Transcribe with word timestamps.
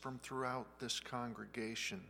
from 0.00 0.18
throughout 0.22 0.78
this 0.78 1.00
congregation 1.00 2.00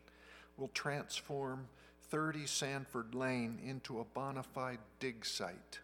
will 0.56 0.71
transform 0.75 1.66
30 2.10 2.46
Sanford 2.46 3.14
Lane 3.14 3.58
into 3.66 4.00
a 4.00 4.04
bona 4.04 4.42
fide 4.42 4.78
dig 5.00 5.24
site, 5.24 5.80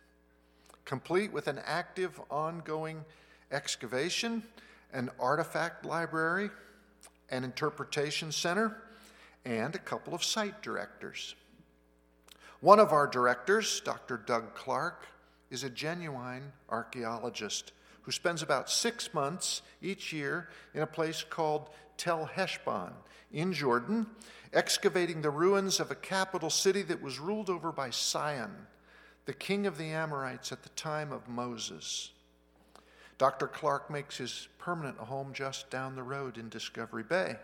complete 0.85 1.33
with 1.33 1.49
an 1.49 1.59
active, 1.65 2.21
ongoing 2.31 3.05
excavation, 3.51 4.43
an 4.93 5.11
artifact 5.19 5.87
library, 5.87 6.51
an 7.31 7.45
interpretation 7.45 8.31
center, 8.31 8.83
and 9.45 9.75
a 9.75 9.79
couple 9.79 10.15
of 10.15 10.23
site 10.23 10.63
directors. 10.63 11.35
One 12.61 12.79
of 12.79 12.93
our 12.93 13.07
directors, 13.07 13.81
Dr. 13.85 14.19
Doug 14.19 14.55
Clark, 14.55 15.07
is 15.51 15.65
a 15.65 15.71
genuine 15.71 16.53
archaeologist 16.69 17.73
who 18.09 18.13
spends 18.13 18.41
about 18.41 18.71
six 18.71 19.13
months 19.13 19.61
each 19.83 20.15
year 20.15 20.49
in 20.73 20.81
a 20.81 20.87
place 20.87 21.23
called 21.29 21.69
Tel 21.99 22.25
Heshbon 22.25 22.93
in 23.35 23.53
Jordan, 23.53 24.07
excavating 24.55 25.21
the 25.21 25.29
ruins 25.29 25.79
of 25.79 25.91
a 25.91 25.95
capital 25.95 26.49
city 26.49 26.81
that 26.81 27.03
was 27.03 27.19
ruled 27.19 27.51
over 27.51 27.71
by 27.71 27.91
Sihon, 27.91 28.67
the 29.27 29.35
king 29.35 29.67
of 29.67 29.77
the 29.77 29.89
Amorites 29.91 30.53
at 30.53 30.63
the 30.63 30.71
time 30.71 31.13
of 31.13 31.29
Moses. 31.29 32.13
Dr. 33.19 33.47
Clark 33.47 33.91
makes 33.91 34.17
his 34.17 34.49
permanent 34.59 34.97
home 34.97 35.35
just 35.35 35.69
down 35.69 35.95
the 35.95 36.03
road 36.03 36.39
in 36.39 36.49
Discovery 36.49 37.03
Bay. 37.03 37.37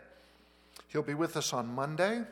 He'll 0.88 1.02
be 1.02 1.12
with 1.12 1.36
us 1.36 1.52
on 1.52 1.74
Monday 1.74 2.22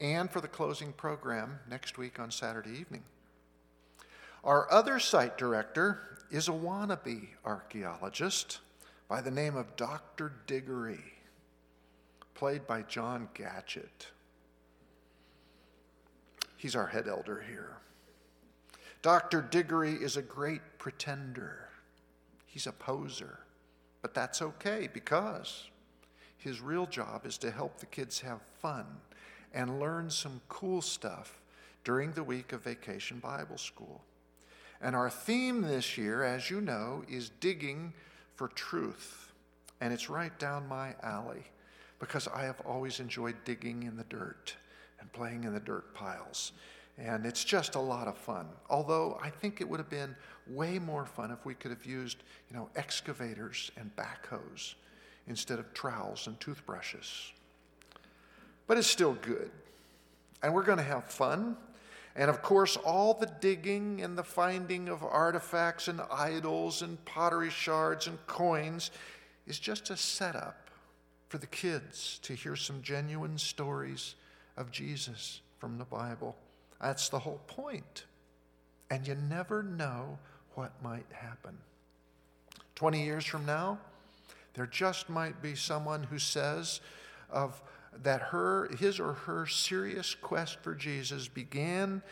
and 0.00 0.30
for 0.30 0.40
the 0.40 0.46
closing 0.46 0.92
program 0.92 1.58
next 1.68 1.98
week 1.98 2.20
on 2.20 2.30
Saturday 2.30 2.78
evening. 2.78 3.02
Our 4.44 4.70
other 4.70 5.00
site 5.00 5.36
director 5.36 6.13
is 6.34 6.48
a 6.48 6.52
wannabe 6.52 7.28
archaeologist 7.44 8.58
by 9.06 9.20
the 9.20 9.30
name 9.30 9.54
of 9.54 9.76
Dr. 9.76 10.32
Diggory, 10.48 10.98
played 12.34 12.66
by 12.66 12.82
John 12.82 13.28
Gadget. 13.34 14.08
He's 16.56 16.74
our 16.74 16.88
head 16.88 17.06
elder 17.06 17.44
here. 17.48 17.76
Dr. 19.00 19.42
Diggory 19.42 19.92
is 19.92 20.16
a 20.16 20.22
great 20.22 20.62
pretender. 20.78 21.68
He's 22.46 22.66
a 22.66 22.72
poser, 22.72 23.38
but 24.02 24.12
that's 24.12 24.42
okay 24.42 24.88
because 24.92 25.68
his 26.36 26.60
real 26.60 26.86
job 26.86 27.26
is 27.26 27.38
to 27.38 27.52
help 27.52 27.78
the 27.78 27.86
kids 27.86 28.18
have 28.22 28.40
fun 28.58 28.86
and 29.52 29.78
learn 29.78 30.10
some 30.10 30.40
cool 30.48 30.82
stuff 30.82 31.40
during 31.84 32.10
the 32.10 32.24
week 32.24 32.52
of 32.52 32.64
Vacation 32.64 33.20
Bible 33.20 33.58
School. 33.58 34.02
And 34.80 34.94
our 34.94 35.10
theme 35.10 35.62
this 35.62 35.96
year, 35.96 36.22
as 36.22 36.50
you 36.50 36.60
know, 36.60 37.04
is 37.08 37.30
digging 37.40 37.92
for 38.34 38.48
truth. 38.48 39.32
And 39.80 39.92
it's 39.92 40.10
right 40.10 40.36
down 40.38 40.68
my 40.68 40.94
alley 41.02 41.44
because 41.98 42.28
I 42.28 42.42
have 42.42 42.60
always 42.66 43.00
enjoyed 43.00 43.36
digging 43.44 43.84
in 43.84 43.96
the 43.96 44.04
dirt 44.04 44.54
and 45.00 45.12
playing 45.12 45.44
in 45.44 45.54
the 45.54 45.60
dirt 45.60 45.94
piles. 45.94 46.52
And 46.96 47.26
it's 47.26 47.44
just 47.44 47.74
a 47.74 47.80
lot 47.80 48.06
of 48.06 48.16
fun. 48.16 48.46
Although 48.70 49.18
I 49.22 49.30
think 49.30 49.60
it 49.60 49.68
would 49.68 49.80
have 49.80 49.90
been 49.90 50.14
way 50.46 50.78
more 50.78 51.06
fun 51.06 51.30
if 51.30 51.44
we 51.44 51.54
could 51.54 51.70
have 51.70 51.84
used, 51.84 52.18
you 52.50 52.56
know, 52.56 52.68
excavators 52.76 53.70
and 53.76 53.90
backhoes 53.96 54.74
instead 55.26 55.58
of 55.58 55.72
trowels 55.74 56.26
and 56.26 56.38
toothbrushes. 56.38 57.32
But 58.66 58.78
it's 58.78 58.86
still 58.86 59.14
good. 59.14 59.50
And 60.42 60.54
we're 60.54 60.62
going 60.62 60.78
to 60.78 60.84
have 60.84 61.04
fun. 61.04 61.56
And 62.16 62.30
of 62.30 62.42
course, 62.42 62.76
all 62.76 63.14
the 63.14 63.32
digging 63.40 64.00
and 64.00 64.16
the 64.16 64.22
finding 64.22 64.88
of 64.88 65.02
artifacts 65.02 65.88
and 65.88 66.00
idols 66.12 66.82
and 66.82 67.04
pottery 67.04 67.50
shards 67.50 68.06
and 68.06 68.24
coins 68.26 68.90
is 69.46 69.58
just 69.58 69.90
a 69.90 69.96
setup 69.96 70.70
for 71.28 71.38
the 71.38 71.46
kids 71.46 72.20
to 72.22 72.34
hear 72.34 72.54
some 72.54 72.82
genuine 72.82 73.36
stories 73.38 74.14
of 74.56 74.70
Jesus 74.70 75.40
from 75.58 75.78
the 75.78 75.84
Bible. 75.84 76.36
That's 76.80 77.08
the 77.08 77.18
whole 77.18 77.40
point. 77.48 78.04
And 78.90 79.06
you 79.08 79.16
never 79.16 79.62
know 79.62 80.18
what 80.54 80.72
might 80.82 81.06
happen. 81.10 81.58
20 82.76 83.04
years 83.04 83.24
from 83.24 83.44
now, 83.44 83.78
there 84.54 84.66
just 84.66 85.08
might 85.08 85.42
be 85.42 85.56
someone 85.56 86.04
who 86.04 86.18
says 86.18 86.80
of 87.30 87.60
that 88.02 88.20
her, 88.20 88.68
his 88.78 88.98
or 89.00 89.12
her 89.12 89.46
serious 89.46 90.14
quest 90.14 90.58
for 90.62 90.74
Jesus 90.74 91.28
began 91.28 92.02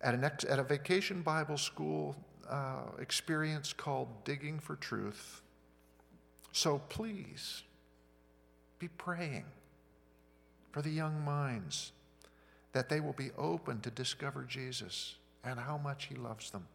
at, 0.00 0.14
an 0.14 0.24
ex, 0.24 0.44
at 0.44 0.58
a 0.58 0.62
vacation 0.62 1.22
Bible 1.22 1.58
school 1.58 2.16
uh, 2.48 2.82
experience 2.98 3.72
called 3.72 4.08
Digging 4.24 4.58
for 4.58 4.76
Truth. 4.76 5.42
So 6.52 6.80
please 6.88 7.62
be 8.78 8.88
praying 8.88 9.44
for 10.70 10.82
the 10.82 10.90
young 10.90 11.24
minds 11.24 11.92
that 12.72 12.88
they 12.88 13.00
will 13.00 13.12
be 13.12 13.30
open 13.38 13.80
to 13.80 13.90
discover 13.90 14.44
Jesus 14.44 15.16
and 15.44 15.58
how 15.58 15.78
much 15.78 16.06
he 16.06 16.14
loves 16.14 16.50
them. 16.50 16.66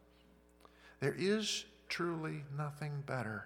There 1.00 1.16
is 1.18 1.66
truly 1.90 2.44
nothing 2.58 3.04
better 3.06 3.46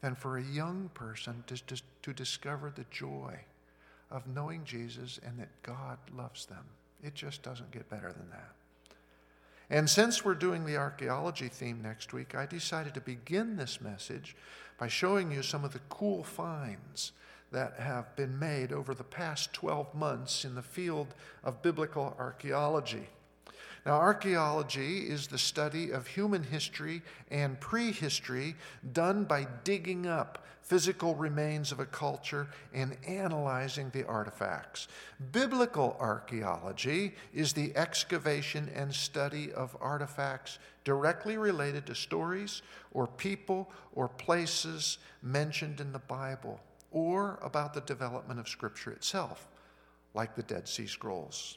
than 0.00 0.14
for 0.14 0.38
a 0.38 0.42
young 0.42 0.90
person 0.94 1.42
to, 1.46 1.56
to, 1.66 1.82
to 2.02 2.12
discover 2.12 2.72
the 2.74 2.84
joy 2.90 3.38
of 4.10 4.26
knowing 4.26 4.64
Jesus 4.64 5.20
and 5.24 5.38
that 5.38 5.62
God 5.62 5.98
loves 6.16 6.46
them. 6.46 6.64
It 7.02 7.14
just 7.14 7.42
doesn't 7.42 7.70
get 7.70 7.88
better 7.88 8.12
than 8.12 8.30
that. 8.30 8.52
And 9.70 9.88
since 9.88 10.24
we're 10.24 10.34
doing 10.34 10.64
the 10.64 10.78
archaeology 10.78 11.48
theme 11.48 11.80
next 11.82 12.12
week, 12.12 12.34
I 12.34 12.46
decided 12.46 12.94
to 12.94 13.00
begin 13.00 13.56
this 13.56 13.80
message 13.80 14.34
by 14.78 14.88
showing 14.88 15.30
you 15.30 15.42
some 15.42 15.64
of 15.64 15.72
the 15.72 15.80
cool 15.90 16.24
finds 16.24 17.12
that 17.52 17.74
have 17.78 18.14
been 18.16 18.38
made 18.38 18.72
over 18.72 18.94
the 18.94 19.04
past 19.04 19.52
12 19.52 19.94
months 19.94 20.44
in 20.44 20.54
the 20.54 20.62
field 20.62 21.14
of 21.44 21.62
biblical 21.62 22.14
archaeology. 22.18 23.08
Now, 23.88 23.94
archaeology 23.94 25.08
is 25.08 25.28
the 25.28 25.38
study 25.38 25.92
of 25.92 26.06
human 26.06 26.42
history 26.42 27.00
and 27.30 27.58
prehistory 27.58 28.54
done 28.92 29.24
by 29.24 29.46
digging 29.64 30.06
up 30.06 30.44
physical 30.60 31.14
remains 31.14 31.72
of 31.72 31.80
a 31.80 31.86
culture 31.86 32.48
and 32.74 32.98
analyzing 33.06 33.88
the 33.88 34.06
artifacts. 34.06 34.88
Biblical 35.32 35.96
archaeology 35.98 37.14
is 37.32 37.54
the 37.54 37.74
excavation 37.74 38.70
and 38.74 38.94
study 38.94 39.54
of 39.54 39.74
artifacts 39.80 40.58
directly 40.84 41.38
related 41.38 41.86
to 41.86 41.94
stories 41.94 42.60
or 42.92 43.06
people 43.06 43.70
or 43.94 44.06
places 44.06 44.98
mentioned 45.22 45.80
in 45.80 45.92
the 45.92 45.98
Bible 45.98 46.60
or 46.90 47.38
about 47.40 47.72
the 47.72 47.80
development 47.80 48.38
of 48.38 48.50
Scripture 48.50 48.90
itself, 48.90 49.48
like 50.12 50.36
the 50.36 50.42
Dead 50.42 50.68
Sea 50.68 50.86
Scrolls. 50.86 51.56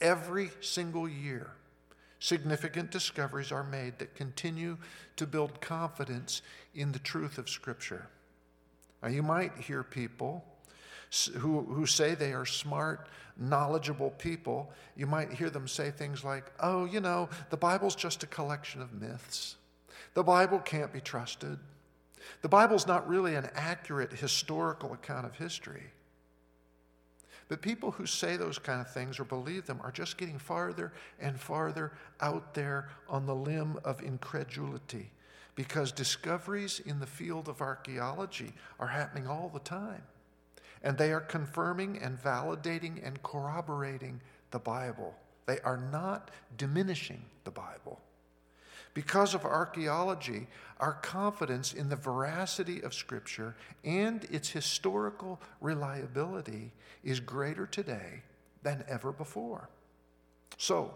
Every 0.00 0.50
single 0.60 1.08
year, 1.08 1.50
significant 2.18 2.90
discoveries 2.90 3.52
are 3.52 3.64
made 3.64 3.98
that 3.98 4.14
continue 4.14 4.78
to 5.16 5.26
build 5.26 5.60
confidence 5.60 6.42
in 6.74 6.92
the 6.92 6.98
truth 6.98 7.38
of 7.38 7.48
Scripture. 7.48 8.06
Now, 9.02 9.08
you 9.08 9.22
might 9.22 9.56
hear 9.58 9.82
people 9.82 10.44
who, 11.38 11.62
who 11.62 11.86
say 11.86 12.14
they 12.14 12.32
are 12.32 12.46
smart, 12.46 13.08
knowledgeable 13.36 14.10
people. 14.10 14.72
You 14.96 15.06
might 15.06 15.32
hear 15.32 15.50
them 15.50 15.68
say 15.68 15.90
things 15.90 16.24
like, 16.24 16.44
oh, 16.60 16.84
you 16.84 17.00
know, 17.00 17.28
the 17.50 17.56
Bible's 17.56 17.94
just 17.94 18.22
a 18.22 18.26
collection 18.26 18.80
of 18.80 18.92
myths. 18.92 19.56
The 20.14 20.22
Bible 20.22 20.58
can't 20.60 20.92
be 20.92 21.00
trusted. 21.00 21.58
The 22.42 22.48
Bible's 22.48 22.86
not 22.86 23.08
really 23.08 23.34
an 23.34 23.50
accurate 23.54 24.12
historical 24.12 24.92
account 24.92 25.26
of 25.26 25.34
history. 25.36 25.90
But 27.48 27.60
people 27.60 27.90
who 27.90 28.06
say 28.06 28.36
those 28.36 28.58
kind 28.58 28.80
of 28.80 28.90
things 28.90 29.20
or 29.20 29.24
believe 29.24 29.66
them 29.66 29.80
are 29.82 29.92
just 29.92 30.16
getting 30.16 30.38
farther 30.38 30.92
and 31.20 31.38
farther 31.38 31.92
out 32.20 32.54
there 32.54 32.88
on 33.08 33.26
the 33.26 33.34
limb 33.34 33.78
of 33.84 34.02
incredulity 34.02 35.10
because 35.54 35.92
discoveries 35.92 36.80
in 36.80 37.00
the 37.00 37.06
field 37.06 37.48
of 37.48 37.60
archaeology 37.60 38.52
are 38.80 38.88
happening 38.88 39.26
all 39.26 39.50
the 39.52 39.60
time. 39.60 40.02
And 40.82 40.98
they 40.98 41.12
are 41.12 41.20
confirming 41.20 41.98
and 41.98 42.22
validating 42.22 43.06
and 43.06 43.22
corroborating 43.22 44.20
the 44.50 44.58
Bible. 44.58 45.14
They 45.46 45.60
are 45.60 45.76
not 45.76 46.30
diminishing 46.56 47.22
the 47.44 47.50
Bible. 47.50 48.00
Because 48.94 49.34
of 49.34 49.44
archaeology, 49.44 50.46
our 50.78 50.92
confidence 50.92 51.72
in 51.74 51.88
the 51.88 51.96
veracity 51.96 52.80
of 52.80 52.94
Scripture 52.94 53.56
and 53.84 54.24
its 54.30 54.48
historical 54.48 55.40
reliability 55.60 56.72
is 57.02 57.18
greater 57.18 57.66
today 57.66 58.22
than 58.62 58.84
ever 58.88 59.12
before. 59.12 59.68
So, 60.56 60.94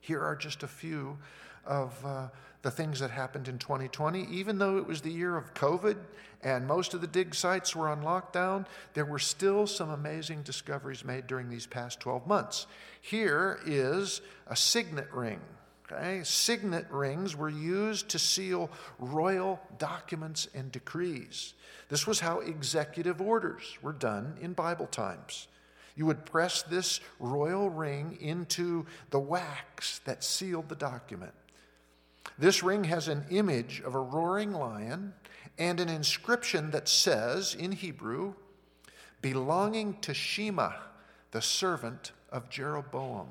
here 0.00 0.20
are 0.20 0.34
just 0.34 0.64
a 0.64 0.68
few 0.68 1.18
of 1.64 2.04
uh, 2.04 2.28
the 2.62 2.70
things 2.72 2.98
that 2.98 3.12
happened 3.12 3.46
in 3.46 3.58
2020. 3.58 4.26
Even 4.28 4.58
though 4.58 4.76
it 4.78 4.86
was 4.86 5.00
the 5.00 5.10
year 5.10 5.36
of 5.36 5.54
COVID 5.54 5.96
and 6.42 6.66
most 6.66 6.94
of 6.94 7.00
the 7.00 7.06
dig 7.06 7.36
sites 7.36 7.76
were 7.76 7.88
on 7.88 8.02
lockdown, 8.02 8.66
there 8.94 9.04
were 9.04 9.20
still 9.20 9.68
some 9.68 9.90
amazing 9.90 10.42
discoveries 10.42 11.04
made 11.04 11.28
during 11.28 11.48
these 11.48 11.66
past 11.66 12.00
12 12.00 12.26
months. 12.26 12.66
Here 13.00 13.60
is 13.64 14.20
a 14.48 14.56
signet 14.56 15.12
ring 15.12 15.40
Okay? 15.90 16.22
Signet 16.24 16.86
rings 16.90 17.36
were 17.36 17.48
used 17.48 18.08
to 18.10 18.18
seal 18.18 18.70
royal 18.98 19.60
documents 19.78 20.48
and 20.54 20.70
decrees. 20.72 21.54
This 21.88 22.06
was 22.06 22.20
how 22.20 22.40
executive 22.40 23.20
orders 23.20 23.78
were 23.82 23.92
done 23.92 24.36
in 24.40 24.52
Bible 24.52 24.86
times. 24.86 25.48
You 25.94 26.06
would 26.06 26.24
press 26.24 26.62
this 26.62 27.00
royal 27.18 27.68
ring 27.68 28.16
into 28.20 28.86
the 29.10 29.20
wax 29.20 30.00
that 30.04 30.24
sealed 30.24 30.68
the 30.68 30.74
document. 30.74 31.34
This 32.38 32.62
ring 32.62 32.84
has 32.84 33.08
an 33.08 33.26
image 33.30 33.82
of 33.84 33.94
a 33.94 34.00
roaring 34.00 34.52
lion 34.52 35.12
and 35.58 35.80
an 35.80 35.88
inscription 35.88 36.70
that 36.70 36.88
says 36.88 37.54
in 37.54 37.72
Hebrew, 37.72 38.34
belonging 39.20 39.98
to 40.00 40.14
Shema, 40.14 40.72
the 41.32 41.42
servant 41.42 42.12
of 42.30 42.48
Jeroboam. 42.48 43.28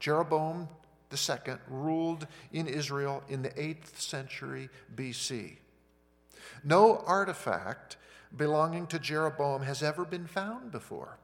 Jeroboam 0.00 0.68
II 1.12 1.54
ruled 1.68 2.26
in 2.52 2.66
Israel 2.66 3.22
in 3.28 3.42
the 3.42 3.50
8th 3.50 3.98
century 3.98 4.68
BC. 4.94 5.56
No 6.64 6.98
artifact 7.06 7.96
belonging 8.36 8.86
to 8.88 8.98
Jeroboam 8.98 9.62
has 9.62 9.82
ever 9.82 10.04
been 10.04 10.26
found 10.26 10.72
before. 10.72 11.18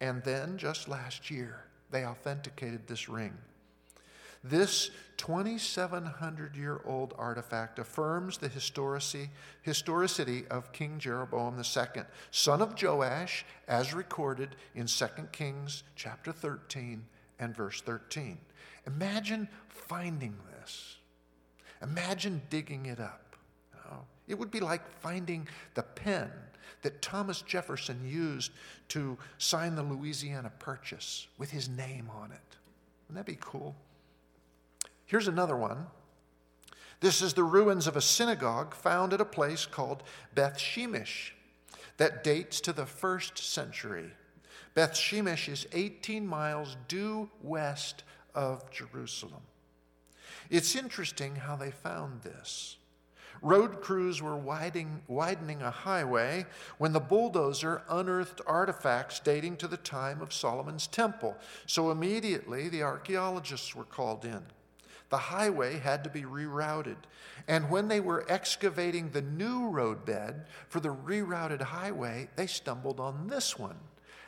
And 0.00 0.22
then, 0.22 0.58
just 0.58 0.88
last 0.88 1.30
year, 1.30 1.64
they 1.90 2.04
authenticated 2.04 2.86
this 2.86 3.08
ring. 3.08 3.34
This 4.42 4.90
2,700 5.16 6.54
year 6.54 6.80
old 6.84 7.14
artifact 7.16 7.78
affirms 7.78 8.36
the 8.36 8.48
historicity, 8.48 9.30
historicity 9.62 10.46
of 10.50 10.72
King 10.72 10.98
Jeroboam 10.98 11.56
II, 11.58 12.02
son 12.30 12.60
of 12.60 12.80
Joash, 12.80 13.46
as 13.66 13.94
recorded 13.94 14.56
in 14.74 14.86
2 14.86 15.06
Kings 15.32 15.82
chapter 15.96 16.30
13 16.30 17.06
and 17.38 17.54
verse 17.54 17.80
13. 17.80 18.38
Imagine 18.86 19.48
finding 19.68 20.34
this. 20.60 20.96
Imagine 21.82 22.42
digging 22.50 22.86
it 22.86 23.00
up. 23.00 23.36
You 23.72 23.90
know? 23.90 24.00
It 24.28 24.38
would 24.38 24.50
be 24.50 24.60
like 24.60 24.86
finding 25.00 25.48
the 25.74 25.82
pen 25.82 26.30
that 26.82 27.02
Thomas 27.02 27.42
Jefferson 27.42 28.00
used 28.06 28.52
to 28.88 29.16
sign 29.38 29.74
the 29.74 29.82
Louisiana 29.82 30.52
Purchase 30.58 31.26
with 31.38 31.50
his 31.50 31.68
name 31.68 32.10
on 32.14 32.30
it. 32.30 32.56
Wouldn't 33.08 33.26
that 33.26 33.30
be 33.30 33.38
cool? 33.40 33.74
Here's 35.06 35.28
another 35.28 35.56
one. 35.56 35.86
This 37.00 37.20
is 37.20 37.34
the 37.34 37.44
ruins 37.44 37.86
of 37.86 37.96
a 37.96 38.00
synagogue 38.00 38.74
found 38.74 39.12
at 39.12 39.20
a 39.20 39.26
place 39.26 39.66
called 39.66 40.02
Beth 40.34 40.56
Shemesh 40.56 41.32
that 41.96 42.24
dates 42.24 42.60
to 42.62 42.72
the 42.72 42.86
first 42.86 43.38
century. 43.38 44.10
Beth 44.74 44.94
Shemesh 44.94 45.48
is 45.48 45.68
18 45.72 46.26
miles 46.26 46.76
due 46.88 47.30
west 47.42 48.02
of 48.34 48.68
Jerusalem. 48.72 49.42
It's 50.50 50.74
interesting 50.74 51.36
how 51.36 51.54
they 51.54 51.70
found 51.70 52.22
this. 52.22 52.76
Road 53.40 53.80
crews 53.82 54.20
were 54.20 54.36
widening, 54.36 55.02
widening 55.06 55.62
a 55.62 55.70
highway 55.70 56.46
when 56.78 56.92
the 56.92 57.00
bulldozer 57.00 57.82
unearthed 57.88 58.40
artifacts 58.46 59.20
dating 59.20 59.56
to 59.58 59.68
the 59.68 59.76
time 59.76 60.20
of 60.20 60.32
Solomon's 60.32 60.86
temple. 60.86 61.36
So 61.66 61.90
immediately 61.90 62.68
the 62.68 62.82
archaeologists 62.82 63.74
were 63.76 63.84
called 63.84 64.24
in. 64.24 64.42
The 65.10 65.18
highway 65.18 65.78
had 65.78 66.02
to 66.04 66.10
be 66.10 66.22
rerouted. 66.22 66.96
And 67.46 67.70
when 67.70 67.88
they 67.88 68.00
were 68.00 68.24
excavating 68.28 69.10
the 69.10 69.22
new 69.22 69.68
roadbed 69.68 70.46
for 70.68 70.80
the 70.80 70.94
rerouted 70.94 71.60
highway, 71.60 72.28
they 72.34 72.46
stumbled 72.46 72.98
on 72.98 73.28
this 73.28 73.58
one 73.58 73.76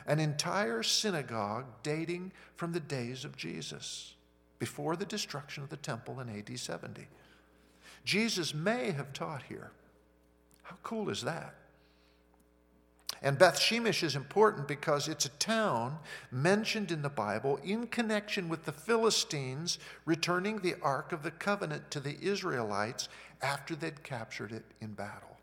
an 0.07 0.19
entire 0.19 0.81
synagogue 0.81 1.65
dating 1.83 2.31
from 2.55 2.71
the 2.71 2.79
days 2.79 3.25
of 3.25 3.37
Jesus, 3.37 4.15
before 4.57 4.95
the 4.95 5.05
destruction 5.05 5.63
of 5.63 5.69
the 5.69 5.77
temple 5.77 6.19
in 6.19 6.29
AD 6.29 6.57
70. 6.57 7.07
Jesus 8.03 8.53
may 8.53 8.91
have 8.91 9.13
taught 9.13 9.43
here. 9.43 9.71
How 10.63 10.77
cool 10.81 11.09
is 11.09 11.21
that? 11.23 11.53
And 13.21 13.37
Beth 13.37 13.59
Shemesh 13.59 14.03
is 14.03 14.15
important 14.15 14.67
because 14.67 15.07
it's 15.07 15.25
a 15.25 15.29
town 15.29 15.97
mentioned 16.31 16.91
in 16.91 17.01
the 17.01 17.09
Bible 17.09 17.59
in 17.63 17.87
connection 17.87 18.47
with 18.47 18.65
the 18.65 18.71
Philistines 18.71 19.79
returning 20.05 20.59
the 20.59 20.75
Ark 20.81 21.11
of 21.11 21.23
the 21.23 21.31
Covenant 21.31 21.89
to 21.91 21.99
the 21.99 22.17
Israelites 22.21 23.09
after 23.41 23.75
they'd 23.75 24.03
captured 24.03 24.51
it 24.51 24.65
in 24.81 24.93
battle. 24.93 25.36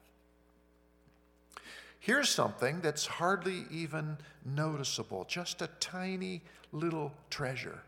Here's 2.04 2.28
something 2.28 2.82
that's 2.82 3.06
hardly 3.06 3.64
even 3.70 4.18
noticeable, 4.44 5.24
just 5.26 5.62
a 5.62 5.70
tiny 5.80 6.42
little 6.70 7.14
treasure, 7.30 7.80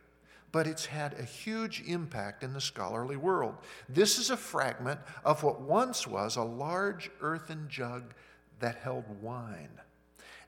but 0.52 0.66
it's 0.66 0.86
had 0.86 1.12
a 1.18 1.22
huge 1.22 1.82
impact 1.86 2.42
in 2.42 2.54
the 2.54 2.60
scholarly 2.62 3.18
world. 3.18 3.56
This 3.90 4.18
is 4.18 4.30
a 4.30 4.36
fragment 4.38 5.00
of 5.22 5.42
what 5.42 5.60
once 5.60 6.06
was 6.06 6.36
a 6.36 6.42
large 6.42 7.10
earthen 7.20 7.66
jug 7.68 8.14
that 8.58 8.76
held 8.76 9.04
wine. 9.20 9.82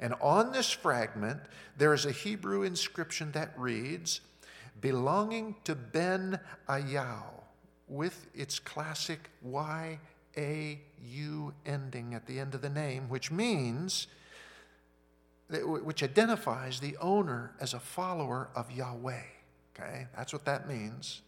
And 0.00 0.14
on 0.22 0.50
this 0.50 0.70
fragment, 0.70 1.42
there 1.76 1.92
is 1.92 2.06
a 2.06 2.10
Hebrew 2.10 2.62
inscription 2.62 3.32
that 3.32 3.52
reads, 3.54 4.22
belonging 4.80 5.56
to 5.64 5.74
Ben 5.74 6.40
Ayau, 6.70 7.22
with 7.86 8.28
its 8.34 8.58
classic 8.58 9.28
Y 9.42 9.98
A 10.38 10.80
U 11.04 11.52
ending 11.66 12.14
at 12.14 12.26
the 12.26 12.38
end 12.38 12.54
of 12.54 12.62
the 12.62 12.70
name, 12.70 13.08
which 13.08 13.30
means, 13.30 14.06
which 15.50 16.02
identifies 16.02 16.80
the 16.80 16.96
owner 16.98 17.52
as 17.60 17.74
a 17.74 17.80
follower 17.80 18.48
of 18.54 18.70
Yahweh. 18.70 19.22
Okay, 19.74 20.06
that's 20.16 20.32
what 20.32 20.44
that 20.44 20.68
means. 20.68 21.22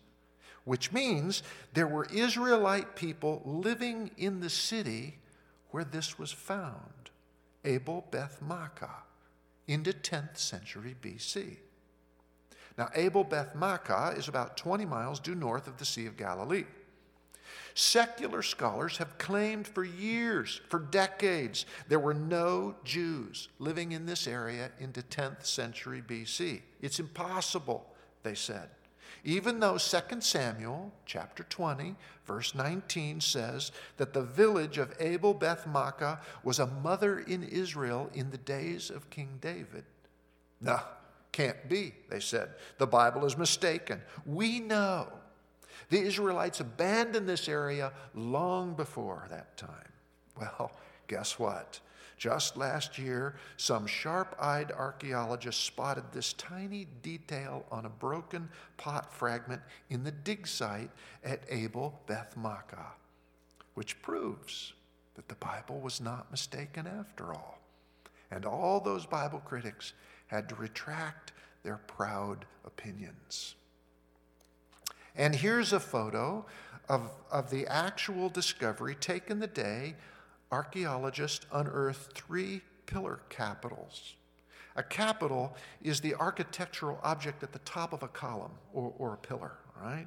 Which 0.65 0.93
means 0.93 1.43
there 1.75 1.87
were 1.87 2.07
Israelite 2.13 2.95
people 2.95 3.43
living 3.45 4.11
in 4.17 4.41
the 4.41 4.51
city 4.51 5.19
where 5.71 5.85
this 5.85 6.19
was 6.19 6.33
found, 6.33 7.11
Abel 7.65 8.07
Beth 8.11 8.41
Maachah, 8.47 9.03
into 9.67 9.93
10th 9.93 10.39
century 10.39 10.95
BC. 11.01 11.57
Now, 12.77 12.89
Abel 12.95 13.25
Beth 13.25 13.55
Maachah 13.55 14.17
is 14.19 14.29
about 14.29 14.57
20 14.57 14.85
miles 14.85 15.21
due 15.21 15.35
north 15.35 15.67
of 15.67 15.79
the 15.79 15.85
Sea 15.85 16.07
of 16.07 16.17
Galilee. 16.17 16.65
Secular 17.75 18.43
scholars 18.43 18.99
have 18.99 19.19
claimed 19.19 19.67
for 19.67 19.85
years, 19.85 20.61
for 20.69 20.79
decades, 20.79 21.67
there 21.89 21.99
were 21.99 22.15
no 22.15 22.75
Jews 22.85 23.49
living 23.59 23.93
in 23.93 24.07
this 24.07 24.27
area 24.27 24.71
into 24.79 25.03
10th 25.03 25.47
century 25.47 26.03
BC. 26.07 26.61
It's 26.81 27.01
impossible, 27.01 27.87
they 28.23 28.35
said. 28.35 28.69
Even 29.25 29.61
though 29.61 29.77
2 29.77 30.21
Samuel 30.21 30.93
chapter 31.05 31.43
20 31.45 31.95
verse 32.27 32.55
19 32.55 33.21
says 33.21 33.73
that 33.97 34.13
the 34.13 34.23
village 34.23 34.79
of 34.79 34.95
Abel 35.01 35.35
Beth 35.35 35.67
Maachah 35.67 36.21
was 36.45 36.61
a 36.61 36.67
mother 36.67 37.19
in 37.19 37.43
Israel 37.43 38.09
in 38.15 38.31
the 38.31 38.39
days 38.39 38.89
of 38.89 39.11
King 39.11 39.39
David. 39.41 39.85
No, 40.61 40.79
can't 41.33 41.69
be, 41.69 41.93
they 42.09 42.21
said. 42.21 42.51
The 42.79 42.87
Bible 42.87 43.25
is 43.25 43.37
mistaken. 43.37 44.01
We 44.25 44.61
know 44.61 45.09
the 45.91 46.01
Israelites 46.01 46.61
abandoned 46.61 47.29
this 47.29 47.49
area 47.49 47.93
long 48.15 48.75
before 48.75 49.27
that 49.29 49.57
time. 49.57 49.93
Well, 50.39 50.73
guess 51.09 51.39
what? 51.39 51.81
Just 52.17 52.57
last 52.57 52.99
year, 52.99 53.37
some 53.57 53.87
sharp 53.87 54.37
eyed 54.39 54.73
archaeologists 54.73 55.65
spotted 55.65 56.05
this 56.13 56.35
tiny 56.35 56.87
detail 57.03 57.65
on 57.71 57.87
a 57.87 57.89
broken 57.89 58.49
pot 58.77 59.13
fragment 59.13 59.63
in 59.89 60.05
the 60.05 60.13
dig 60.13 60.47
site 60.47 60.91
at 61.25 61.43
Abel 61.49 61.99
Beth 62.07 62.35
Maachah, 62.39 62.93
which 63.75 64.01
proves 64.03 64.75
that 65.15 65.29
the 65.29 65.35
Bible 65.37 65.81
was 65.81 66.01
not 66.01 66.31
mistaken 66.31 66.87
after 66.87 67.33
all. 67.33 67.59
And 68.31 68.45
all 68.45 68.81
those 68.81 69.07
Bible 69.07 69.41
critics 69.41 69.95
had 70.27 70.49
to 70.51 70.55
retract 70.55 71.33
their 71.63 71.79
proud 71.87 72.45
opinions. 72.65 73.55
And 75.21 75.37
here's 75.37 75.75
a 75.75 75.81
photo 75.81 76.47
of, 76.89 77.11
of 77.31 77.51
the 77.51 77.67
actual 77.67 78.31
discovery 78.31 78.95
taken 78.95 79.39
the 79.39 79.47
day 79.47 79.97
archaeologists 80.51 81.45
unearthed 81.53 82.15
three 82.15 82.63
pillar 82.87 83.21
capitals. 83.29 84.15
A 84.77 84.83
capital 84.83 85.55
is 85.83 86.01
the 86.01 86.15
architectural 86.15 86.99
object 87.03 87.43
at 87.43 87.53
the 87.53 87.59
top 87.61 87.93
of 87.93 88.03
a 88.03 88.09
column 88.09 88.53
or, 88.73 88.95
or 88.97 89.13
a 89.13 89.17
pillar, 89.19 89.53
right? 89.79 90.07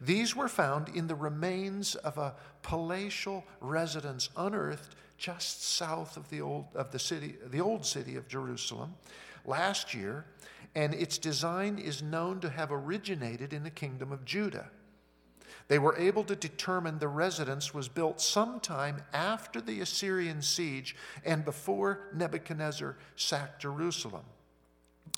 These 0.00 0.36
were 0.36 0.48
found 0.48 0.88
in 0.90 1.08
the 1.08 1.16
remains 1.16 1.96
of 1.96 2.16
a 2.16 2.36
palatial 2.62 3.44
residence 3.60 4.30
unearthed 4.36 4.94
just 5.18 5.64
south 5.64 6.16
of 6.16 6.30
the 6.30 6.40
old, 6.40 6.66
of 6.76 6.92
the, 6.92 7.00
city, 7.00 7.34
the 7.50 7.60
old 7.60 7.84
city 7.84 8.14
of 8.14 8.28
Jerusalem 8.28 8.94
last 9.44 9.94
year, 9.94 10.26
and 10.74 10.94
its 10.94 11.18
design 11.18 11.78
is 11.78 12.02
known 12.02 12.40
to 12.40 12.50
have 12.50 12.72
originated 12.72 13.52
in 13.52 13.62
the 13.62 13.70
kingdom 13.70 14.12
of 14.12 14.24
Judah. 14.24 14.70
They 15.68 15.78
were 15.78 15.96
able 15.96 16.24
to 16.24 16.36
determine 16.36 16.98
the 16.98 17.08
residence 17.08 17.72
was 17.72 17.88
built 17.88 18.20
sometime 18.20 19.02
after 19.12 19.60
the 19.60 19.80
Assyrian 19.80 20.42
siege 20.42 20.94
and 21.24 21.44
before 21.44 22.10
Nebuchadnezzar 22.14 22.96
sacked 23.16 23.62
Jerusalem. 23.62 24.24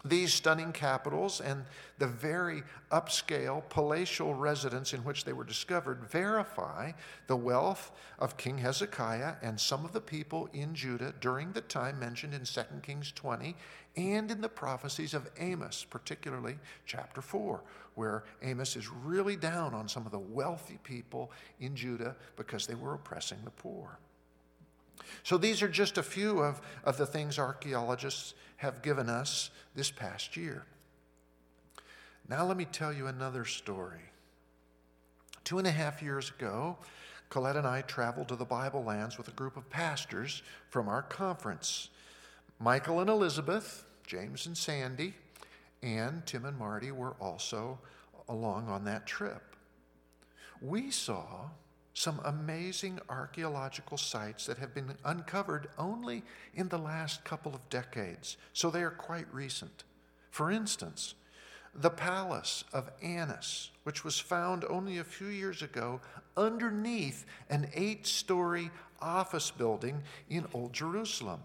These 0.09 0.35
stunning 0.35 0.73
capitals 0.73 1.41
and 1.41 1.65
the 1.99 2.07
very 2.07 2.63
upscale 2.93 3.69
palatial 3.69 4.35
residence 4.35 4.93
in 4.93 5.01
which 5.01 5.25
they 5.25 5.33
were 5.33 5.45
discovered 5.45 6.05
verify 6.05 6.93
the 7.27 7.37
wealth 7.37 7.91
of 8.19 8.37
King 8.37 8.59
Hezekiah 8.59 9.35
and 9.43 9.59
some 9.59 9.85
of 9.85 9.93
the 9.93 10.01
people 10.01 10.49
in 10.53 10.75
Judah 10.75 11.13
during 11.21 11.53
the 11.53 11.61
time 11.63 11.99
mentioned 11.99 12.35
in 12.35 12.45
2 12.45 12.61
Kings 12.83 13.11
20 13.13 13.57
and 13.97 14.31
in 14.31 14.41
the 14.41 14.49
prophecies 14.49 15.15
of 15.15 15.29
Amos, 15.39 15.85
particularly 15.89 16.59
chapter 16.85 17.23
4, 17.23 17.63
where 17.95 18.25
Amos 18.43 18.77
is 18.77 18.89
really 18.89 19.37
down 19.37 19.75
on 19.75 19.89
some 19.89 20.07
of 20.07 20.13
the 20.13 20.19
wealthy 20.19 20.79
people 20.85 21.33
in 21.61 21.75
Judah 21.75 22.15
because 22.37 22.67
they 22.67 22.75
were 22.75 22.95
oppressing 22.95 23.39
the 23.45 23.51
poor. 23.51 23.99
So 25.23 25.39
these 25.39 25.63
are 25.63 25.69
just 25.69 25.99
a 25.99 26.03
few 26.03 26.41
of, 26.41 26.61
of 26.85 26.97
the 26.97 27.07
things 27.07 27.39
archaeologists 27.39 28.35
have 28.57 28.83
given 28.83 29.09
us 29.09 29.51
this 29.75 29.91
past 29.91 30.37
year. 30.37 30.65
Now, 32.29 32.45
let 32.45 32.57
me 32.57 32.65
tell 32.65 32.93
you 32.93 33.07
another 33.07 33.45
story. 33.45 34.01
Two 35.45 35.59
and 35.59 35.67
a 35.67 35.71
half 35.71 36.03
years 36.03 36.31
ago, 36.31 36.77
Colette 37.29 37.57
and 37.57 37.67
I 37.67 37.83
traveled 37.83 38.29
to 38.29 38.37
the 38.37 38.45
Bible 38.45 38.83
lands 38.83 39.19
with 39.19 39.29
a 39.29 39.33
group 39.33 39.57
of 39.57 39.69
pastors 39.71 40.43
from 40.71 40.89
our 40.89 41.03
conference. 41.03 41.91
Michael 42.59 43.01
and 43.01 43.11
Elizabeth, 43.11 43.85
James 44.07 44.47
and 44.47 44.57
Sandy, 44.57 45.15
and 45.83 46.25
Tim 46.27 46.45
and 46.45 46.59
Marty 46.59 46.91
were 46.91 47.15
also 47.21 47.79
along 48.29 48.69
on 48.69 48.85
that 48.85 49.07
trip. 49.07 49.57
We 50.61 50.91
saw 50.91 51.51
some 51.97 52.21
amazing 52.27 53.01
archaeological 53.09 53.97
sites 53.97 54.45
that 54.45 54.59
have 54.59 54.75
been 54.75 54.93
uncovered 55.07 55.67
only 55.79 56.23
in 56.55 56.69
the 56.69 56.77
last 56.79 57.25
couple 57.25 57.55
of 57.55 57.69
decades, 57.71 58.37
so 58.53 58.69
they 58.69 58.83
are 58.83 58.91
quite 58.91 59.27
recent. 59.33 59.85
For 60.31 60.51
instance, 60.51 61.15
the 61.75 61.89
palace 61.89 62.65
of 62.75 62.91
Annas, 63.03 63.71
which 63.85 64.05
was 64.05 64.21
found 64.21 64.63
only 64.65 64.99
a 64.99 65.05
few 65.05 65.29
years 65.29 65.63
ago 65.63 66.03
underneath 66.37 67.25
an 67.49 67.71
eight 67.73 68.07
story 68.07 68.71
office 69.01 69.51
building 69.51 70.03
in 70.29 70.47
Old 70.53 70.75
Jerusalem. 70.75 71.41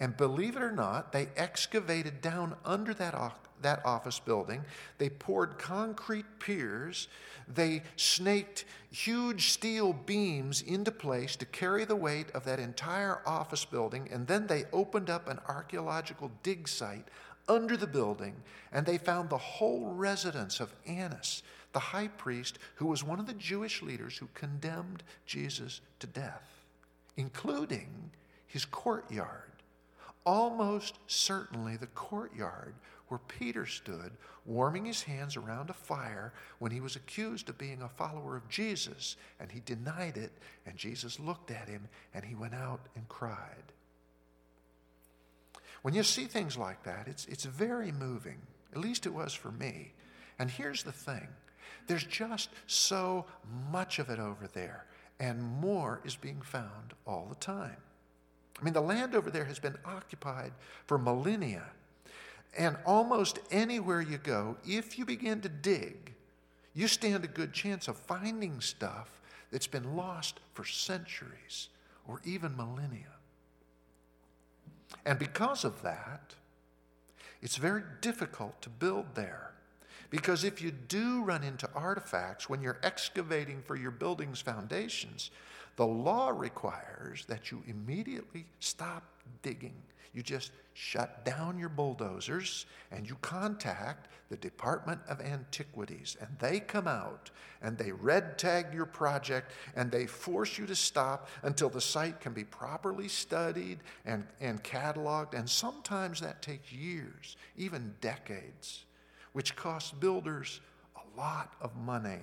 And 0.00 0.16
believe 0.16 0.56
it 0.56 0.62
or 0.62 0.72
not, 0.72 1.12
they 1.12 1.28
excavated 1.36 2.20
down 2.20 2.56
under 2.64 2.94
that 2.94 3.14
that 3.62 3.84
office 3.84 4.18
building. 4.18 4.64
They 4.98 5.10
poured 5.10 5.58
concrete 5.58 6.24
piers. 6.38 7.08
They 7.46 7.82
snaked 7.96 8.64
huge 8.90 9.50
steel 9.50 9.92
beams 9.92 10.62
into 10.62 10.90
place 10.90 11.36
to 11.36 11.44
carry 11.44 11.84
the 11.84 11.96
weight 11.96 12.30
of 12.30 12.44
that 12.44 12.58
entire 12.58 13.20
office 13.26 13.66
building. 13.66 14.08
And 14.10 14.26
then 14.26 14.46
they 14.46 14.64
opened 14.72 15.10
up 15.10 15.28
an 15.28 15.40
archaeological 15.46 16.30
dig 16.42 16.68
site 16.68 17.08
under 17.48 17.76
the 17.76 17.86
building 17.86 18.36
and 18.72 18.86
they 18.86 18.98
found 18.98 19.28
the 19.28 19.38
whole 19.38 19.92
residence 19.92 20.60
of 20.60 20.72
Annas, 20.86 21.42
the 21.72 21.80
high 21.80 22.08
priest, 22.08 22.58
who 22.76 22.86
was 22.86 23.04
one 23.04 23.20
of 23.20 23.26
the 23.26 23.34
Jewish 23.34 23.82
leaders 23.82 24.16
who 24.16 24.28
condemned 24.34 25.02
Jesus 25.26 25.80
to 25.98 26.06
death, 26.06 26.48
including 27.16 28.10
his 28.46 28.64
courtyard. 28.64 29.49
Almost 30.24 30.98
certainly 31.06 31.76
the 31.76 31.86
courtyard 31.88 32.74
where 33.08 33.20
Peter 33.26 33.66
stood, 33.66 34.12
warming 34.46 34.84
his 34.84 35.02
hands 35.02 35.36
around 35.36 35.68
a 35.68 35.74
fire 35.74 36.32
when 36.60 36.70
he 36.70 36.80
was 36.80 36.94
accused 36.94 37.48
of 37.48 37.58
being 37.58 37.82
a 37.82 37.88
follower 37.88 38.36
of 38.36 38.48
Jesus, 38.48 39.16
and 39.40 39.50
he 39.50 39.60
denied 39.60 40.16
it, 40.16 40.32
and 40.64 40.76
Jesus 40.76 41.18
looked 41.18 41.50
at 41.50 41.68
him, 41.68 41.88
and 42.14 42.24
he 42.24 42.36
went 42.36 42.54
out 42.54 42.80
and 42.94 43.08
cried. 43.08 43.72
When 45.82 45.94
you 45.94 46.02
see 46.02 46.26
things 46.26 46.56
like 46.56 46.84
that, 46.84 47.08
it's, 47.08 47.26
it's 47.26 47.44
very 47.44 47.90
moving. 47.90 48.38
At 48.72 48.78
least 48.78 49.06
it 49.06 49.14
was 49.14 49.32
for 49.32 49.50
me. 49.50 49.92
And 50.38 50.50
here's 50.50 50.82
the 50.82 50.92
thing 50.92 51.28
there's 51.86 52.04
just 52.04 52.50
so 52.66 53.26
much 53.70 53.98
of 53.98 54.08
it 54.10 54.20
over 54.20 54.46
there, 54.46 54.86
and 55.18 55.42
more 55.42 56.00
is 56.04 56.14
being 56.14 56.40
found 56.42 56.94
all 57.06 57.26
the 57.28 57.34
time. 57.34 57.76
I 58.60 58.64
mean, 58.64 58.74
the 58.74 58.80
land 58.80 59.14
over 59.14 59.30
there 59.30 59.44
has 59.44 59.58
been 59.58 59.76
occupied 59.84 60.52
for 60.86 60.98
millennia. 60.98 61.64
And 62.58 62.76
almost 62.84 63.38
anywhere 63.50 64.00
you 64.00 64.18
go, 64.18 64.56
if 64.66 64.98
you 64.98 65.04
begin 65.04 65.40
to 65.42 65.48
dig, 65.48 66.14
you 66.74 66.88
stand 66.88 67.24
a 67.24 67.28
good 67.28 67.52
chance 67.52 67.88
of 67.88 67.96
finding 67.96 68.60
stuff 68.60 69.20
that's 69.50 69.66
been 69.66 69.96
lost 69.96 70.40
for 70.52 70.64
centuries 70.64 71.68
or 72.06 72.20
even 72.24 72.56
millennia. 72.56 73.14
And 75.06 75.18
because 75.18 75.64
of 75.64 75.82
that, 75.82 76.34
it's 77.42 77.56
very 77.56 77.82
difficult 78.00 78.60
to 78.62 78.68
build 78.68 79.14
there. 79.14 79.52
Because 80.10 80.42
if 80.42 80.60
you 80.60 80.72
do 80.72 81.22
run 81.22 81.44
into 81.44 81.68
artifacts 81.74 82.48
when 82.48 82.60
you're 82.60 82.80
excavating 82.82 83.62
for 83.62 83.76
your 83.76 83.92
building's 83.92 84.40
foundations, 84.40 85.30
the 85.80 85.86
law 85.86 86.28
requires 86.28 87.24
that 87.24 87.50
you 87.50 87.62
immediately 87.66 88.44
stop 88.58 89.02
digging 89.40 89.72
you 90.12 90.22
just 90.22 90.50
shut 90.74 91.24
down 91.24 91.58
your 91.58 91.68
bulldozers 91.68 92.66
and 92.90 93.08
you 93.08 93.16
contact 93.20 94.08
the 94.28 94.36
Department 94.36 95.00
of 95.08 95.20
Antiquities, 95.20 96.16
and 96.20 96.28
they 96.38 96.60
come 96.60 96.86
out 96.86 97.30
and 97.62 97.76
they 97.76 97.90
red 97.90 98.38
tag 98.38 98.66
your 98.72 98.86
project 98.86 99.50
and 99.74 99.90
they 99.90 100.06
force 100.06 100.56
you 100.56 100.66
to 100.66 100.74
stop 100.74 101.28
until 101.42 101.68
the 101.68 101.80
site 101.80 102.20
can 102.20 102.32
be 102.32 102.44
properly 102.44 103.08
studied 103.08 103.78
and, 104.04 104.24
and 104.40 104.62
cataloged. 104.62 105.34
And 105.34 105.48
sometimes 105.48 106.20
that 106.20 106.42
takes 106.42 106.72
years, 106.72 107.36
even 107.56 107.94
decades, 108.00 108.84
which 109.32 109.56
costs 109.56 109.90
builders 109.90 110.60
a 110.96 111.20
lot 111.20 111.54
of 111.60 111.76
money. 111.76 112.20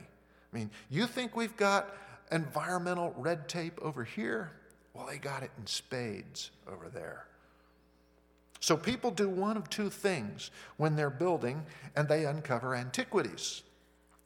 I 0.54 0.58
mean, 0.58 0.72
you 0.90 1.08
think 1.08 1.36
we've 1.36 1.58
got 1.58 1.94
environmental 2.32 3.14
red 3.18 3.48
tape 3.48 3.80
over 3.82 4.04
here? 4.04 4.52
Well, 4.94 5.06
they 5.06 5.18
got 5.18 5.44
it 5.44 5.52
in 5.58 5.68
spades 5.68 6.52
over 6.68 6.90
there. 6.90 7.26
So 8.60 8.76
people 8.76 9.12
do 9.12 9.30
one 9.30 9.58
of 9.58 9.70
two 9.70 9.90
things 9.90 10.52
when 10.78 10.96
they're 10.96 11.10
building 11.10 11.64
and 11.96 12.08
they 12.08 12.26
uncover 12.26 12.76
antiquities. 12.76 13.62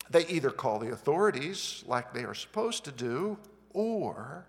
They 0.09 0.25
either 0.27 0.49
call 0.49 0.79
the 0.79 0.91
authorities 0.91 1.83
like 1.85 2.13
they 2.13 2.23
are 2.23 2.33
supposed 2.33 2.85
to 2.85 2.91
do, 2.91 3.37
or 3.73 4.45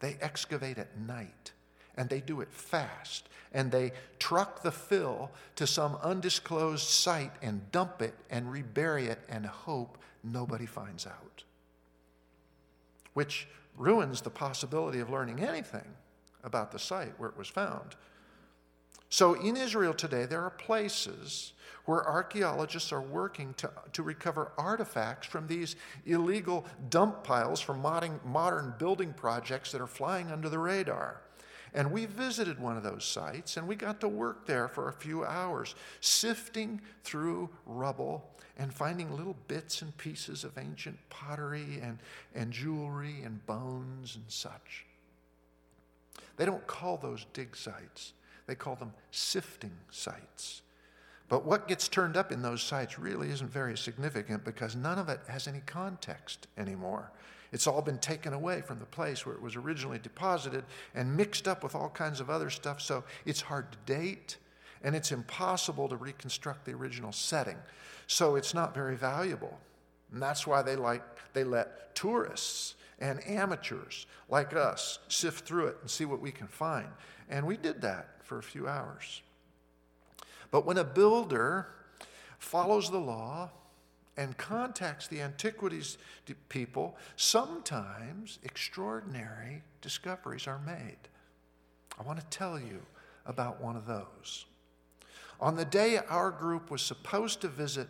they 0.00 0.16
excavate 0.20 0.78
at 0.78 0.98
night 0.98 1.52
and 1.96 2.08
they 2.08 2.20
do 2.20 2.40
it 2.40 2.52
fast 2.52 3.28
and 3.52 3.70
they 3.70 3.92
truck 4.18 4.62
the 4.62 4.72
fill 4.72 5.30
to 5.56 5.66
some 5.66 5.96
undisclosed 6.02 6.88
site 6.88 7.32
and 7.42 7.70
dump 7.70 8.00
it 8.00 8.14
and 8.30 8.50
rebury 8.50 9.06
it 9.06 9.20
and 9.28 9.44
hope 9.46 9.98
nobody 10.24 10.66
finds 10.66 11.06
out. 11.06 11.44
Which 13.14 13.48
ruins 13.76 14.20
the 14.20 14.30
possibility 14.30 15.00
of 15.00 15.10
learning 15.10 15.40
anything 15.40 15.96
about 16.44 16.72
the 16.72 16.78
site 16.78 17.18
where 17.18 17.28
it 17.28 17.38
was 17.38 17.48
found 17.48 17.96
so 19.12 19.34
in 19.34 19.58
Israel 19.58 19.92
today, 19.92 20.24
there 20.24 20.40
are 20.40 20.48
places 20.48 21.52
where 21.84 22.08
archaeologists 22.08 22.92
are 22.92 23.02
working 23.02 23.52
to, 23.58 23.70
to 23.92 24.02
recover 24.02 24.52
artifacts 24.56 25.26
from 25.26 25.46
these 25.46 25.76
illegal 26.06 26.64
dump 26.88 27.22
piles 27.22 27.60
from 27.60 27.82
modern, 27.82 28.18
modern 28.24 28.72
building 28.78 29.12
projects 29.12 29.70
that 29.72 29.82
are 29.82 29.86
flying 29.86 30.32
under 30.32 30.48
the 30.48 30.58
radar. 30.58 31.20
And 31.74 31.90
we 31.90 32.04
visited 32.04 32.60
one 32.60 32.76
of 32.76 32.82
those 32.82 33.04
sites 33.04 33.56
and 33.56 33.66
we 33.66 33.76
got 33.76 34.00
to 34.00 34.08
work 34.08 34.46
there 34.46 34.68
for 34.68 34.88
a 34.88 34.92
few 34.92 35.24
hours, 35.24 35.74
sifting 36.00 36.80
through 37.02 37.48
rubble 37.66 38.28
and 38.58 38.72
finding 38.72 39.16
little 39.16 39.36
bits 39.48 39.80
and 39.80 39.96
pieces 39.96 40.44
of 40.44 40.58
ancient 40.58 40.98
pottery 41.08 41.80
and, 41.82 41.98
and 42.34 42.52
jewelry 42.52 43.22
and 43.24 43.44
bones 43.46 44.16
and 44.16 44.24
such. 44.28 44.84
They 46.36 46.44
don't 46.44 46.66
call 46.66 46.98
those 46.98 47.26
dig 47.32 47.56
sites. 47.56 48.12
They 48.46 48.54
call 48.54 48.74
them 48.74 48.92
sifting 49.10 49.72
sites. 49.90 50.62
But 51.28 51.46
what 51.46 51.68
gets 51.68 51.88
turned 51.88 52.16
up 52.18 52.30
in 52.30 52.42
those 52.42 52.62
sites 52.62 52.98
really 52.98 53.30
isn't 53.30 53.50
very 53.50 53.76
significant 53.78 54.44
because 54.44 54.76
none 54.76 54.98
of 54.98 55.08
it 55.08 55.20
has 55.28 55.48
any 55.48 55.62
context 55.64 56.46
anymore. 56.58 57.10
It's 57.52 57.66
all 57.66 57.82
been 57.82 57.98
taken 57.98 58.32
away 58.32 58.62
from 58.62 58.78
the 58.78 58.86
place 58.86 59.26
where 59.26 59.34
it 59.34 59.42
was 59.42 59.56
originally 59.56 59.98
deposited 59.98 60.64
and 60.94 61.16
mixed 61.16 61.46
up 61.46 61.62
with 61.62 61.74
all 61.74 61.90
kinds 61.90 62.20
of 62.20 62.30
other 62.30 62.50
stuff, 62.50 62.80
so 62.80 63.04
it's 63.26 63.42
hard 63.42 63.70
to 63.72 63.78
date 63.86 64.38
and 64.82 64.96
it's 64.96 65.12
impossible 65.12 65.88
to 65.88 65.96
reconstruct 65.96 66.64
the 66.64 66.72
original 66.72 67.12
setting. 67.12 67.58
So 68.06 68.36
it's 68.36 68.54
not 68.54 68.74
very 68.74 68.96
valuable. 68.96 69.60
And 70.12 70.20
that's 70.20 70.46
why 70.46 70.62
they 70.62 70.76
like 70.76 71.02
they 71.32 71.44
let 71.44 71.94
tourists 71.94 72.74
and 72.98 73.26
amateurs 73.26 74.06
like 74.28 74.54
us 74.54 74.98
sift 75.08 75.46
through 75.46 75.68
it 75.68 75.76
and 75.80 75.90
see 75.90 76.04
what 76.04 76.20
we 76.20 76.30
can 76.30 76.46
find. 76.46 76.88
And 77.28 77.46
we 77.46 77.56
did 77.56 77.80
that 77.82 78.08
for 78.22 78.38
a 78.38 78.42
few 78.42 78.68
hours. 78.68 79.22
But 80.50 80.66
when 80.66 80.78
a 80.78 80.84
builder 80.84 81.68
follows 82.38 82.90
the 82.90 82.98
law 82.98 83.50
and 84.16 84.36
contacts 84.36 85.08
the 85.08 85.20
antiquities 85.20 85.98
people, 86.48 86.96
sometimes 87.16 88.38
extraordinary 88.42 89.62
discoveries 89.80 90.46
are 90.46 90.60
made. 90.60 90.98
I 91.98 92.02
want 92.02 92.20
to 92.20 92.26
tell 92.26 92.58
you 92.58 92.82
about 93.26 93.60
one 93.60 93.76
of 93.76 93.86
those. 93.86 94.46
on 95.40 95.56
the 95.56 95.64
day 95.64 95.98
our 96.08 96.30
group 96.30 96.70
was 96.70 96.82
supposed 96.82 97.40
to 97.40 97.48
visit 97.48 97.88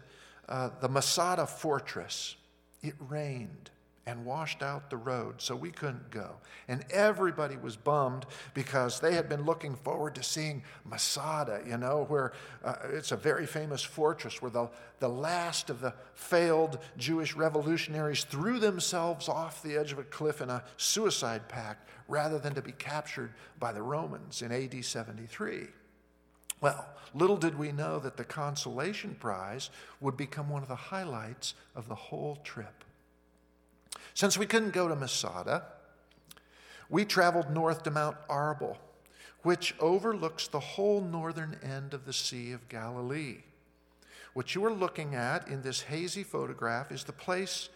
uh, 0.49 0.71
the 0.81 0.89
Masada 0.89 1.47
fortress, 1.47 2.37
it 2.83 2.95
rained 2.99 3.71
and 4.05 4.25
washed 4.25 4.63
out 4.63 4.91
the 4.91 4.97
road, 4.97 5.41
so 5.41 5.55
we 5.55 5.71
couldn't 5.71 6.11
go. 6.11 6.37
And 6.67 6.85
everybody 6.91 7.57
was 7.57 7.77
bummed 7.77 8.27
because 8.53 8.99
they 8.99 9.15
had 9.15 9.29
been 9.29 9.45
looking 9.45 9.77
forward 9.77 10.17
to 10.17 10.25
seeing 10.25 10.65
Masada, 10.85 11.61
you 11.65 11.79
know, 11.79 12.07
where 12.09 12.33
uh, 12.65 12.75
it's 12.91 13.13
a 13.13 13.17
very 13.17 13.47
famous 13.47 13.83
fortress 13.83 14.43
where 14.43 14.51
the, 14.51 14.69
the 14.99 15.09
last 15.09 15.71
of 15.71 15.81
the 15.81 15.95
failed 16.15 16.79
Jewish 16.97 17.37
revolutionaries 17.37 18.25
threw 18.25 18.59
themselves 18.59 19.29
off 19.29 19.63
the 19.63 19.77
edge 19.77 19.93
of 19.93 19.99
a 19.99 20.05
cliff 20.05 20.41
in 20.41 20.51
a 20.51 20.65
suicide 20.77 21.49
pact 21.49 21.89
rather 22.09 22.41
than 22.41 22.55
to 22.55 22.63
be 22.63 22.73
captured 22.73 23.33
by 23.61 23.73
the 23.73 23.83
Romans 23.83 24.43
in 24.43 24.51
AD 24.51 24.85
73. 24.85 25.69
Well, 26.61 26.87
little 27.15 27.37
did 27.37 27.57
we 27.57 27.71
know 27.71 28.01
that 28.01 28.17
the 28.17 28.25
consolation 28.25 29.17
prize 29.19 29.71
would 30.01 30.17
become 30.17 30.49
one 30.49 30.63
of 30.63 30.69
the 30.69 30.75
highlights 30.75 31.55
of 31.77 31.89
the 31.89 31.95
whole 31.95 32.37
trip. 32.43 32.85
Since 34.15 34.37
we 34.39 34.47
couldn't 34.47 34.73
go 34.73 34.89
to 34.89 34.97
Masada, 34.97 35.65
we 36.89 37.05
traveled 37.05 37.51
north 37.51 37.83
to 37.85 37.91
Mount 37.91 38.17
Arbel, 38.29 38.77
which 39.43 39.75
overlooks 39.81 40.49
the 40.49 40.61
whole 40.61 41.01
northern 41.01 41.59
end 41.63 41.95
of 41.95 42.05
the 42.05 42.13
Sea 42.13 42.53
of 42.53 42.69
Galilee. 42.69 43.39
What 44.35 44.55
you 44.55 44.65
are 44.65 44.73
looking 44.73 45.15
at 45.15 45.49
in 45.49 45.63
this 45.63 45.83
hazy 45.83 46.23
photograph 46.23 46.93
is 46.93 47.05
the 47.05 47.13
place 47.13 47.69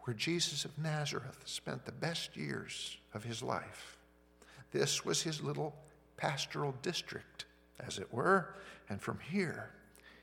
where 0.00 0.14
Jesus 0.14 0.64
of 0.64 0.78
Nazareth 0.78 1.38
spent 1.44 1.84
the 1.84 1.92
best 1.92 2.36
years 2.36 2.96
of 3.12 3.24
his 3.24 3.42
life. 3.42 3.96
This 4.72 5.04
was 5.04 5.22
his 5.22 5.42
little 5.42 5.74
pastoral 6.16 6.74
district, 6.82 7.44
as 7.80 7.98
it 7.98 8.12
were, 8.12 8.54
and 8.88 9.00
from 9.00 9.18
here, 9.18 9.70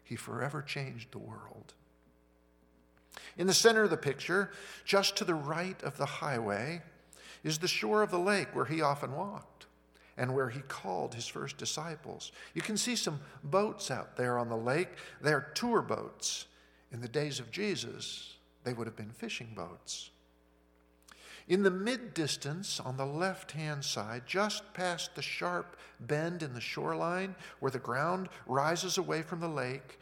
he 0.04 0.16
forever 0.16 0.62
changed 0.62 1.12
the 1.12 1.20
world. 1.20 1.74
In 3.38 3.48
the 3.48 3.54
center 3.54 3.84
of 3.84 3.90
the 3.90 3.98
picture, 3.98 4.52
just 4.86 5.16
to 5.18 5.26
the 5.26 5.36
right 5.36 5.82
of 5.84 5.98
the 5.98 6.06
highway, 6.06 6.82
is 7.44 7.58
the 7.58 7.68
shore 7.68 8.02
of 8.02 8.12
the 8.12 8.20
lake 8.20 8.56
where 8.56 8.66
he 8.66 8.82
often 8.82 9.16
walked 9.16 9.66
and 10.18 10.34
where 10.34 10.50
he 10.50 10.62
called 10.62 11.16
his 11.16 11.28
first 11.28 11.58
disciples. 11.58 12.32
You 12.54 12.62
can 12.62 12.78
see 12.78 12.96
some 12.96 13.20
boats 13.44 13.90
out 13.90 14.16
there 14.16 14.38
on 14.38 14.50
the 14.50 14.58
lake. 14.58 14.90
They're 15.22 15.52
tour 15.56 15.82
boats. 15.82 16.46
In 16.92 17.02
the 17.02 17.08
days 17.08 17.40
of 17.40 17.52
Jesus, 17.52 18.36
they 18.64 18.74
would 18.74 18.88
have 18.88 18.96
been 18.96 19.10
fishing 19.10 19.54
boats. 19.56 20.12
In 21.48 21.64
the 21.64 21.72
mid 21.72 22.14
distance, 22.14 22.80
on 22.80 22.96
the 22.96 23.06
left 23.06 23.52
hand 23.52 23.84
side, 23.84 24.24
just 24.26 24.74
past 24.74 25.16
the 25.16 25.22
sharp 25.22 25.76
bend 26.00 26.42
in 26.42 26.54
the 26.54 26.62
shoreline 26.62 27.36
where 27.60 27.72
the 27.72 27.80
ground 27.80 28.30
rises 28.46 28.98
away 28.98 29.24
from 29.24 29.42
the 29.42 29.50
lake, 29.50 30.00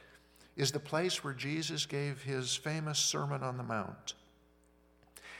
is 0.55 0.71
the 0.71 0.79
place 0.79 1.23
where 1.23 1.33
Jesus 1.33 1.85
gave 1.85 2.21
his 2.21 2.55
famous 2.55 2.99
Sermon 2.99 3.43
on 3.43 3.57
the 3.57 3.63
Mount. 3.63 4.13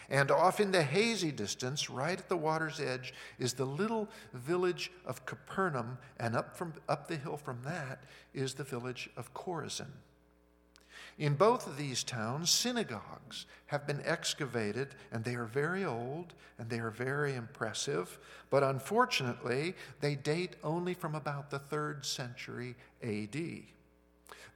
And 0.09 0.29
off 0.29 0.59
in 0.59 0.71
the 0.71 0.83
hazy 0.83 1.31
distance, 1.31 1.89
right 1.89 2.19
at 2.19 2.27
the 2.27 2.35
water's 2.35 2.81
edge, 2.81 3.13
is 3.39 3.53
the 3.53 3.65
little 3.65 4.09
village 4.33 4.91
of 5.05 5.25
Capernaum, 5.25 5.97
and 6.19 6.35
up, 6.35 6.55
from, 6.57 6.73
up 6.89 7.07
the 7.07 7.15
hill 7.15 7.37
from 7.37 7.61
that 7.63 8.03
is 8.33 8.53
the 8.53 8.65
village 8.65 9.09
of 9.15 9.33
Chorazin. 9.33 9.91
In 11.17 11.35
both 11.35 11.67
of 11.67 11.77
these 11.77 12.03
towns, 12.03 12.49
synagogues 12.49 13.45
have 13.67 13.87
been 13.87 14.01
excavated, 14.03 14.95
and 15.11 15.23
they 15.23 15.35
are 15.35 15.45
very 15.45 15.85
old 15.85 16.33
and 16.57 16.69
they 16.69 16.79
are 16.79 16.91
very 16.91 17.35
impressive, 17.35 18.19
but 18.49 18.63
unfortunately, 18.63 19.75
they 19.99 20.15
date 20.15 20.55
only 20.63 20.93
from 20.93 21.15
about 21.15 21.49
the 21.49 21.59
third 21.59 22.05
century 22.05 22.75
AD. 23.01 23.35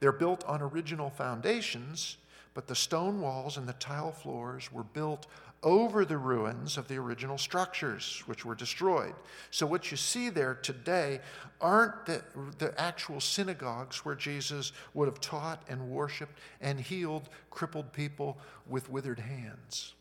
They're 0.00 0.12
built 0.12 0.44
on 0.44 0.62
original 0.62 1.10
foundations, 1.10 2.16
but 2.54 2.66
the 2.66 2.74
stone 2.74 3.20
walls 3.20 3.56
and 3.56 3.68
the 3.68 3.74
tile 3.74 4.12
floors 4.12 4.72
were 4.72 4.84
built 4.84 5.26
over 5.62 6.04
the 6.04 6.16
ruins 6.16 6.76
of 6.76 6.86
the 6.86 6.96
original 6.96 7.38
structures, 7.38 8.22
which 8.26 8.44
were 8.44 8.54
destroyed. 8.54 9.14
So, 9.50 9.66
what 9.66 9.90
you 9.90 9.96
see 9.96 10.28
there 10.28 10.54
today 10.54 11.20
aren't 11.60 12.06
the, 12.06 12.22
the 12.58 12.78
actual 12.80 13.20
synagogues 13.20 14.04
where 14.04 14.14
Jesus 14.14 14.72
would 14.94 15.08
have 15.08 15.20
taught 15.20 15.62
and 15.68 15.90
worshiped 15.90 16.38
and 16.60 16.78
healed 16.78 17.28
crippled 17.50 17.92
people 17.92 18.38
with 18.68 18.90
withered 18.90 19.18
hands. 19.18 19.94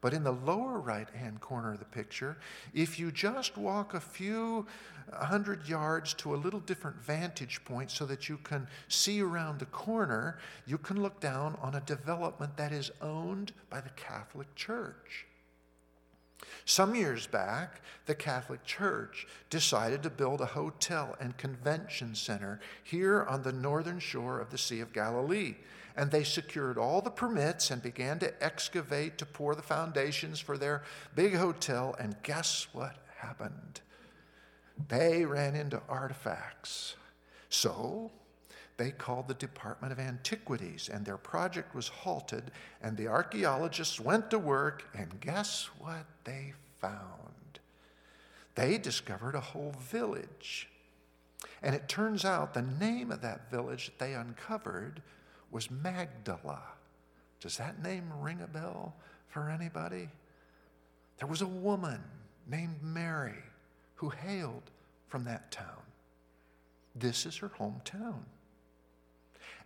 But 0.00 0.14
in 0.14 0.24
the 0.24 0.32
lower 0.32 0.78
right 0.78 1.08
hand 1.10 1.40
corner 1.40 1.72
of 1.72 1.78
the 1.78 1.84
picture, 1.84 2.38
if 2.72 2.98
you 2.98 3.10
just 3.10 3.58
walk 3.58 3.92
a 3.92 4.00
few 4.00 4.66
hundred 5.12 5.68
yards 5.68 6.14
to 6.14 6.34
a 6.34 6.36
little 6.36 6.60
different 6.60 7.02
vantage 7.02 7.64
point 7.64 7.90
so 7.90 8.06
that 8.06 8.28
you 8.28 8.38
can 8.38 8.66
see 8.88 9.20
around 9.20 9.58
the 9.58 9.66
corner, 9.66 10.38
you 10.66 10.78
can 10.78 11.02
look 11.02 11.20
down 11.20 11.56
on 11.60 11.74
a 11.74 11.80
development 11.80 12.56
that 12.56 12.72
is 12.72 12.90
owned 13.00 13.52
by 13.68 13.80
the 13.80 13.90
Catholic 13.90 14.54
Church. 14.54 15.26
Some 16.64 16.94
years 16.94 17.26
back, 17.26 17.80
the 18.06 18.14
Catholic 18.14 18.64
Church 18.64 19.26
decided 19.50 20.02
to 20.02 20.10
build 20.10 20.40
a 20.40 20.46
hotel 20.46 21.16
and 21.20 21.36
convention 21.36 22.14
center 22.14 22.60
here 22.82 23.24
on 23.24 23.42
the 23.42 23.52
northern 23.52 23.98
shore 23.98 24.40
of 24.40 24.50
the 24.50 24.58
Sea 24.58 24.80
of 24.80 24.92
Galilee 24.92 25.56
and 25.96 26.10
they 26.10 26.24
secured 26.24 26.78
all 26.78 27.00
the 27.00 27.10
permits 27.10 27.70
and 27.70 27.82
began 27.82 28.18
to 28.20 28.42
excavate 28.42 29.18
to 29.18 29.26
pour 29.26 29.54
the 29.54 29.62
foundations 29.62 30.40
for 30.40 30.56
their 30.56 30.82
big 31.14 31.34
hotel. 31.34 31.94
And 31.98 32.16
guess 32.22 32.68
what 32.72 32.96
happened? 33.18 33.80
They 34.88 35.24
ran 35.24 35.54
into 35.54 35.80
artifacts. 35.88 36.96
So 37.48 38.10
they 38.76 38.90
called 38.90 39.28
the 39.28 39.34
Department 39.34 39.92
of 39.92 39.98
Antiquities, 39.98 40.88
and 40.92 41.04
their 41.04 41.18
project 41.18 41.74
was 41.74 41.88
halted. 41.88 42.50
And 42.82 42.96
the 42.96 43.08
archaeologists 43.08 44.00
went 44.00 44.30
to 44.30 44.38
work, 44.38 44.84
and 44.94 45.20
guess 45.20 45.68
what 45.78 46.06
they 46.24 46.54
found? 46.80 47.60
They 48.54 48.78
discovered 48.78 49.34
a 49.34 49.40
whole 49.40 49.74
village. 49.78 50.68
And 51.62 51.74
it 51.74 51.88
turns 51.88 52.24
out 52.24 52.54
the 52.54 52.62
name 52.62 53.10
of 53.10 53.20
that 53.22 53.50
village 53.50 53.86
that 53.86 53.98
they 53.98 54.14
uncovered 54.14 55.02
was 55.50 55.70
Magdala. 55.70 56.62
Does 57.40 57.56
that 57.56 57.82
name 57.82 58.10
ring 58.20 58.40
a 58.42 58.46
bell 58.46 58.94
for 59.28 59.50
anybody? 59.50 60.08
There 61.18 61.28
was 61.28 61.42
a 61.42 61.46
woman 61.46 62.00
named 62.46 62.82
Mary 62.82 63.42
who 64.00 64.08
hailed 64.08 64.70
from 65.08 65.24
that 65.24 65.50
town. 65.50 65.84
This 66.94 67.26
is 67.26 67.36
her 67.36 67.50
hometown. 67.60 68.20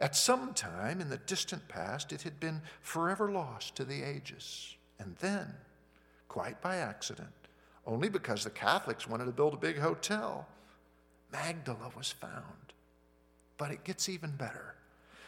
At 0.00 0.16
some 0.16 0.54
time 0.54 1.00
in 1.00 1.08
the 1.08 1.18
distant 1.18 1.68
past, 1.68 2.12
it 2.12 2.22
had 2.22 2.40
been 2.40 2.60
forever 2.80 3.30
lost 3.30 3.76
to 3.76 3.84
the 3.84 4.02
ages. 4.02 4.74
And 4.98 5.14
then, 5.20 5.54
quite 6.26 6.60
by 6.60 6.78
accident, 6.78 7.28
only 7.86 8.08
because 8.08 8.42
the 8.42 8.50
Catholics 8.50 9.08
wanted 9.08 9.26
to 9.26 9.30
build 9.30 9.54
a 9.54 9.58
big 9.58 9.78
hotel, 9.78 10.48
Magdala 11.32 11.92
was 11.96 12.10
found. 12.10 12.72
But 13.56 13.70
it 13.70 13.84
gets 13.84 14.08
even 14.08 14.32
better 14.32 14.74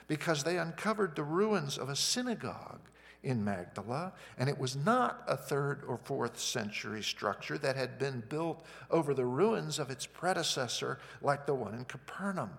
because 0.08 0.42
they 0.42 0.58
uncovered 0.58 1.14
the 1.14 1.22
ruins 1.22 1.78
of 1.78 1.88
a 1.88 1.94
synagogue 1.94 2.80
in 3.26 3.44
Magdala, 3.44 4.12
and 4.38 4.48
it 4.48 4.56
was 4.56 4.76
not 4.76 5.24
a 5.26 5.36
third 5.36 5.82
or 5.88 5.98
fourth 5.98 6.38
century 6.38 7.02
structure 7.02 7.58
that 7.58 7.74
had 7.74 7.98
been 7.98 8.22
built 8.28 8.64
over 8.88 9.12
the 9.12 9.24
ruins 9.24 9.80
of 9.80 9.90
its 9.90 10.06
predecessor, 10.06 11.00
like 11.20 11.44
the 11.44 11.54
one 11.54 11.74
in 11.74 11.84
Capernaum. 11.84 12.52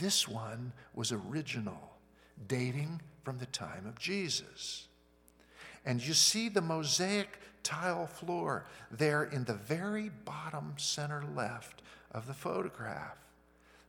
This 0.00 0.26
one 0.26 0.72
was 0.94 1.12
original, 1.12 1.92
dating 2.48 3.00
from 3.22 3.38
the 3.38 3.46
time 3.46 3.86
of 3.86 3.98
Jesus. 4.00 4.88
And 5.86 6.04
you 6.04 6.12
see 6.12 6.48
the 6.48 6.60
mosaic 6.60 7.38
tile 7.62 8.08
floor 8.08 8.66
there 8.90 9.24
in 9.24 9.44
the 9.44 9.54
very 9.54 10.10
bottom 10.24 10.74
center 10.76 11.22
left 11.36 11.82
of 12.10 12.26
the 12.26 12.34
photograph. 12.34 13.16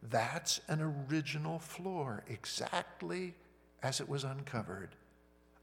That's 0.04 0.62
an 0.68 0.82
original 1.10 1.58
floor, 1.58 2.24
exactly 2.28 3.34
as 3.82 4.00
it 4.00 4.08
was 4.08 4.24
uncovered, 4.24 4.90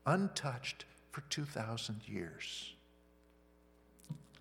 untouched 0.06 0.84
for 1.10 1.22
2,000 1.22 2.00
years. 2.06 2.72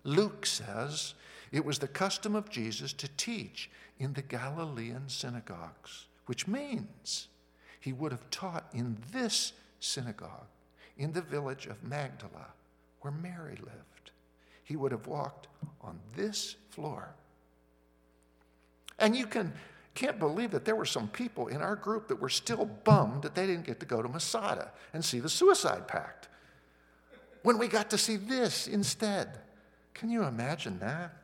Luke 0.04 0.46
says 0.46 1.14
it 1.52 1.64
was 1.64 1.78
the 1.78 1.88
custom 1.88 2.34
of 2.34 2.48
Jesus 2.48 2.92
to 2.94 3.08
teach 3.16 3.70
in 3.98 4.12
the 4.12 4.22
Galilean 4.22 5.08
synagogues, 5.08 6.06
which 6.26 6.46
means 6.46 7.28
he 7.80 7.92
would 7.92 8.12
have 8.12 8.30
taught 8.30 8.66
in 8.72 8.96
this 9.12 9.52
synagogue 9.80 10.46
in 10.96 11.12
the 11.12 11.22
village 11.22 11.66
of 11.66 11.82
Magdala, 11.82 12.46
where 13.00 13.12
Mary 13.12 13.56
lived. 13.56 14.10
He 14.64 14.76
would 14.76 14.92
have 14.92 15.06
walked 15.06 15.48
on 15.80 15.98
this 16.16 16.56
floor. 16.70 17.08
And 18.98 19.14
you 19.14 19.26
can 19.26 19.52
can't 19.96 20.18
believe 20.18 20.50
that 20.52 20.64
there 20.64 20.76
were 20.76 20.84
some 20.84 21.08
people 21.08 21.48
in 21.48 21.62
our 21.62 21.74
group 21.74 22.06
that 22.08 22.20
were 22.20 22.28
still 22.28 22.66
bummed 22.66 23.22
that 23.22 23.34
they 23.34 23.46
didn't 23.46 23.66
get 23.66 23.80
to 23.80 23.86
go 23.86 24.02
to 24.02 24.08
Masada 24.08 24.70
and 24.92 25.04
see 25.04 25.18
the 25.18 25.28
suicide 25.28 25.88
pact 25.88 26.28
when 27.42 27.58
we 27.58 27.66
got 27.66 27.90
to 27.90 27.98
see 27.98 28.16
this 28.16 28.68
instead. 28.68 29.38
Can 29.94 30.10
you 30.10 30.24
imagine 30.24 30.78
that? 30.80 31.16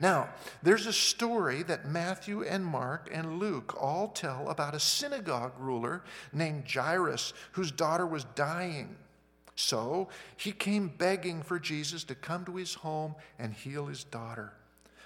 Now, 0.00 0.30
there's 0.62 0.86
a 0.86 0.92
story 0.92 1.62
that 1.64 1.86
Matthew 1.86 2.42
and 2.42 2.64
Mark 2.64 3.10
and 3.12 3.38
Luke 3.38 3.76
all 3.78 4.08
tell 4.08 4.48
about 4.48 4.74
a 4.74 4.80
synagogue 4.80 5.52
ruler 5.58 6.02
named 6.32 6.64
Jairus 6.72 7.34
whose 7.52 7.70
daughter 7.70 8.06
was 8.06 8.24
dying. 8.34 8.96
So 9.56 10.08
he 10.38 10.52
came 10.52 10.88
begging 10.88 11.42
for 11.42 11.58
Jesus 11.58 12.02
to 12.04 12.14
come 12.14 12.46
to 12.46 12.56
his 12.56 12.72
home 12.72 13.14
and 13.38 13.52
heal 13.52 13.86
his 13.86 14.04
daughter. 14.04 14.54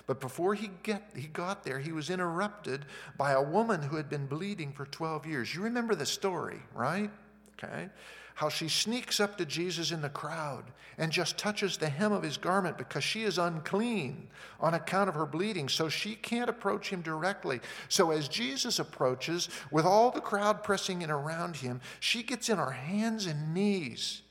But 0.06 0.20
before 0.20 0.54
he, 0.54 0.70
get, 0.82 1.10
he 1.16 1.28
got 1.28 1.64
there, 1.64 1.78
he 1.78 1.92
was 1.92 2.10
interrupted 2.10 2.84
by 3.16 3.32
a 3.32 3.42
woman 3.42 3.82
who 3.82 3.96
had 3.96 4.10
been 4.10 4.26
bleeding 4.26 4.72
for 4.72 4.84
12 4.84 5.26
years. 5.26 5.54
You 5.54 5.62
remember 5.62 5.94
the 5.94 6.06
story, 6.06 6.60
right? 6.74 7.10
Okay. 7.52 7.88
How 8.34 8.48
she 8.48 8.68
sneaks 8.68 9.20
up 9.20 9.38
to 9.38 9.46
Jesus 9.46 9.92
in 9.92 10.02
the 10.02 10.08
crowd 10.08 10.64
and 10.98 11.10
just 11.10 11.38
touches 11.38 11.76
the 11.76 11.88
hem 11.88 12.12
of 12.12 12.22
his 12.22 12.36
garment 12.36 12.76
because 12.76 13.04
she 13.04 13.22
is 13.22 13.38
unclean 13.38 14.28
on 14.60 14.74
account 14.74 15.08
of 15.08 15.14
her 15.14 15.24
bleeding. 15.24 15.68
So 15.68 15.88
she 15.88 16.16
can't 16.16 16.50
approach 16.50 16.90
him 16.90 17.00
directly. 17.00 17.60
So 17.88 18.10
as 18.10 18.28
Jesus 18.28 18.80
approaches, 18.80 19.48
with 19.70 19.86
all 19.86 20.10
the 20.10 20.20
crowd 20.20 20.64
pressing 20.64 21.02
in 21.02 21.10
around 21.10 21.56
him, 21.56 21.80
she 22.00 22.22
gets 22.22 22.48
in 22.48 22.58
her 22.58 22.72
hands 22.72 23.26
and 23.26 23.54
knees 23.54 24.22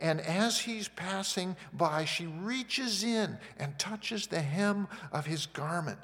and 0.00 0.20
as 0.20 0.60
he's 0.60 0.88
passing 0.88 1.56
by, 1.72 2.04
she 2.04 2.26
reaches 2.26 3.02
in 3.02 3.38
and 3.58 3.78
touches 3.78 4.26
the 4.26 4.40
hem 4.40 4.88
of 5.12 5.26
his 5.26 5.46
garment 5.46 5.98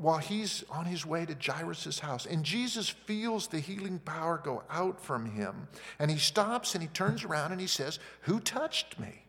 while 0.00 0.18
he's 0.18 0.64
on 0.70 0.84
his 0.84 1.04
way 1.04 1.26
to 1.26 1.34
Jairus' 1.34 1.98
house. 1.98 2.26
And 2.26 2.44
Jesus 2.44 2.88
feels 2.88 3.48
the 3.48 3.58
healing 3.58 3.98
power 3.98 4.40
go 4.42 4.62
out 4.70 5.00
from 5.00 5.26
him. 5.26 5.68
And 5.98 6.10
he 6.10 6.18
stops 6.18 6.74
and 6.74 6.82
he 6.82 6.88
turns 6.88 7.24
around 7.24 7.52
and 7.52 7.60
he 7.60 7.66
says, 7.66 7.98
Who 8.22 8.40
touched 8.40 8.98
me? 8.98 9.24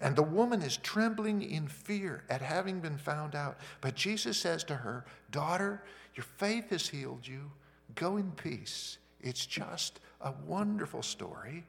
And 0.00 0.14
the 0.14 0.22
woman 0.22 0.62
is 0.62 0.76
trembling 0.76 1.42
in 1.42 1.66
fear 1.66 2.22
at 2.30 2.40
having 2.40 2.80
been 2.80 2.98
found 2.98 3.34
out. 3.34 3.58
But 3.80 3.96
Jesus 3.96 4.38
says 4.38 4.62
to 4.64 4.76
her, 4.76 5.04
Daughter, 5.30 5.82
your 6.14 6.26
faith 6.36 6.70
has 6.70 6.88
healed 6.88 7.26
you. 7.26 7.50
Go 7.94 8.16
in 8.16 8.30
peace. 8.32 8.98
It's 9.20 9.44
just 9.44 9.98
a 10.20 10.32
wonderful 10.46 11.02
story. 11.02 11.64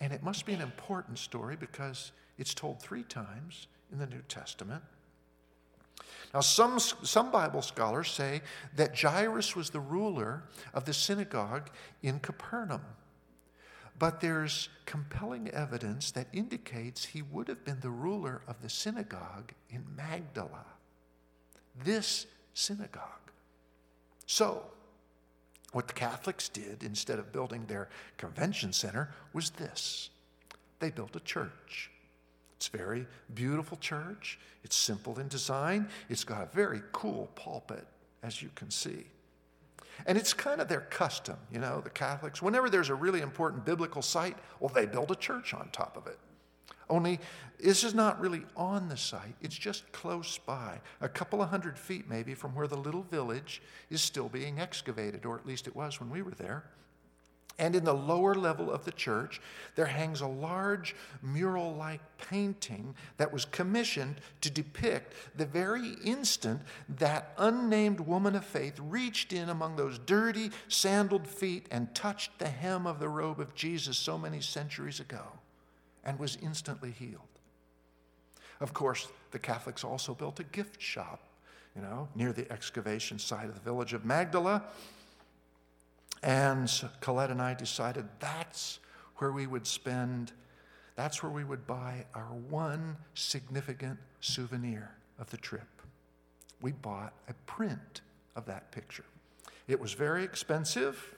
And 0.00 0.12
it 0.12 0.22
must 0.22 0.46
be 0.46 0.52
an 0.52 0.60
important 0.60 1.18
story 1.18 1.56
because 1.56 2.12
it's 2.38 2.54
told 2.54 2.80
three 2.80 3.04
times 3.04 3.68
in 3.92 3.98
the 3.98 4.06
New 4.06 4.22
Testament. 4.28 4.82
Now, 6.32 6.40
some, 6.40 6.80
some 6.80 7.30
Bible 7.30 7.62
scholars 7.62 8.10
say 8.10 8.42
that 8.74 9.00
Jairus 9.00 9.54
was 9.54 9.70
the 9.70 9.78
ruler 9.78 10.42
of 10.72 10.84
the 10.84 10.92
synagogue 10.92 11.70
in 12.02 12.18
Capernaum. 12.18 12.82
But 13.98 14.20
there's 14.20 14.68
compelling 14.86 15.48
evidence 15.50 16.10
that 16.10 16.26
indicates 16.32 17.04
he 17.04 17.22
would 17.22 17.46
have 17.46 17.64
been 17.64 17.78
the 17.80 17.90
ruler 17.90 18.42
of 18.48 18.60
the 18.60 18.68
synagogue 18.68 19.52
in 19.70 19.84
Magdala, 19.96 20.66
this 21.84 22.26
synagogue. 22.52 23.30
So, 24.26 24.64
what 25.74 25.88
the 25.88 25.94
Catholics 25.94 26.48
did 26.48 26.82
instead 26.84 27.18
of 27.18 27.32
building 27.32 27.66
their 27.66 27.88
convention 28.16 28.72
center 28.72 29.12
was 29.32 29.50
this 29.50 30.10
they 30.80 30.90
built 30.90 31.16
a 31.16 31.20
church. 31.20 31.90
It's 32.56 32.68
a 32.68 32.76
very 32.76 33.06
beautiful 33.34 33.76
church. 33.78 34.38
It's 34.64 34.76
simple 34.76 35.18
in 35.18 35.28
design. 35.28 35.88
It's 36.08 36.24
got 36.24 36.42
a 36.42 36.54
very 36.54 36.82
cool 36.92 37.30
pulpit, 37.34 37.86
as 38.22 38.42
you 38.42 38.50
can 38.54 38.70
see. 38.70 39.06
And 40.06 40.18
it's 40.18 40.32
kind 40.32 40.60
of 40.60 40.68
their 40.68 40.82
custom, 40.82 41.36
you 41.50 41.58
know, 41.58 41.80
the 41.80 41.90
Catholics. 41.90 42.42
Whenever 42.42 42.68
there's 42.68 42.90
a 42.90 42.94
really 42.94 43.20
important 43.20 43.64
biblical 43.64 44.02
site, 44.02 44.36
well, 44.60 44.72
they 44.74 44.86
build 44.86 45.10
a 45.10 45.16
church 45.16 45.54
on 45.54 45.68
top 45.72 45.96
of 45.96 46.06
it. 46.06 46.18
Only 46.88 47.20
this 47.58 47.84
is 47.84 47.94
not 47.94 48.20
really 48.20 48.42
on 48.56 48.88
the 48.88 48.96
site, 48.96 49.36
it's 49.40 49.56
just 49.56 49.90
close 49.92 50.38
by, 50.38 50.80
a 51.00 51.08
couple 51.08 51.40
of 51.40 51.48
hundred 51.48 51.78
feet 51.78 52.08
maybe 52.08 52.34
from 52.34 52.54
where 52.54 52.66
the 52.66 52.76
little 52.76 53.02
village 53.02 53.62
is 53.90 54.02
still 54.02 54.28
being 54.28 54.60
excavated, 54.60 55.24
or 55.24 55.36
at 55.36 55.46
least 55.46 55.66
it 55.66 55.74
was 55.74 56.00
when 56.00 56.10
we 56.10 56.22
were 56.22 56.32
there. 56.32 56.64
And 57.56 57.76
in 57.76 57.84
the 57.84 57.94
lower 57.94 58.34
level 58.34 58.68
of 58.70 58.84
the 58.84 58.90
church, 58.90 59.40
there 59.76 59.86
hangs 59.86 60.20
a 60.20 60.26
large 60.26 60.96
mural 61.22 61.74
like 61.76 62.00
painting 62.18 62.96
that 63.16 63.32
was 63.32 63.44
commissioned 63.44 64.16
to 64.40 64.50
depict 64.50 65.14
the 65.36 65.46
very 65.46 65.92
instant 66.04 66.62
that 66.88 67.32
unnamed 67.38 68.00
woman 68.00 68.34
of 68.34 68.44
faith 68.44 68.78
reached 68.80 69.32
in 69.32 69.48
among 69.48 69.76
those 69.76 70.00
dirty, 70.00 70.50
sandaled 70.66 71.28
feet 71.28 71.66
and 71.70 71.94
touched 71.94 72.40
the 72.40 72.48
hem 72.48 72.88
of 72.88 72.98
the 72.98 73.08
robe 73.08 73.38
of 73.38 73.54
Jesus 73.54 73.96
so 73.96 74.18
many 74.18 74.40
centuries 74.40 74.98
ago 74.98 75.22
and 76.04 76.18
was 76.18 76.38
instantly 76.42 76.90
healed. 76.90 77.20
Of 78.60 78.72
course, 78.72 79.08
the 79.30 79.38
Catholics 79.38 79.84
also 79.84 80.14
built 80.14 80.38
a 80.40 80.44
gift 80.44 80.80
shop, 80.80 81.26
you 81.74 81.82
know, 81.82 82.08
near 82.14 82.32
the 82.32 82.50
excavation 82.52 83.18
site 83.18 83.48
of 83.48 83.54
the 83.54 83.60
village 83.60 83.92
of 83.92 84.04
Magdala. 84.04 84.62
And 86.22 86.70
Colette 87.00 87.30
and 87.30 87.42
I 87.42 87.54
decided 87.54 88.06
that's 88.20 88.78
where 89.16 89.32
we 89.32 89.46
would 89.46 89.66
spend, 89.66 90.32
that's 90.96 91.22
where 91.22 91.32
we 91.32 91.44
would 91.44 91.66
buy 91.66 92.06
our 92.14 92.32
one 92.48 92.96
significant 93.14 93.98
souvenir 94.20 94.90
of 95.18 95.30
the 95.30 95.36
trip. 95.36 95.68
We 96.60 96.72
bought 96.72 97.12
a 97.28 97.34
print 97.46 98.00
of 98.36 98.46
that 98.46 98.70
picture. 98.72 99.04
It 99.68 99.78
was 99.78 99.92
very 99.92 100.24
expensive, 100.24 101.14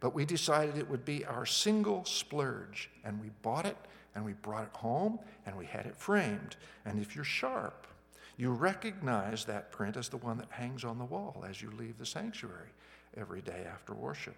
but 0.00 0.14
we 0.14 0.24
decided 0.24 0.76
it 0.76 0.90
would 0.90 1.04
be 1.04 1.24
our 1.24 1.46
single 1.46 2.04
splurge, 2.04 2.90
and 3.04 3.20
we 3.20 3.30
bought 3.42 3.66
it 3.66 3.76
and 4.14 4.24
we 4.24 4.32
brought 4.34 4.64
it 4.64 4.76
home 4.76 5.18
and 5.46 5.56
we 5.56 5.66
had 5.66 5.86
it 5.86 5.96
framed. 5.96 6.56
And 6.84 7.00
if 7.00 7.14
you're 7.14 7.24
sharp, 7.24 7.86
you 8.36 8.50
recognize 8.50 9.44
that 9.44 9.72
print 9.72 9.96
as 9.96 10.08
the 10.08 10.16
one 10.16 10.38
that 10.38 10.50
hangs 10.50 10.84
on 10.84 10.98
the 10.98 11.04
wall 11.04 11.44
as 11.48 11.62
you 11.62 11.70
leave 11.70 11.98
the 11.98 12.06
sanctuary 12.06 12.70
every 13.16 13.42
day 13.42 13.64
after 13.70 13.94
worship. 13.94 14.36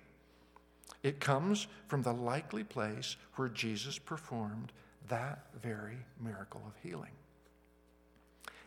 It 1.02 1.20
comes 1.20 1.66
from 1.86 2.02
the 2.02 2.12
likely 2.12 2.64
place 2.64 3.16
where 3.36 3.48
Jesus 3.48 3.98
performed 3.98 4.72
that 5.08 5.46
very 5.62 5.98
miracle 6.20 6.62
of 6.66 6.74
healing. 6.82 7.12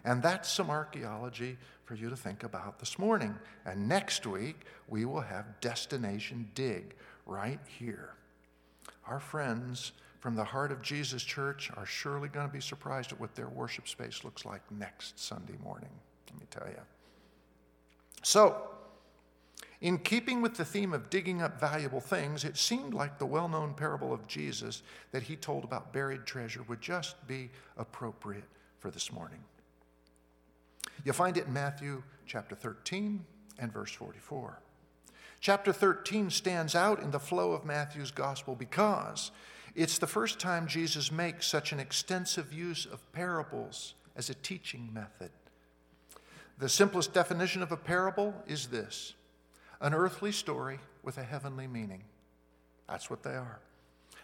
And 0.05 0.21
that's 0.21 0.49
some 0.49 0.69
archaeology 0.69 1.57
for 1.83 1.95
you 1.95 2.09
to 2.09 2.15
think 2.15 2.43
about 2.43 2.79
this 2.79 2.97
morning. 2.97 3.35
And 3.65 3.87
next 3.87 4.25
week, 4.25 4.61
we 4.87 5.05
will 5.05 5.21
have 5.21 5.59
Destination 5.59 6.49
Dig 6.53 6.95
right 7.25 7.59
here. 7.77 8.13
Our 9.05 9.19
friends 9.19 9.91
from 10.19 10.35
the 10.35 10.43
Heart 10.43 10.71
of 10.71 10.81
Jesus 10.81 11.23
Church 11.23 11.71
are 11.77 11.85
surely 11.85 12.27
going 12.27 12.47
to 12.47 12.53
be 12.53 12.61
surprised 12.61 13.11
at 13.11 13.19
what 13.19 13.35
their 13.35 13.49
worship 13.49 13.87
space 13.87 14.23
looks 14.23 14.45
like 14.45 14.61
next 14.71 15.19
Sunday 15.19 15.55
morning, 15.63 15.89
let 16.31 16.39
me 16.39 16.47
tell 16.49 16.67
you. 16.67 16.81
So, 18.23 18.69
in 19.79 19.99
keeping 19.99 20.41
with 20.41 20.55
the 20.55 20.65
theme 20.65 20.91
of 20.93 21.09
digging 21.09 21.41
up 21.41 21.59
valuable 21.59 21.99
things, 21.99 22.43
it 22.43 22.57
seemed 22.57 22.95
like 22.95 23.19
the 23.19 23.25
well 23.25 23.47
known 23.47 23.75
parable 23.75 24.11
of 24.11 24.27
Jesus 24.27 24.81
that 25.11 25.23
he 25.23 25.35
told 25.35 25.63
about 25.63 25.93
buried 25.93 26.25
treasure 26.25 26.63
would 26.67 26.81
just 26.81 27.15
be 27.27 27.49
appropriate 27.77 28.43
for 28.79 28.89
this 28.89 29.11
morning. 29.11 29.39
You'll 31.05 31.13
find 31.13 31.37
it 31.37 31.45
in 31.45 31.53
Matthew 31.53 32.01
chapter 32.25 32.55
13 32.55 33.23
and 33.59 33.71
verse 33.71 33.91
44. 33.91 34.59
Chapter 35.39 35.71
13 35.71 36.31
stands 36.31 36.73
out 36.73 37.01
in 37.01 37.11
the 37.11 37.19
flow 37.19 37.51
of 37.51 37.63
Matthew's 37.63 38.11
gospel 38.11 38.55
because 38.55 39.29
it's 39.75 39.97
the 39.97 40.07
first 40.07 40.39
time 40.39 40.67
Jesus 40.67 41.11
makes 41.11 41.47
such 41.47 41.71
an 41.71 41.79
extensive 41.79 42.53
use 42.53 42.85
of 42.85 43.11
parables 43.11 43.93
as 44.15 44.29
a 44.29 44.33
teaching 44.33 44.89
method. 44.93 45.31
The 46.57 46.69
simplest 46.69 47.13
definition 47.13 47.61
of 47.61 47.71
a 47.71 47.77
parable 47.77 48.33
is 48.47 48.67
this 48.67 49.13
an 49.79 49.93
earthly 49.93 50.31
story 50.31 50.79
with 51.03 51.17
a 51.17 51.23
heavenly 51.23 51.67
meaning. 51.67 52.03
That's 52.89 53.09
what 53.09 53.21
they 53.23 53.35
are. 53.35 53.59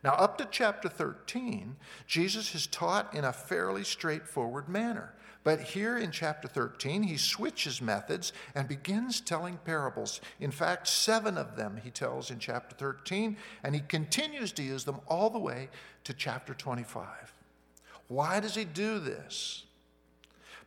Now, 0.03 0.13
up 0.13 0.37
to 0.39 0.47
chapter 0.49 0.89
13, 0.89 1.77
Jesus 2.07 2.51
has 2.51 2.67
taught 2.67 3.13
in 3.13 3.23
a 3.23 3.31
fairly 3.31 3.83
straightforward 3.83 4.67
manner. 4.67 5.13
But 5.43 5.59
here 5.59 5.97
in 5.97 6.11
chapter 6.11 6.47
13, 6.47 7.03
he 7.03 7.17
switches 7.17 7.81
methods 7.81 8.31
and 8.55 8.67
begins 8.67 9.19
telling 9.19 9.57
parables. 9.65 10.21
In 10.39 10.51
fact, 10.51 10.87
seven 10.87 11.37
of 11.37 11.57
them 11.57 11.81
he 11.83 11.89
tells 11.89 12.31
in 12.31 12.39
chapter 12.39 12.75
13, 12.75 13.35
and 13.63 13.75
he 13.75 13.81
continues 13.81 14.53
to 14.53 14.63
use 14.63 14.85
them 14.85 15.01
all 15.07 15.29
the 15.29 15.39
way 15.39 15.69
to 16.05 16.13
chapter 16.13 16.53
25. 16.53 17.05
Why 18.07 18.39
does 18.39 18.55
he 18.55 18.63
do 18.63 18.99
this? 18.99 19.63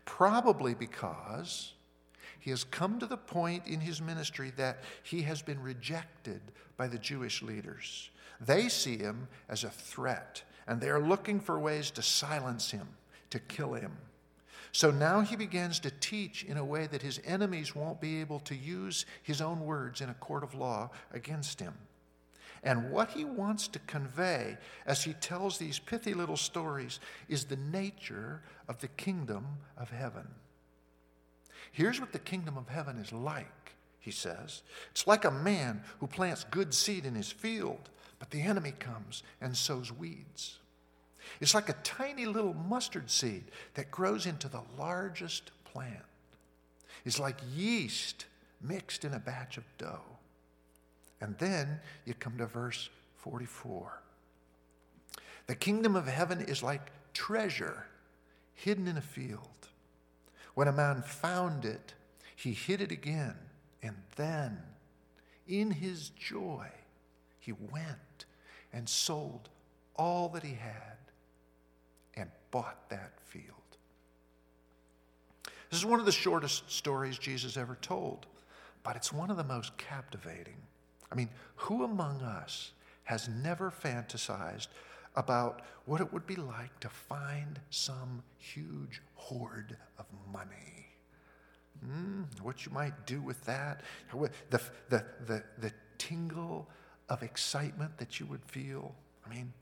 Probably 0.05 0.75
because 0.75 1.73
he 2.39 2.51
has 2.51 2.65
come 2.65 2.99
to 3.01 3.07
the 3.07 3.17
point 3.17 3.67
in 3.67 3.81
his 3.81 4.01
ministry 4.01 4.53
that 4.57 4.79
he 5.03 5.23
has 5.23 5.43
been 5.43 5.61
rejected 5.61 6.41
by 6.77 6.87
the 6.87 6.99
Jewish 6.99 7.43
leaders. 7.43 8.11
They 8.41 8.69
see 8.69 8.99
him 8.99 9.29
as 9.49 9.65
a 9.65 9.71
threat, 9.71 10.43
and 10.67 10.81
they 10.81 10.91
are 10.91 11.01
looking 11.01 11.41
for 11.41 11.59
ways 11.59 11.91
to 11.93 12.03
silence 12.03 12.71
him, 12.71 12.89
to 13.31 13.39
kill 13.39 13.73
him. 13.73 13.97
So 14.77 14.91
now 14.91 15.23
he 15.23 15.37
begins 15.37 15.81
to 15.81 15.91
teach 15.91 16.45
in 16.45 16.59
a 16.59 16.65
way 16.65 16.87
that 16.87 17.01
his 17.01 17.19
enemies 17.25 17.75
won't 17.75 17.99
be 17.99 18.21
able 18.21 18.41
to 18.41 18.55
use 18.55 19.07
his 19.23 19.41
own 19.41 19.65
words 19.65 20.03
in 20.03 20.11
a 20.11 20.15
court 20.15 20.43
of 20.43 20.55
law 20.55 20.91
against 21.15 21.61
him. 21.61 21.73
And 22.63 22.91
what 22.91 23.13
he 23.13 23.25
wants 23.25 23.69
to 23.69 23.79
convey 23.79 24.59
as 24.85 25.03
he 25.03 25.15
tells 25.15 25.57
these 25.57 25.79
pithy 25.79 26.13
little 26.13 26.37
stories 26.37 27.01
is 27.27 27.47
the 27.47 27.57
nature 27.57 28.43
of 28.69 28.79
the 28.81 28.89
kingdom 28.89 29.47
of 29.79 29.89
heaven. 29.89 30.29
Here's 31.73 31.99
what 31.99 32.13
the 32.13 32.19
kingdom 32.19 32.59
of 32.59 32.69
heaven 32.69 32.99
is 32.99 33.15
like, 33.15 33.77
he 33.99 34.11
says. 34.11 34.63
It's 34.91 35.07
like 35.07 35.25
a 35.25 35.31
man 35.31 35.85
who 36.01 36.07
plants 36.07 36.45
good 36.51 36.75
seed 36.75 37.07
in 37.07 37.15
his 37.15 37.33
field, 37.33 37.89
but 38.19 38.31
the 38.31 38.43
enemy 38.43 38.75
comes 38.79 39.23
and 39.41 39.57
sows 39.57 39.91
weeds. 39.91 40.59
It's 41.41 41.55
like 41.55 41.69
a 41.69 41.77
tiny 41.85 42.27
little 42.27 42.55
mustard 42.55 43.11
seed 43.11 43.45
that 43.75 43.91
grows 43.91 44.27
into 44.27 44.49
the 44.49 44.63
largest 44.79 45.51
plant. 45.65 46.05
It's 47.05 47.21
like 47.21 47.39
yeast 47.55 48.27
mixed 48.61 49.05
in 49.05 49.15
a 49.15 49.19
batch 49.19 49.59
of 49.59 49.65
dough. 49.79 50.01
And 51.21 51.37
then 51.39 51.81
you 52.05 52.15
come 52.15 52.39
to 52.39 52.47
verse 52.47 52.89
44. 53.17 54.01
The 55.47 55.55
kingdom 55.55 55.95
of 55.97 56.07
heaven 56.07 56.41
is 56.41 56.63
like 56.63 56.91
treasure 57.13 57.87
hidden 58.55 58.89
in 58.89 58.97
a 58.97 59.03
field. 59.03 59.69
When 60.55 60.69
a 60.69 60.73
man 60.73 61.03
found 61.03 61.65
it, 61.65 61.95
he 62.35 62.53
hid 62.53 62.81
it 62.81 62.91
again. 62.91 63.37
And 63.83 63.97
then, 64.17 64.59
in 65.47 65.71
his 65.71 66.11
joy, 66.11 66.67
he 67.39 67.53
went 67.53 68.25
and 68.73 68.89
sold 68.89 69.49
all 69.95 70.29
that 70.31 70.43
he 70.43 70.55
had 70.55 70.97
bought 72.57 72.89
that 72.89 73.13
field. 73.27 73.45
This 75.69 75.79
is 75.79 75.85
one 75.85 76.01
of 76.01 76.07
the 76.07 76.13
shortest 76.13 76.71
stories 76.73 77.19
Jesus 77.19 77.59
ever 77.59 77.77
told, 77.83 78.25
but 78.83 78.97
it's 78.97 79.13
one 79.13 79.31
of 79.31 79.37
the 79.37 79.45
most 79.45 79.77
captivating. 79.77 80.57
I 81.13 81.17
mean, 81.17 81.29
who 81.57 81.85
among 81.85 82.23
us 82.23 82.73
has 83.05 83.29
never 83.29 83.71
fantasized 83.71 84.69
about 85.17 85.61
what 85.85 86.01
it 86.01 86.11
would 86.15 86.27
be 86.27 86.37
like 86.37 86.81
to 86.81 86.89
find 86.89 87.61
some 87.69 88.23
huge 88.39 89.03
hoard 89.17 89.77
of 89.99 90.07
money? 90.33 90.87
Mm, 91.87 92.25
what 92.41 92.65
you 92.65 92.73
might 92.73 93.05
do 93.05 93.21
with 93.21 93.45
that? 93.45 93.83
The, 94.49 94.63
the, 94.89 95.05
the, 95.27 95.43
the 95.59 95.73
tingle 95.99 96.71
of 97.11 97.23
excitement 97.23 97.99
that 97.99 98.19
you 98.19 98.25
would 98.25 98.47
feel? 98.47 98.95
I 99.27 99.29
mean, 99.29 99.53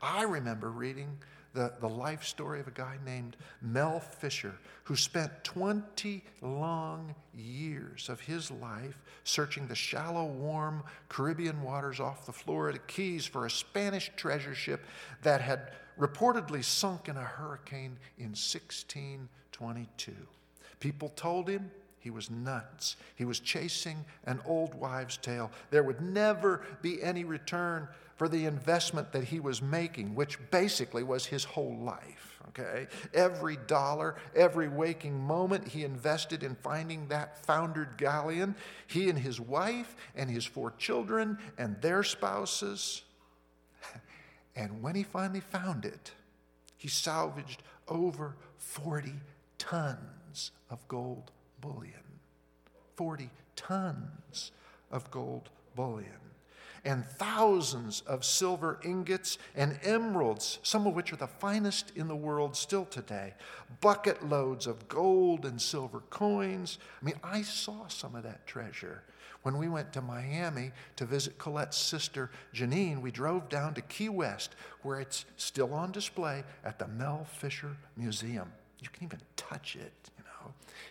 I 0.00 0.22
remember 0.22 0.70
reading 0.70 1.18
the, 1.52 1.72
the 1.80 1.88
life 1.88 2.24
story 2.24 2.60
of 2.60 2.68
a 2.68 2.72
guy 2.72 2.96
named 3.04 3.36
Mel 3.60 4.00
Fisher, 4.00 4.54
who 4.84 4.96
spent 4.96 5.32
20 5.44 6.22
long 6.42 7.14
years 7.34 8.08
of 8.08 8.20
his 8.20 8.50
life 8.50 8.98
searching 9.24 9.66
the 9.66 9.74
shallow, 9.74 10.24
warm 10.24 10.82
Caribbean 11.08 11.62
waters 11.62 12.00
off 12.00 12.26
the 12.26 12.32
Florida 12.32 12.78
Keys 12.86 13.26
for 13.26 13.46
a 13.46 13.50
Spanish 13.50 14.10
treasure 14.16 14.54
ship 14.54 14.84
that 15.22 15.40
had 15.40 15.72
reportedly 15.98 16.64
sunk 16.64 17.08
in 17.08 17.16
a 17.16 17.22
hurricane 17.22 17.98
in 18.18 18.30
1622. 18.30 20.12
People 20.78 21.10
told 21.10 21.48
him 21.48 21.70
he 22.00 22.10
was 22.10 22.30
nuts. 22.30 22.96
He 23.14 23.26
was 23.26 23.40
chasing 23.40 24.04
an 24.24 24.40
old 24.46 24.74
wives' 24.74 25.18
tale. 25.18 25.50
There 25.70 25.82
would 25.82 26.00
never 26.00 26.62
be 26.80 27.02
any 27.02 27.24
return 27.24 27.88
for 28.16 28.28
the 28.28 28.46
investment 28.46 29.12
that 29.12 29.24
he 29.24 29.38
was 29.38 29.62
making, 29.62 30.14
which 30.14 30.38
basically 30.50 31.02
was 31.02 31.26
his 31.26 31.44
whole 31.44 31.76
life. 31.76 32.40
Okay? 32.48 32.86
Every 33.12 33.58
dollar, 33.66 34.16
every 34.34 34.68
waking 34.68 35.18
moment 35.18 35.68
he 35.68 35.84
invested 35.84 36.42
in 36.42 36.54
finding 36.56 37.08
that 37.08 37.44
foundered 37.44 37.96
galleon, 37.98 38.56
he 38.86 39.10
and 39.10 39.18
his 39.18 39.38
wife 39.38 39.94
and 40.16 40.28
his 40.28 40.44
four 40.44 40.72
children 40.72 41.38
and 41.58 41.80
their 41.80 42.02
spouses. 42.02 43.02
And 44.56 44.82
when 44.82 44.96
he 44.96 45.04
finally 45.04 45.40
found 45.40 45.84
it, 45.84 46.10
he 46.76 46.88
salvaged 46.88 47.62
over 47.86 48.34
40 48.58 49.12
tons 49.58 50.50
of 50.68 50.86
gold 50.88 51.30
bullion. 51.60 51.94
40 52.96 53.30
tons 53.56 54.52
of 54.90 55.10
gold 55.10 55.50
bullion 55.74 56.20
and 56.84 57.04
thousands 57.04 58.02
of 58.02 58.24
silver 58.24 58.78
ingots 58.82 59.38
and 59.54 59.78
emeralds, 59.82 60.58
some 60.62 60.86
of 60.86 60.94
which 60.94 61.12
are 61.12 61.16
the 61.16 61.26
finest 61.26 61.92
in 61.96 62.08
the 62.08 62.16
world 62.16 62.56
still 62.56 62.84
today, 62.86 63.34
bucket 63.80 64.28
loads 64.28 64.66
of 64.66 64.88
gold 64.88 65.44
and 65.44 65.60
silver 65.60 66.00
coins. 66.10 66.78
I 67.00 67.04
mean, 67.04 67.20
I 67.22 67.42
saw 67.42 67.86
some 67.88 68.14
of 68.14 68.22
that 68.22 68.46
treasure. 68.46 69.02
When 69.42 69.56
we 69.56 69.68
went 69.68 69.92
to 69.94 70.02
Miami 70.02 70.72
to 70.96 71.06
visit 71.06 71.38
Colette's 71.38 71.76
sister 71.76 72.30
Janine, 72.54 73.00
we 73.00 73.10
drove 73.10 73.48
down 73.48 73.72
to 73.74 73.80
Key 73.82 74.10
West, 74.10 74.54
where 74.82 75.00
it's 75.00 75.24
still 75.36 75.72
on 75.72 75.92
display 75.92 76.44
at 76.62 76.78
the 76.78 76.88
Mel 76.88 77.24
Fisher 77.24 77.76
Museum. 77.96 78.52
You 78.80 78.88
can 78.90 79.04
even 79.04 79.20
touch 79.36 79.76
it. 79.76 80.10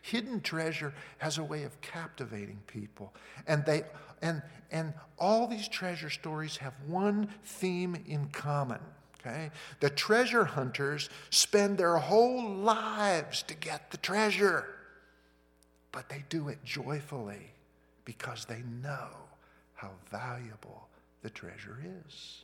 Hidden 0.01 0.41
treasure 0.41 0.93
has 1.19 1.37
a 1.37 1.43
way 1.43 1.63
of 1.63 1.79
captivating 1.81 2.61
people. 2.67 3.13
And 3.47 3.65
they 3.65 3.83
and 4.21 4.41
and 4.71 4.93
all 5.17 5.47
these 5.47 5.67
treasure 5.67 6.09
stories 6.09 6.57
have 6.57 6.73
one 6.87 7.29
theme 7.43 7.95
in 8.07 8.27
common. 8.29 8.79
Okay? 9.19 9.51
The 9.79 9.89
treasure 9.89 10.45
hunters 10.45 11.09
spend 11.29 11.77
their 11.77 11.97
whole 11.97 12.49
lives 12.49 13.43
to 13.43 13.53
get 13.53 13.91
the 13.91 13.97
treasure. 13.97 14.65
But 15.91 16.09
they 16.09 16.23
do 16.29 16.49
it 16.49 16.63
joyfully 16.63 17.51
because 18.05 18.45
they 18.45 18.61
know 18.81 19.07
how 19.73 19.91
valuable 20.11 20.87
the 21.21 21.29
treasure 21.29 21.79
is. 22.05 22.43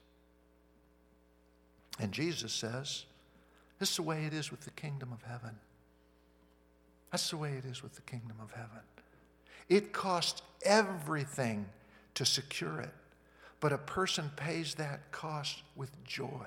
And 1.99 2.11
Jesus 2.11 2.51
says, 2.51 3.05
this 3.79 3.91
is 3.91 3.95
the 3.97 4.03
way 4.03 4.25
it 4.25 4.33
is 4.33 4.51
with 4.51 4.61
the 4.61 4.71
kingdom 4.71 5.11
of 5.11 5.21
heaven. 5.23 5.55
That's 7.15 7.29
the 7.29 7.37
way 7.37 7.53
it 7.53 7.63
is 7.63 7.81
with 7.81 7.95
the 7.95 8.01
kingdom 8.01 8.35
of 8.43 8.51
heaven. 8.51 8.81
It 9.69 9.93
costs 9.93 10.41
everything 10.63 11.65
to 12.15 12.25
secure 12.25 12.81
it, 12.81 12.93
but 13.61 13.71
a 13.71 13.77
person 13.77 14.31
pays 14.35 14.75
that 14.75 15.13
cost 15.13 15.63
with 15.77 15.91
joy 16.03 16.45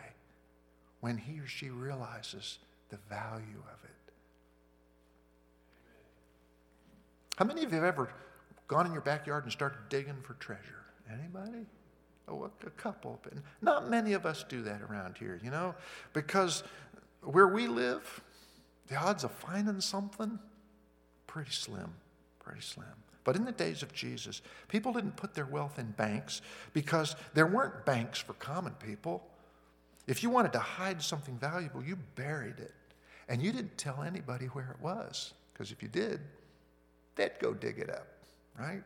when 1.01 1.17
he 1.17 1.41
or 1.41 1.47
she 1.47 1.71
realizes 1.71 2.59
the 2.91 2.99
value 3.09 3.63
of 3.73 3.83
it. 3.83 4.13
How 7.39 7.47
many 7.47 7.65
of 7.65 7.71
you 7.71 7.77
have 7.77 7.87
ever 7.87 8.11
gone 8.67 8.85
in 8.85 8.93
your 8.93 9.01
backyard 9.01 9.45
and 9.45 9.53
started 9.53 9.79
digging 9.89 10.21
for 10.23 10.35
treasure? 10.35 10.85
Anybody? 11.11 11.65
Oh, 12.29 12.51
a 12.67 12.71
couple, 12.73 13.19
but 13.23 13.33
not 13.63 13.89
many 13.89 14.13
of 14.13 14.27
us 14.27 14.45
do 14.47 14.61
that 14.65 14.83
around 14.83 15.17
here, 15.17 15.41
you 15.43 15.51
know, 15.51 15.75
because 16.13 16.63
where 17.23 17.49
we 17.49 17.69
live, 17.69 18.21
the 18.89 18.97
odds 18.97 19.25
of 19.25 19.31
finding 19.31 19.81
something 19.81 20.39
pretty 21.39 21.53
slim, 21.53 21.95
pretty 22.41 22.61
slim. 22.61 22.89
But 23.23 23.37
in 23.37 23.45
the 23.45 23.53
days 23.53 23.85
of 23.85 23.93
Jesus, 23.93 24.43
people 24.67 24.93
didn't 24.93 25.15
put 25.15 25.35
their 25.35 25.47
wealth 25.47 25.79
in 25.79 25.93
banks 25.93 26.43
because 26.73 27.15
there 27.33 27.47
weren't 27.47 27.85
banks 27.85 28.19
for 28.19 28.33
common 28.33 28.73
people. 28.85 29.23
If 30.09 30.25
you 30.25 30.31
wanted 30.31 30.53
to 30.55 30.59
hide 30.59 31.01
something 31.01 31.39
valuable, 31.39 31.81
you 31.81 31.97
buried 32.17 32.59
it. 32.59 32.75
And 33.29 33.41
you 33.41 33.53
didn't 33.53 33.79
tell 33.79 34.03
anybody 34.03 34.47
where 34.47 34.77
it 34.77 34.83
was, 34.83 35.33
because 35.53 35.71
if 35.71 35.81
you 35.81 35.89
did, 35.89 36.19
they'd 37.15 37.39
go 37.39 37.55
dig 37.55 37.79
it 37.79 37.89
up, 37.89 38.09
right? 38.59 38.83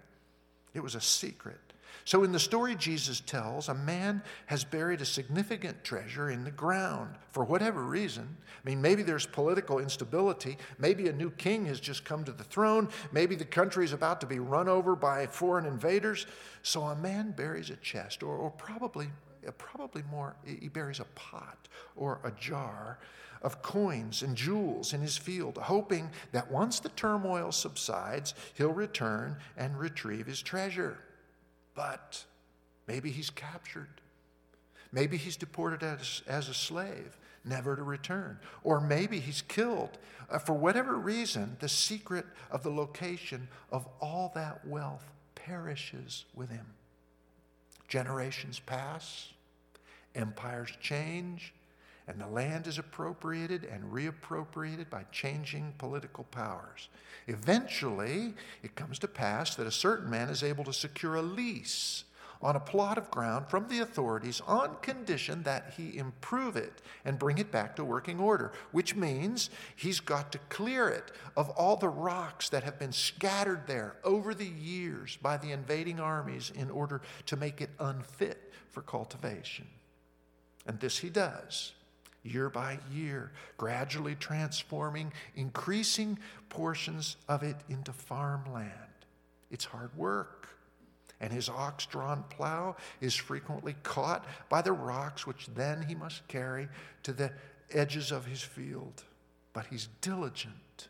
It 0.75 0.83
was 0.83 0.95
a 0.95 1.01
secret. 1.01 1.72
So, 2.05 2.25
in 2.25 2.33
the 2.33 2.41
story 2.41 2.75
Jesus 2.75 3.21
tells, 3.21 3.69
a 3.69 3.75
man 3.75 4.23
has 4.47 4.65
buried 4.65 5.01
a 5.01 5.05
significant 5.07 5.85
treasure 5.85 6.31
in 6.31 6.45
the 6.45 6.51
ground 6.51 7.15
for 7.31 7.45
whatever 7.45 7.83
reason. 7.85 8.37
I 8.49 8.69
mean, 8.69 8.83
maybe 8.83 9.03
there's 9.03 9.27
political 9.27 9.79
instability. 9.79 10.59
Maybe 10.79 11.09
a 11.09 11.13
new 11.13 11.31
king 11.31 11.67
has 11.67 11.79
just 11.81 12.05
come 12.05 12.25
to 12.25 12.33
the 12.33 12.45
throne. 12.45 12.89
Maybe 13.13 13.37
the 13.37 13.45
country 13.45 13.85
is 13.85 13.93
about 13.93 14.21
to 14.23 14.27
be 14.27 14.41
run 14.41 14.69
over 14.69 14.97
by 14.97 15.27
foreign 15.27 15.65
invaders. 15.65 16.27
So, 16.63 16.83
a 16.83 16.97
man 16.97 17.33
buries 17.33 17.71
a 17.71 17.77
chest, 17.77 18.23
or, 18.23 18.37
or 18.37 18.51
probably, 18.51 19.09
uh, 19.47 19.53
probably 19.53 20.03
more, 20.11 20.35
he 20.45 20.69
buries 20.69 21.01
a 21.01 21.07
pot 21.15 21.69
or 21.97 22.21
a 22.25 22.33
jar 22.33 22.99
of 23.43 23.63
coins 23.63 24.23
and 24.23 24.37
jewels 24.37 24.93
in 24.93 25.01
his 25.01 25.17
field, 25.17 25.59
hoping 25.59 26.11
that 26.33 26.51
once 26.51 26.81
the 26.81 26.89
turmoil 26.91 27.53
subsides, 27.53 28.35
he'll 28.55 28.73
return 28.73 29.37
and 29.57 29.79
retrieve 29.79 30.27
his 30.27 30.41
treasure. 30.43 30.99
But 31.75 32.25
maybe 32.87 33.11
he's 33.11 33.31
captured. 33.31 33.89
Maybe 34.93 35.17
he's 35.17 35.37
deported 35.37 35.83
as, 35.83 36.23
as 36.27 36.49
a 36.49 36.55
slave, 36.55 37.17
never 37.45 37.77
to 37.77 37.83
return. 37.83 38.39
Or 38.63 38.81
maybe 38.81 39.21
he's 39.21 39.43
killed. 39.43 39.99
Uh, 40.31 40.39
for 40.39 40.53
whatever 40.53 40.97
reason, 40.97 41.57
the 41.61 41.69
secret 41.69 42.27
of 42.51 42.63
the 42.63 42.71
location 42.71 43.49
of 43.71 43.89
all 44.01 44.33
that 44.35 44.67
wealth 44.67 45.11
perishes 45.35 46.27
with 46.35 46.51
him. 46.51 46.67
Generations 47.89 48.61
pass, 48.61 49.33
empires 50.15 50.73
change, 50.81 51.55
and 52.13 52.21
the 52.21 52.27
land 52.27 52.67
is 52.67 52.79
appropriated 52.79 53.65
and 53.65 53.91
reappropriated 53.91 54.91
by 54.91 55.03
changing 55.11 55.73
political 55.79 56.25
powers. 56.25 56.91
Eventually, 57.27 58.35
it 58.63 58.75
comes 58.75 58.99
to 58.99 59.09
pass 59.09 59.55
that 59.55 59.67
a 59.67 59.73
certain 59.73 60.11
man 60.11 60.29
is 60.29 60.43
able 60.43 60.63
to 60.65 60.75
secure 60.75 61.15
a 61.15 61.23
lease 61.23 62.05
on 62.43 62.55
a 62.55 62.61
plot 62.61 62.99
of 62.99 63.11
ground 63.11 63.47
from 63.49 63.67
the 63.69 63.79
authorities 63.79 64.43
on 64.47 64.77
condition 64.83 65.43
that 65.45 65.73
he 65.79 65.97
improve 65.97 66.55
it 66.55 66.83
and 67.07 67.19
bring 67.19 67.39
it 67.39 67.51
back 67.51 67.77
to 67.77 67.85
working 67.85 68.21
order, 68.21 68.53
which 68.73 68.95
means 68.95 69.49
he's 69.75 70.01
got 70.01 70.33
to 70.33 70.39
clear 70.51 70.89
it 70.89 71.13
of 71.35 71.49
all 71.51 71.77
the 71.77 71.89
rocks 71.89 72.51
that 72.51 72.65
have 72.65 72.79
been 72.79 72.93
scattered 72.93 73.67
there 73.67 73.97
over 74.05 74.35
the 74.35 74.45
years 74.45 75.17
by 75.23 75.39
the 75.39 75.53
invading 75.53 75.99
armies 75.99 76.53
in 76.55 76.71
order 76.71 77.01
to 77.25 77.37
make 77.37 77.63
it 77.63 77.71
unfit 77.79 78.53
for 78.71 78.83
cultivation. 78.83 79.67
And 80.67 80.79
this 80.79 80.99
he 80.99 81.09
does 81.09 81.73
year 82.23 82.49
by 82.49 82.79
year, 82.93 83.33
gradually 83.57 84.15
transforming 84.15 85.13
increasing 85.35 86.19
portions 86.49 87.17
of 87.29 87.43
it 87.43 87.57
into 87.69 87.93
farmland. 87.93 88.71
It's 89.51 89.65
hard 89.65 89.97
work. 89.97 90.49
And 91.21 91.33
his 91.33 91.49
ox 91.49 91.87
drawn 91.87 92.25
plow 92.31 92.77
is 93.01 93.15
frequently 93.15 93.77
caught 93.85 94.25
by 94.49 94.61
the 94.61 94.73
rocks, 94.73 95.25
which 95.25 95.47
then 95.55 95.83
he 95.83 95.95
must 95.95 96.27
carry 96.27 96.69
to 97.05 97.13
the 97.13 97.31
edges 97.71 98.11
of 98.11 98.27
his 98.27 98.43
field. 98.43 99.05
But 99.53 99.67
he's 99.67 99.89
diligent 100.01 100.89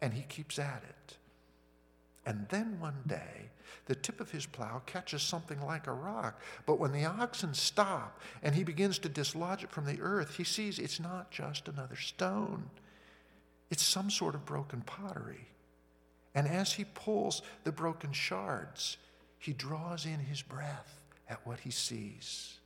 and 0.00 0.12
he 0.12 0.22
keeps 0.22 0.58
at 0.58 0.82
it. 0.88 1.16
And 2.26 2.46
then 2.48 2.78
one 2.78 3.02
day, 3.06 3.50
the 3.86 3.94
tip 3.94 4.20
of 4.20 4.30
his 4.30 4.46
plow 4.46 4.82
catches 4.86 5.22
something 5.22 5.60
like 5.62 5.86
a 5.86 5.92
rock. 5.92 6.40
But 6.66 6.78
when 6.78 6.92
the 6.92 7.06
oxen 7.06 7.54
stop 7.54 8.20
and 8.42 8.54
he 8.54 8.62
begins 8.62 8.98
to 9.00 9.08
dislodge 9.08 9.64
it 9.64 9.70
from 9.70 9.86
the 9.86 10.00
earth, 10.00 10.36
he 10.36 10.44
sees 10.44 10.78
it's 10.78 11.00
not 11.00 11.30
just 11.30 11.68
another 11.68 11.96
stone, 11.96 12.70
it's 13.70 13.82
some 13.82 14.10
sort 14.10 14.34
of 14.34 14.44
broken 14.44 14.82
pottery. 14.82 15.48
And 16.34 16.46
as 16.46 16.72
he 16.72 16.84
pulls 16.84 17.42
the 17.64 17.72
broken 17.72 18.12
shards, 18.12 18.98
he 19.38 19.52
draws 19.52 20.04
in 20.04 20.20
his 20.20 20.42
breath 20.42 21.00
at 21.28 21.44
what 21.46 21.60
he 21.60 21.70
sees 21.70 22.58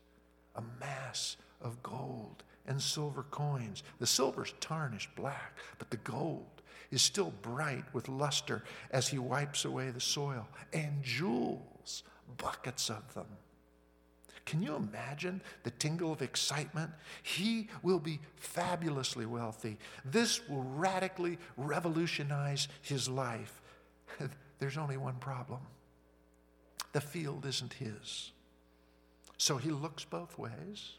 a 0.56 0.62
mass 0.80 1.36
of 1.60 1.82
gold 1.82 2.44
and 2.66 2.80
silver 2.80 3.24
coins. 3.30 3.82
The 3.98 4.06
silver's 4.06 4.54
tarnished 4.60 5.14
black, 5.16 5.56
but 5.78 5.90
the 5.90 5.96
gold 5.98 6.53
is 6.90 7.02
still 7.02 7.32
bright 7.42 7.84
with 7.92 8.08
luster 8.08 8.62
as 8.90 9.08
he 9.08 9.18
wipes 9.18 9.64
away 9.64 9.90
the 9.90 10.00
soil, 10.00 10.48
and 10.72 11.02
jewels, 11.02 12.02
buckets 12.36 12.90
of 12.90 13.14
them. 13.14 13.26
Can 14.46 14.62
you 14.62 14.74
imagine 14.76 15.40
the 15.62 15.70
tingle 15.70 16.12
of 16.12 16.20
excitement? 16.20 16.90
He 17.22 17.68
will 17.82 17.98
be 17.98 18.20
fabulously 18.36 19.24
wealthy. 19.24 19.78
This 20.04 20.46
will 20.48 20.62
radically 20.62 21.38
revolutionize 21.56 22.68
his 22.82 23.08
life. 23.08 23.62
There's 24.58 24.76
only 24.76 24.96
one 24.96 25.16
problem 25.16 25.60
the 26.92 27.00
field 27.00 27.44
isn't 27.44 27.74
his. 27.74 28.30
So 29.36 29.56
he 29.56 29.70
looks 29.70 30.04
both 30.04 30.38
ways, 30.38 30.92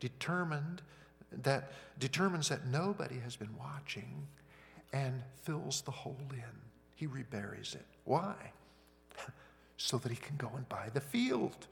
determined 0.00 0.82
that 1.30 1.72
determines 1.98 2.48
that 2.48 2.66
nobody 2.66 3.18
has 3.20 3.36
been 3.36 3.54
watching 3.56 4.26
and 4.92 5.22
fills 5.42 5.82
the 5.82 5.90
hole 5.90 6.16
in. 6.32 6.60
He 6.94 7.06
reburies 7.06 7.74
it. 7.74 7.86
Why? 8.04 8.34
so 9.76 9.98
that 9.98 10.10
he 10.10 10.16
can 10.16 10.36
go 10.36 10.50
and 10.56 10.68
buy 10.68 10.88
the 10.92 11.00
field. 11.00 11.66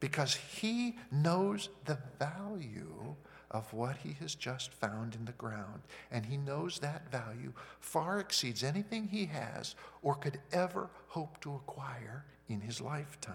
Because 0.00 0.34
he 0.34 0.96
knows 1.10 1.68
the 1.84 1.98
value 2.18 3.14
of 3.50 3.72
what 3.72 3.96
he 3.98 4.16
has 4.20 4.34
just 4.34 4.72
found 4.72 5.14
in 5.14 5.24
the 5.24 5.32
ground. 5.32 5.82
And 6.10 6.26
he 6.26 6.36
knows 6.36 6.78
that 6.78 7.10
value 7.10 7.52
far 7.80 8.20
exceeds 8.20 8.62
anything 8.62 9.08
he 9.08 9.26
has 9.26 9.74
or 10.02 10.14
could 10.14 10.40
ever 10.52 10.88
hope 11.08 11.40
to 11.40 11.54
acquire 11.54 12.24
in 12.48 12.60
his 12.60 12.80
lifetime. 12.80 13.34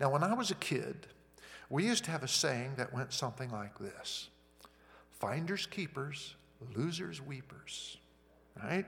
Now, 0.00 0.10
when 0.10 0.22
I 0.22 0.34
was 0.34 0.50
a 0.50 0.56
kid, 0.56 1.06
we 1.68 1.84
used 1.84 2.04
to 2.04 2.10
have 2.10 2.22
a 2.22 2.28
saying 2.28 2.72
that 2.76 2.94
went 2.94 3.12
something 3.12 3.50
like 3.50 3.78
this 3.78 4.28
finders 5.18 5.66
keepers, 5.66 6.34
losers 6.74 7.20
weepers, 7.20 7.98
right? 8.62 8.86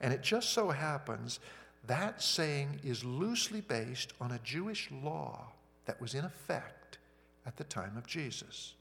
And 0.00 0.12
it 0.12 0.22
just 0.22 0.50
so 0.50 0.70
happens 0.70 1.40
that 1.86 2.22
saying 2.22 2.80
is 2.84 3.04
loosely 3.04 3.60
based 3.60 4.12
on 4.20 4.32
a 4.32 4.38
Jewish 4.44 4.88
law 5.02 5.48
that 5.86 6.00
was 6.00 6.14
in 6.14 6.24
effect 6.24 6.98
at 7.44 7.56
the 7.56 7.64
time 7.64 7.96
of 7.96 8.06
Jesus. 8.06 8.74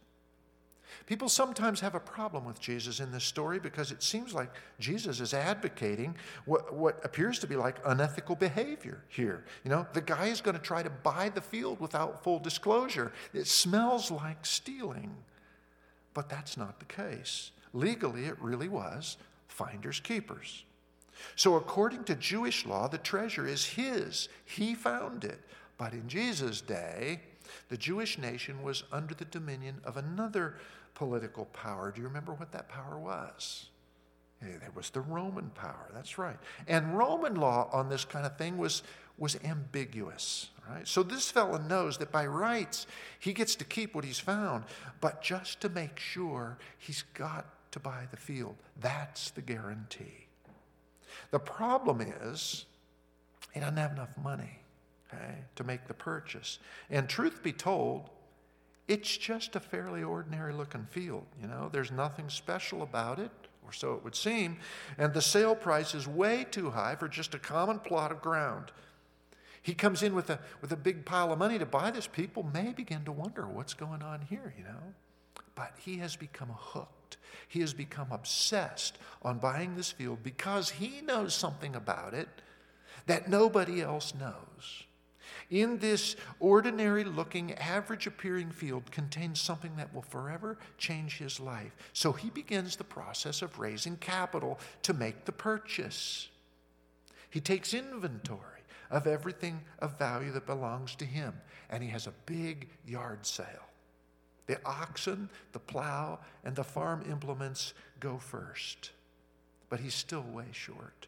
People 1.06 1.30
sometimes 1.30 1.80
have 1.80 1.96
a 1.96 2.00
problem 2.00 2.46
with 2.46 2.60
Jesus 2.60 3.00
in 3.00 3.12
this 3.12 3.24
story 3.24 3.60
because 3.60 3.92
it 3.92 4.04
seems 4.04 4.34
like 4.34 4.52
Jesus 4.80 5.20
is 5.20 5.34
advocating 5.34 6.16
what, 6.46 6.74
what 6.74 7.04
appears 7.04 7.40
to 7.40 7.48
be 7.48 7.56
like 7.56 7.78
unethical 7.86 8.36
behavior 8.36 9.04
here. 9.08 9.46
You 9.64 9.72
know, 9.72 9.88
the 9.94 10.02
guy 10.02 10.28
is 10.28 10.42
going 10.42 10.58
to 10.58 10.62
try 10.62 10.84
to 10.84 10.90
buy 10.90 11.30
the 11.30 11.42
field 11.42 11.80
without 11.80 12.24
full 12.24 12.40
disclosure. 12.40 13.14
It 13.34 13.48
smells 13.48 14.12
like 14.12 14.46
stealing. 14.46 15.16
But 16.14 16.30
that's 16.30 16.58
not 16.58 16.80
the 16.80 16.86
case. 16.86 17.52
Legally, 17.74 18.26
it 18.26 18.42
really 18.42 18.68
was 18.68 19.18
finders 19.48 20.00
keepers. 20.00 20.64
So, 21.36 21.56
according 21.56 22.06
to 22.06 22.16
Jewish 22.16 22.66
law, 22.66 22.88
the 22.88 22.98
treasure 22.98 23.48
is 23.48 23.66
his. 23.66 24.30
He 24.46 24.74
found 24.74 25.24
it. 25.24 25.40
But 25.78 25.94
in 25.94 26.08
Jesus' 26.08 26.62
day, 26.62 27.22
the 27.70 27.78
Jewish 27.78 28.18
nation 28.18 28.64
was 28.64 28.84
under 28.92 29.14
the 29.14 29.26
dominion 29.26 29.82
of 29.84 29.98
another 29.98 30.56
political 30.96 31.46
power. 31.46 31.92
Do 31.92 32.02
you 32.02 32.08
remember 32.08 32.34
what 32.34 32.52
that 32.52 32.70
power 32.70 32.98
was? 32.98 33.68
There 34.42 34.72
was 34.76 34.90
the 34.90 35.02
Roman 35.02 35.52
power, 35.52 35.90
that's 35.94 36.18
right. 36.18 36.38
And 36.68 36.98
Roman 36.98 37.36
law 37.36 37.70
on 37.72 37.90
this 37.90 38.06
kind 38.06 38.26
of 38.26 38.38
thing 38.38 38.58
was, 38.58 38.82
was 39.20 39.38
ambiguous. 39.44 40.50
Right? 40.74 40.88
So 40.88 41.04
this 41.04 41.30
fellow 41.30 41.58
knows 41.58 41.98
that 41.98 42.12
by 42.12 42.26
rights 42.26 42.88
he 43.20 43.34
gets 43.34 43.56
to 43.56 43.66
keep 43.66 43.94
what 43.94 44.06
he's 44.06 44.20
found, 44.20 44.64
but 45.02 45.22
just 45.22 45.60
to 45.62 45.70
make 45.70 46.00
sure 46.00 46.58
he's 46.78 47.04
got 47.14 47.46
to 47.72 47.80
buy 47.80 48.08
the 48.12 48.18
field. 48.18 48.56
That's 48.80 49.32
the 49.32 49.42
guarantee. 49.42 50.28
The 51.32 51.40
problem 51.40 52.02
is 52.02 52.66
he 53.54 53.60
doesn't 53.60 53.78
have 53.78 53.92
enough 53.92 54.18
money 54.22 54.60
okay, 55.14 55.36
to 55.56 55.64
make 55.64 55.88
the 55.88 55.94
purchase. 55.94 56.60
And 56.90 57.08
truth 57.10 57.44
be 57.44 57.54
told, 57.54 58.10
it's 58.88 59.18
just 59.18 59.56
a 59.56 59.60
fairly 59.60 60.04
ordinary 60.04 60.54
looking 60.54 60.86
field. 60.90 61.26
You 61.42 61.48
know, 61.48 61.70
there's 61.72 61.92
nothing 61.92 62.30
special 62.30 62.82
about 62.82 63.20
it, 63.20 63.32
or 63.66 63.74
so 63.74 63.94
it 63.94 64.04
would 64.04 64.16
seem. 64.16 64.58
And 64.98 65.14
the 65.14 65.22
sale 65.22 65.56
price 65.56 65.94
is 65.94 66.08
way 66.08 66.46
too 66.50 66.70
high 66.70 66.96
for 66.96 67.08
just 67.08 67.34
a 67.34 67.40
common 67.40 67.80
plot 67.80 68.12
of 68.12 68.22
ground. 68.22 68.72
He 69.62 69.74
comes 69.74 70.02
in 70.02 70.16
with 70.16 70.30
a, 70.30 70.40
with 70.62 70.72
a 70.72 70.78
big 70.78 71.06
pile 71.06 71.32
of 71.32 71.40
money 71.40 71.60
to 71.60 71.66
buy 71.66 71.92
this. 71.92 72.08
People 72.08 72.44
may 72.54 72.74
begin 72.74 73.06
to 73.06 73.12
wonder 73.12 73.48
what's 73.48 73.74
going 73.74 74.02
on 74.02 74.22
here, 74.22 74.54
you 74.58 74.64
know. 74.64 74.94
But 75.54 75.74
he 75.78 75.98
has 75.98 76.16
become 76.16 76.50
hooked. 76.52 77.18
He 77.48 77.60
has 77.60 77.74
become 77.74 78.12
obsessed 78.12 78.98
on 79.22 79.38
buying 79.38 79.76
this 79.76 79.92
field 79.92 80.24
because 80.24 80.72
he 80.72 81.02
knows 81.02 81.36
something 81.36 81.76
about 81.76 82.14
it 82.14 82.30
that 83.06 83.30
nobody 83.30 83.82
else 83.82 84.14
knows 84.20 84.86
in 85.52 85.80
this 85.80 86.16
ordinary 86.40 87.04
looking, 87.04 87.54
average 87.54 88.08
appearing 88.08 88.52
field 88.52 88.90
contains 88.90 89.40
something 89.40 89.76
that 89.76 89.94
will 89.94 90.02
forever 90.02 90.58
change 90.78 91.18
his 91.18 91.40
life. 91.40 91.76
So 91.94 92.14
he 92.14 92.30
begins 92.30 92.78
the 92.78 92.86
process 92.86 93.42
of 93.42 93.60
raising 93.60 93.98
capital 93.98 94.60
to 94.84 94.94
make 94.94 95.26
the 95.26 95.34
purchase. 95.34 96.30
He 97.30 97.42
takes 97.42 97.74
inventory 97.74 98.61
of 98.92 99.08
everything 99.08 99.62
of 99.80 99.98
value 99.98 100.32
that 100.34 100.46
belongs 100.46 100.96
to 100.96 101.06
him, 101.06 101.34
and 101.70 101.82
he 101.82 101.90
has 101.90 102.06
a 102.06 102.14
big 102.26 102.70
yard 102.86 103.26
sale. 103.26 103.48
The 104.48 104.60
oxen, 104.66 105.30
the 105.54 105.60
plow, 105.60 106.20
and 106.44 106.56
the 106.56 106.64
farm 106.64 107.04
implements 107.10 107.74
go 108.00 108.18
first, 108.18 108.92
but 109.70 109.80
he's 109.80 109.94
still 109.94 110.26
way 110.34 110.48
short. 110.52 111.08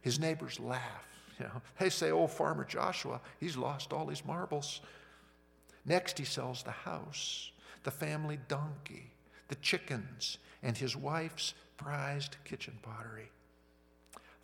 His 0.00 0.18
neighbors 0.18 0.58
laugh 0.58 1.06
you 1.38 1.46
know, 1.46 1.62
they 1.78 1.90
say, 1.90 2.10
oh, 2.10 2.26
Farmer 2.26 2.64
Joshua, 2.64 3.20
he's 3.40 3.56
lost 3.56 3.92
all 3.92 4.06
his 4.06 4.24
marbles. 4.24 4.80
Next, 5.84 6.18
he 6.18 6.24
sells 6.24 6.62
the 6.62 6.70
house, 6.70 7.50
the 7.82 7.90
family 7.90 8.38
donkey, 8.48 9.12
the 9.48 9.54
chickens, 9.56 10.38
and 10.62 10.76
his 10.76 10.96
wife's 10.96 11.54
prized 11.76 12.36
kitchen 12.44 12.78
pottery. 12.82 13.30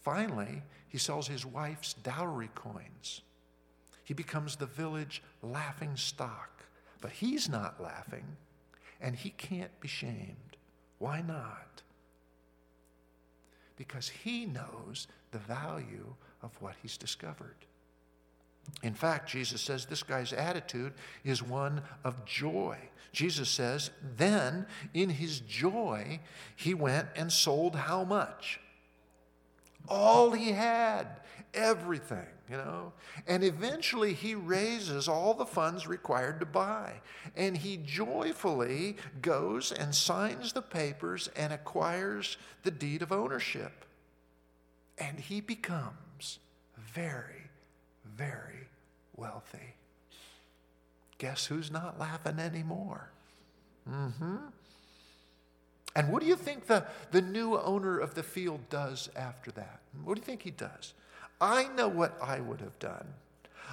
Finally, 0.09 0.63
he 0.89 0.97
sells 0.97 1.29
his 1.29 1.45
wife's 1.45 1.93
dowry 1.93 2.49
coins. 2.55 3.21
He 4.05 4.15
becomes 4.15 4.57
the 4.57 4.65
village 4.65 5.23
laughing 5.43 5.97
stock. 5.97 6.65
But 7.03 7.11
he's 7.11 7.47
not 7.47 7.79
laughing, 7.79 8.25
and 9.03 9.15
he 9.15 9.29
can't 9.29 9.79
be 9.81 9.89
shamed. 9.89 10.57
Why 10.99 11.21
not? 11.21 11.83
Because 13.77 14.09
he 14.09 14.47
knows 14.47 15.09
the 15.31 15.39
value 15.39 16.15
of 16.43 16.57
what 16.63 16.77
he's 16.81 16.97
discovered. 16.97 17.67
In 18.83 18.95
fact, 18.95 19.29
Jesus 19.29 19.61
says 19.61 19.85
this 19.85 20.03
guy's 20.03 20.33
attitude 20.33 20.95
is 21.23 21.43
one 21.43 21.83
of 22.03 22.25
joy. 22.25 22.79
Jesus 23.13 23.51
says, 23.51 23.91
then 24.17 24.65
in 24.95 25.11
his 25.11 25.41
joy, 25.41 26.21
he 26.57 26.73
went 26.73 27.09
and 27.15 27.31
sold 27.31 27.77
how 27.77 28.05
much? 28.05 28.59
All 29.87 30.33
he 30.33 30.53
had, 30.53 31.07
everything. 31.55 32.27
you 32.51 32.57
know? 32.57 32.93
And 33.27 33.45
eventually 33.45 34.15
he 34.15 34.35
raises 34.35 35.09
all 35.09 35.35
the 35.35 35.47
funds 35.47 35.87
required 35.87 36.41
to 36.41 36.47
buy. 36.47 37.01
And 37.37 37.57
he 37.57 37.77
joyfully 37.77 38.97
goes 39.23 39.73
and 39.73 39.95
signs 39.95 40.53
the 40.53 40.63
papers 40.63 41.29
and 41.37 41.53
acquires 41.53 42.37
the 42.63 42.71
deed 42.71 43.03
of 43.03 43.13
ownership. 43.13 43.85
And 44.99 45.19
he 45.21 45.41
becomes 45.41 46.39
very, 46.77 47.51
very 48.05 48.69
wealthy. 49.17 49.75
Guess 51.19 51.47
who's 51.47 51.71
not 51.71 51.99
laughing 51.99 52.39
anymore? 52.39 53.11
Mm 53.89 54.13
hmm. 54.15 54.37
And 55.99 56.13
what 56.13 56.23
do 56.23 56.29
you 56.29 56.37
think 56.37 56.67
the, 56.67 56.87
the 57.11 57.21
new 57.21 57.59
owner 57.59 57.99
of 57.99 58.15
the 58.15 58.23
field 58.23 58.61
does 58.71 59.11
after 59.17 59.51
that? 59.51 59.81
What 60.05 60.15
do 60.15 60.21
you 60.21 60.25
think 60.25 60.43
he 60.43 60.53
does? 60.53 60.95
I 61.41 61.67
know 61.77 61.89
what 61.89 62.17
I 62.23 62.39
would 62.39 62.61
have 62.61 62.79
done. 62.79 63.05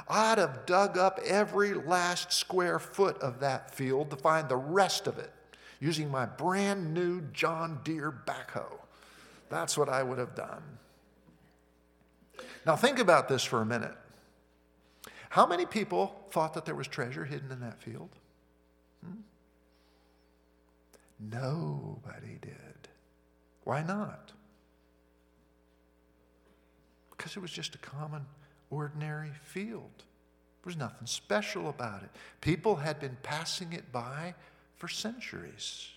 I'd 0.10 0.40
have 0.40 0.66
dug 0.66 0.98
up 0.98 1.20
every 1.24 1.76
last 1.76 2.34
square 2.34 2.80
foot 2.80 3.20
of 3.20 3.42
that 3.42 3.76
field 3.76 4.10
to 4.10 4.16
find 4.16 4.50
the 4.50 4.56
rest 4.56 5.06
of 5.06 5.20
it 5.20 5.32
using 5.80 6.10
my 6.10 6.26
brand 6.26 6.96
new 6.96 7.22
John 7.32 7.82
Deere 7.84 8.12
backhoe. 8.12 8.80
That's 9.50 9.78
what 9.78 9.88
I 9.88 10.02
would 10.02 10.18
have 10.18 10.34
done. 10.34 10.64
Now, 12.66 12.76
think 12.76 12.98
about 12.98 13.30
this 13.30 13.44
for 13.44 13.62
a 13.62 13.66
minute. 13.68 13.94
How 15.30 15.46
many 15.46 15.68
people 15.68 16.26
thought 16.32 16.56
that 16.56 16.66
there 16.66 16.74
was 16.74 16.88
treasure 16.88 17.26
hidden 17.26 17.52
in 17.52 17.60
that 17.60 17.80
field? 17.80 18.10
Hmm? 19.06 19.22
Nobody 21.20 22.38
did. 22.42 22.90
Why 23.64 23.82
not? 23.82 24.32
Because 27.12 27.36
it 27.36 27.40
was 27.40 27.52
just 27.52 27.76
a 27.76 27.80
common, 27.80 28.26
ordinary 28.70 29.32
field. 29.44 29.92
There 29.98 30.66
was 30.66 30.78
nothing 30.78 31.08
special 31.08 31.70
about 31.70 32.04
it. 32.04 32.10
People 32.42 32.76
had 32.76 33.00
been 33.00 33.18
passing 33.24 33.74
it 33.74 33.92
by 33.92 34.36
for 34.78 34.88
centuries. 34.88 35.90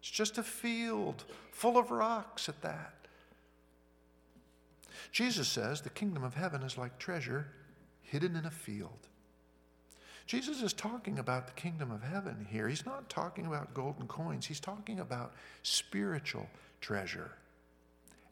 It's 0.00 0.10
just 0.10 0.38
a 0.38 0.42
field 0.42 1.24
full 1.50 1.78
of 1.78 1.90
rocks 1.90 2.48
at 2.48 2.60
that. 2.62 2.94
Jesus 5.12 5.48
says 5.48 5.80
the 5.80 5.90
kingdom 5.90 6.24
of 6.24 6.34
heaven 6.34 6.62
is 6.62 6.76
like 6.76 6.98
treasure 6.98 7.48
hidden 8.02 8.36
in 8.36 8.44
a 8.44 8.50
field. 8.50 9.08
Jesus 10.26 10.60
is 10.60 10.72
talking 10.72 11.20
about 11.20 11.46
the 11.46 11.52
kingdom 11.52 11.92
of 11.92 12.02
heaven 12.02 12.46
here. 12.50 12.68
He's 12.68 12.84
not 12.84 13.08
talking 13.08 13.46
about 13.46 13.74
golden 13.74 14.08
coins, 14.08 14.46
he's 14.46 14.60
talking 14.60 15.00
about 15.00 15.34
spiritual 15.62 16.48
treasure. 16.80 17.30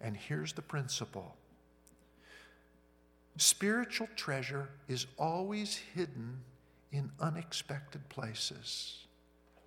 And 0.01 0.16
here's 0.16 0.53
the 0.53 0.62
principle 0.62 1.36
spiritual 3.36 4.09
treasure 4.16 4.68
is 4.88 5.07
always 5.18 5.80
hidden 5.95 6.38
in 6.92 7.11
unexpected 7.20 8.09
places, 8.09 9.07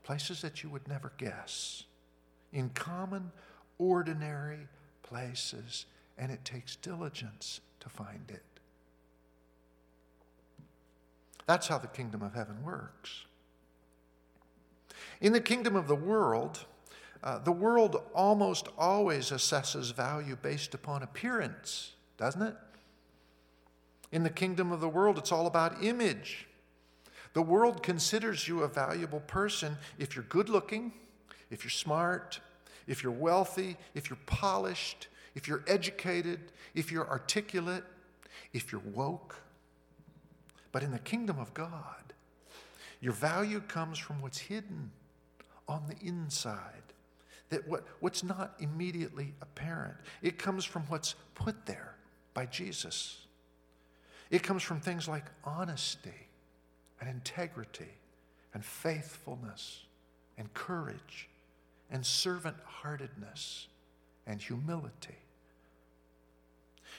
places 0.03 0.41
that 0.41 0.63
you 0.63 0.69
would 0.69 0.87
never 0.87 1.11
guess, 1.17 1.83
in 2.53 2.69
common, 2.69 3.31
ordinary 3.77 4.67
places, 5.03 5.85
and 6.17 6.31
it 6.31 6.43
takes 6.45 6.75
diligence 6.77 7.61
to 7.79 7.89
find 7.89 8.29
it. 8.29 8.56
That's 11.47 11.67
how 11.67 11.79
the 11.79 11.87
kingdom 11.87 12.21
of 12.21 12.35
heaven 12.35 12.63
works. 12.63 13.25
In 15.19 15.33
the 15.33 15.41
kingdom 15.41 15.75
of 15.75 15.87
the 15.87 15.95
world, 15.95 16.65
uh, 17.23 17.39
the 17.39 17.51
world 17.51 18.01
almost 18.13 18.67
always 18.77 19.31
assesses 19.31 19.93
value 19.93 20.35
based 20.35 20.75
upon 20.75 21.01
appearance, 21.01 21.93
doesn't 22.17 22.41
it? 22.41 22.55
In 24.11 24.23
the 24.23 24.29
kingdom 24.29 24.71
of 24.71 24.81
the 24.81 24.89
world, 24.89 25.17
it's 25.17 25.31
all 25.31 25.47
about 25.47 25.83
image. 25.83 26.47
The 27.33 27.41
world 27.41 27.81
considers 27.81 28.47
you 28.47 28.61
a 28.61 28.67
valuable 28.67 29.21
person 29.21 29.77
if 29.97 30.15
you're 30.15 30.25
good 30.25 30.49
looking, 30.49 30.93
if 31.49 31.63
you're 31.63 31.71
smart, 31.71 32.39
if 32.87 33.03
you're 33.03 33.11
wealthy, 33.11 33.77
if 33.95 34.09
you're 34.09 34.19
polished, 34.25 35.07
if 35.35 35.47
you're 35.47 35.63
educated, 35.67 36.39
if 36.73 36.91
you're 36.91 37.07
articulate, 37.07 37.83
if 38.53 38.71
you're 38.71 38.81
woke. 38.93 39.35
But 40.77 40.83
in 40.83 40.91
the 40.91 40.99
kingdom 40.99 41.39
of 41.39 41.55
God, 41.55 42.13
your 43.01 43.13
value 43.13 43.61
comes 43.61 43.97
from 43.97 44.21
what's 44.21 44.37
hidden 44.37 44.91
on 45.67 45.81
the 45.87 45.95
inside, 46.07 46.93
that 47.49 47.67
what, 47.67 47.83
what's 47.99 48.23
not 48.23 48.53
immediately 48.59 49.33
apparent. 49.41 49.95
It 50.21 50.37
comes 50.37 50.65
from 50.65 50.83
what's 50.83 51.15
put 51.33 51.65
there 51.65 51.95
by 52.35 52.45
Jesus. 52.45 53.25
It 54.29 54.43
comes 54.43 54.61
from 54.61 54.79
things 54.79 55.07
like 55.07 55.25
honesty 55.43 56.27
and 57.01 57.09
integrity 57.09 57.95
and 58.53 58.63
faithfulness 58.63 59.81
and 60.37 60.53
courage 60.53 61.27
and 61.89 62.05
servant 62.05 62.57
heartedness 62.63 63.65
and 64.27 64.39
humility. 64.39 65.17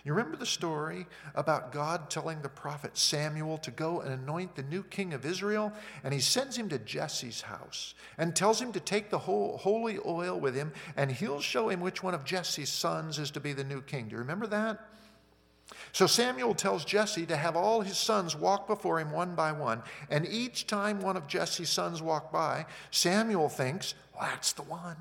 You 0.04 0.12
remember 0.12 0.36
the 0.36 0.46
story 0.46 1.06
about 1.34 1.72
God 1.72 2.10
telling 2.10 2.40
the 2.40 2.48
prophet 2.48 2.96
Samuel 2.96 3.58
to 3.58 3.70
go 3.70 4.00
and 4.00 4.12
anoint 4.12 4.54
the 4.54 4.62
new 4.62 4.82
king 4.82 5.12
of 5.12 5.26
Israel? 5.26 5.72
And 6.04 6.14
he 6.14 6.20
sends 6.20 6.56
him 6.56 6.68
to 6.70 6.78
Jesse's 6.78 7.42
house 7.42 7.94
and 8.16 8.34
tells 8.34 8.60
him 8.60 8.72
to 8.72 8.80
take 8.80 9.10
the 9.10 9.18
holy 9.18 9.98
oil 10.06 10.38
with 10.38 10.54
him, 10.54 10.72
and 10.96 11.10
he'll 11.10 11.40
show 11.40 11.68
him 11.68 11.80
which 11.80 12.02
one 12.02 12.14
of 12.14 12.24
Jesse's 12.24 12.70
sons 12.70 13.18
is 13.18 13.30
to 13.32 13.40
be 13.40 13.52
the 13.52 13.64
new 13.64 13.82
king. 13.82 14.06
Do 14.08 14.12
you 14.12 14.18
remember 14.18 14.46
that? 14.46 14.80
So 15.92 16.06
Samuel 16.06 16.54
tells 16.54 16.84
Jesse 16.84 17.26
to 17.26 17.36
have 17.36 17.54
all 17.54 17.82
his 17.82 17.98
sons 17.98 18.34
walk 18.34 18.66
before 18.66 19.00
him 19.00 19.10
one 19.10 19.34
by 19.34 19.52
one. 19.52 19.82
And 20.08 20.26
each 20.26 20.66
time 20.66 21.00
one 21.00 21.16
of 21.16 21.26
Jesse's 21.26 21.68
sons 21.68 22.00
walk 22.00 22.32
by, 22.32 22.64
Samuel 22.90 23.48
thinks, 23.50 23.94
well, 24.14 24.28
that's 24.30 24.52
the 24.52 24.62
one. 24.62 24.96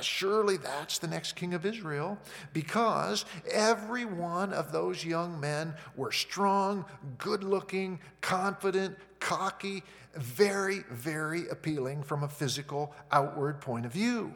Surely 0.00 0.56
that's 0.56 0.98
the 0.98 1.06
next 1.06 1.32
king 1.32 1.54
of 1.54 1.64
Israel 1.64 2.18
because 2.52 3.24
every 3.50 4.04
one 4.04 4.52
of 4.52 4.72
those 4.72 5.04
young 5.04 5.38
men 5.40 5.74
were 5.96 6.12
strong, 6.12 6.84
good 7.18 7.44
looking, 7.44 7.98
confident, 8.20 8.96
cocky, 9.20 9.82
very, 10.14 10.84
very 10.90 11.48
appealing 11.48 12.02
from 12.02 12.22
a 12.22 12.28
physical, 12.28 12.94
outward 13.12 13.60
point 13.60 13.86
of 13.86 13.92
view. 13.92 14.32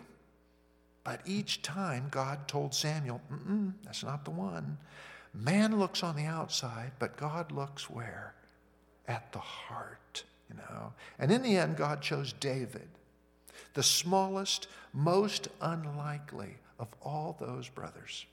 But 1.04 1.20
each 1.24 1.62
time 1.62 2.08
God 2.10 2.48
told 2.48 2.74
Samuel, 2.74 3.20
that's 3.84 4.04
not 4.04 4.24
the 4.24 4.30
one. 4.30 4.76
Man 5.34 5.78
looks 5.78 6.02
on 6.02 6.16
the 6.16 6.24
outside, 6.24 6.92
but 6.98 7.16
God 7.16 7.52
looks 7.52 7.88
where? 7.88 8.34
At 9.06 9.32
the 9.32 9.38
heart, 9.38 10.24
you 10.50 10.56
know. 10.56 10.92
And 11.18 11.30
in 11.30 11.42
the 11.42 11.56
end, 11.56 11.76
God 11.76 12.02
chose 12.02 12.32
David, 12.34 12.88
the 13.78 13.82
smallest, 13.84 14.66
most 14.92 15.46
unlikely 15.60 16.56
of 16.80 16.88
all 17.00 17.36
those 17.38 17.68
brothers. 17.68 18.26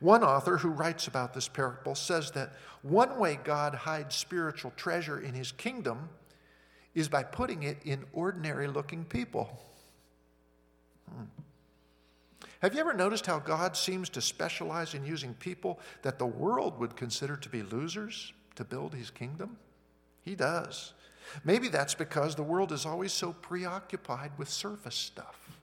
One 0.00 0.24
author 0.24 0.56
who 0.56 0.70
writes 0.70 1.06
about 1.06 1.32
this 1.32 1.46
parable 1.46 1.94
says 1.94 2.32
that 2.32 2.54
one 2.82 3.20
way 3.20 3.38
God 3.44 3.72
hides 3.72 4.16
spiritual 4.16 4.72
treasure 4.74 5.20
in 5.20 5.32
his 5.32 5.52
kingdom 5.52 6.08
is 6.92 7.08
by 7.08 7.22
putting 7.22 7.62
it 7.62 7.78
in 7.84 8.04
ordinary 8.12 8.66
looking 8.66 9.04
people. 9.04 9.60
Hmm. 11.08 11.26
Have 12.62 12.74
you 12.74 12.80
ever 12.80 12.94
noticed 12.94 13.26
how 13.26 13.38
God 13.38 13.76
seems 13.76 14.08
to 14.08 14.20
specialize 14.20 14.94
in 14.94 15.06
using 15.06 15.34
people 15.34 15.78
that 16.02 16.18
the 16.18 16.26
world 16.26 16.80
would 16.80 16.96
consider 16.96 17.36
to 17.36 17.48
be 17.48 17.62
losers 17.62 18.32
to 18.56 18.64
build 18.64 18.92
his 18.92 19.08
kingdom? 19.08 19.56
He 20.20 20.34
does. 20.34 20.94
Maybe 21.44 21.68
that's 21.68 21.94
because 21.94 22.34
the 22.34 22.42
world 22.42 22.72
is 22.72 22.86
always 22.86 23.12
so 23.12 23.32
preoccupied 23.32 24.32
with 24.36 24.48
surface 24.48 24.94
stuff. 24.94 25.58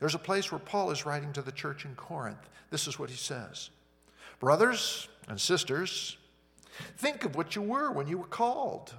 There's 0.00 0.14
a 0.14 0.18
place 0.18 0.52
where 0.52 0.58
Paul 0.58 0.90
is 0.90 1.06
writing 1.06 1.32
to 1.32 1.42
the 1.42 1.52
church 1.52 1.84
in 1.84 1.94
Corinth. 1.94 2.50
This 2.70 2.86
is 2.86 2.98
what 2.98 3.10
he 3.10 3.16
says 3.16 3.70
Brothers 4.40 5.08
and 5.28 5.40
sisters, 5.40 6.18
think 6.98 7.24
of 7.24 7.34
what 7.34 7.56
you 7.56 7.62
were 7.62 7.90
when 7.90 8.06
you 8.06 8.18
were 8.18 8.26
called. 8.26 8.94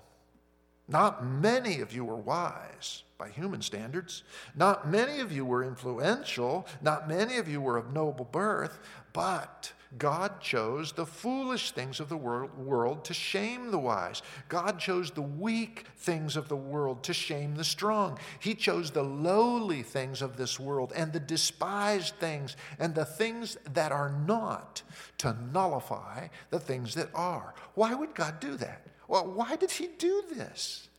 Not 0.87 1.25
many 1.25 1.81
of 1.81 1.93
you 1.93 2.05
were 2.05 2.15
wise 2.15 3.03
by 3.17 3.29
human 3.29 3.61
standards. 3.61 4.23
Not 4.55 4.89
many 4.89 5.19
of 5.19 5.31
you 5.31 5.43
were 5.43 5.63
influential. 5.63 6.65
Not 6.81 7.09
many 7.09 7.37
of 7.37 7.47
you 7.47 7.59
were 7.59 7.77
of 7.77 7.93
noble 7.93 8.25
birth. 8.25 8.79
But 9.11 9.73
God 9.97 10.41
chose 10.41 10.91
the 10.91 11.05
foolish 11.05 11.71
things 11.71 12.01
of 12.01 12.09
the 12.09 12.17
world 12.17 13.05
to 13.05 13.13
shame 13.13 13.71
the 13.71 13.79
wise. 13.79 14.21
God 14.49 14.79
chose 14.79 15.11
the 15.11 15.21
weak 15.21 15.85
things 15.97 16.35
of 16.35 16.49
the 16.49 16.57
world 16.57 17.03
to 17.03 17.13
shame 17.13 17.55
the 17.55 17.63
strong. 17.63 18.19
He 18.39 18.53
chose 18.53 18.91
the 18.91 19.03
lowly 19.03 19.83
things 19.83 20.21
of 20.21 20.35
this 20.35 20.59
world 20.59 20.91
and 20.93 21.13
the 21.13 21.21
despised 21.21 22.15
things 22.15 22.57
and 22.79 22.95
the 22.95 23.05
things 23.05 23.57
that 23.73 23.93
are 23.93 24.09
not 24.27 24.81
to 25.19 25.37
nullify 25.53 26.27
the 26.49 26.59
things 26.59 26.93
that 26.95 27.09
are. 27.15 27.55
Why 27.75 27.93
would 27.93 28.13
God 28.13 28.41
do 28.41 28.57
that? 28.57 28.85
Well, 29.07 29.25
why 29.31 29.55
did 29.55 29.71
He 29.71 29.87
do 29.87 30.23
this? 30.35 30.89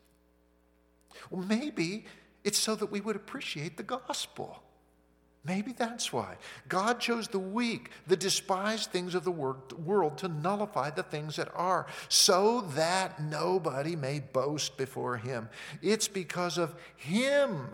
Well, 1.30 1.44
maybe 1.44 2.06
it's 2.42 2.58
so 2.58 2.74
that 2.76 2.90
we 2.90 3.02
would 3.02 3.16
appreciate 3.16 3.76
the 3.76 3.82
gospel. 3.82 4.62
Maybe 5.44 5.72
that's 5.72 6.12
why. 6.12 6.36
God 6.68 7.00
chose 7.00 7.28
the 7.28 7.38
weak, 7.38 7.90
the 8.06 8.16
despised 8.16 8.90
things 8.90 9.14
of 9.14 9.24
the 9.24 9.30
world 9.30 10.18
to 10.18 10.28
nullify 10.28 10.90
the 10.90 11.02
things 11.02 11.36
that 11.36 11.48
are, 11.54 11.86
so 12.08 12.62
that 12.74 13.22
nobody 13.22 13.96
may 13.96 14.20
boast 14.20 14.76
before 14.76 15.16
him. 15.16 15.48
It's 15.80 16.08
because 16.08 16.58
of 16.58 16.74
him, 16.96 17.68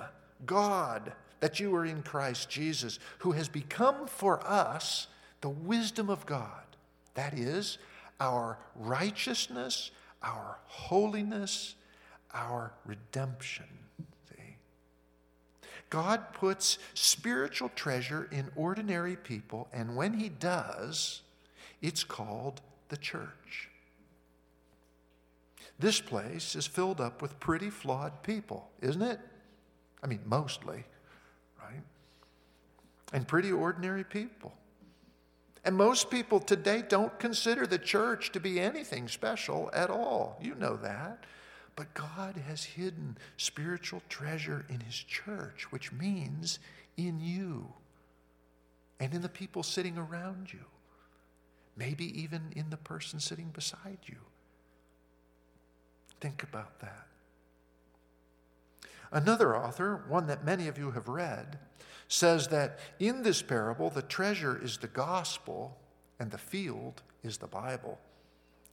God, 0.47 1.13
that 1.41 1.59
you 1.59 1.75
are 1.75 1.85
in 1.85 2.03
Christ 2.03 2.49
Jesus, 2.49 2.99
who 3.19 3.33
has 3.33 3.49
become 3.49 4.07
for 4.07 4.47
us 4.47 5.09
the 5.41 5.49
wisdom 5.49 6.09
of 6.11 6.27
God. 6.27 6.63
That 7.15 7.35
is, 7.35 7.79
our 8.21 8.59
righteousness, 8.77 9.91
our 10.23 10.59
holiness, 10.67 11.75
our 12.33 12.73
redemption. 12.87 13.67
God 15.95 16.33
puts 16.33 16.79
spiritual 16.95 17.69
treasure 17.77 18.29
in 18.33 18.51
ordinary 18.57 19.15
people, 19.15 19.69
and 19.73 19.95
when 19.95 20.15
He 20.15 20.29
does, 20.29 21.23
it's 21.81 22.03
called 22.03 22.61
the 22.89 22.97
church. 22.97 23.69
This 25.79 26.01
place 26.01 26.57
is 26.57 26.67
filled 26.67 27.01
up 27.01 27.23
with 27.23 27.39
pretty 27.39 27.71
flawed 27.71 28.25
people, 28.25 28.69
isn't 28.83 29.03
it? 29.03 29.21
I 30.03 30.09
mean, 30.09 30.19
mostly, 30.25 30.83
right? 31.63 31.83
And 33.13 33.29
pretty 33.29 33.53
ordinary 33.53 34.03
people. 34.03 34.53
And 35.65 35.77
most 35.77 36.11
people 36.11 36.41
today 36.41 36.83
don't 36.89 37.17
consider 37.21 37.69
the 37.69 37.79
church 37.79 38.33
to 38.33 38.41
be 38.41 38.59
anything 38.59 39.07
special 39.07 39.71
at 39.73 39.91
all. 39.91 40.41
You 40.43 40.57
know 40.57 40.75
that. 40.79 41.23
But 41.77 41.93
God 41.95 42.37
has 42.49 42.65
hidden 42.65 43.19
spiritual 43.37 44.03
treasure 44.09 44.65
in 44.69 44.81
His 44.81 44.95
church, 44.95 45.67
which 45.71 45.93
means 45.93 46.59
in 46.97 47.21
you 47.21 47.73
and 49.01 49.13
in 49.13 49.23
the 49.23 49.29
people 49.29 49.63
sitting 49.63 49.99
around 49.99 50.53
you, 50.53 50.65
maybe 51.77 52.21
even 52.21 52.53
in 52.55 52.71
the 52.71 52.77
person 52.77 53.19
sitting 53.19 53.51
beside 53.53 53.99
you. 54.07 54.19
Think 56.21 56.43
about 56.43 56.81
that. 56.81 57.07
Another 59.11 59.57
author, 59.57 60.05
one 60.09 60.27
that 60.27 60.45
many 60.45 60.69
of 60.69 60.79
you 60.79 60.93
have 60.93 61.09
read, 61.09 61.59
says 62.09 62.49
that 62.49 62.79
in 62.99 63.23
this 63.23 63.43
parable, 63.43 63.91
the 63.91 64.03
treasure 64.03 64.61
is 64.63 64.79
the 64.79 64.87
gospel 64.87 65.77
and 66.19 66.31
the 66.31 66.39
field 66.39 67.03
is 67.23 67.39
the 67.39 67.47
Bible. 67.47 67.99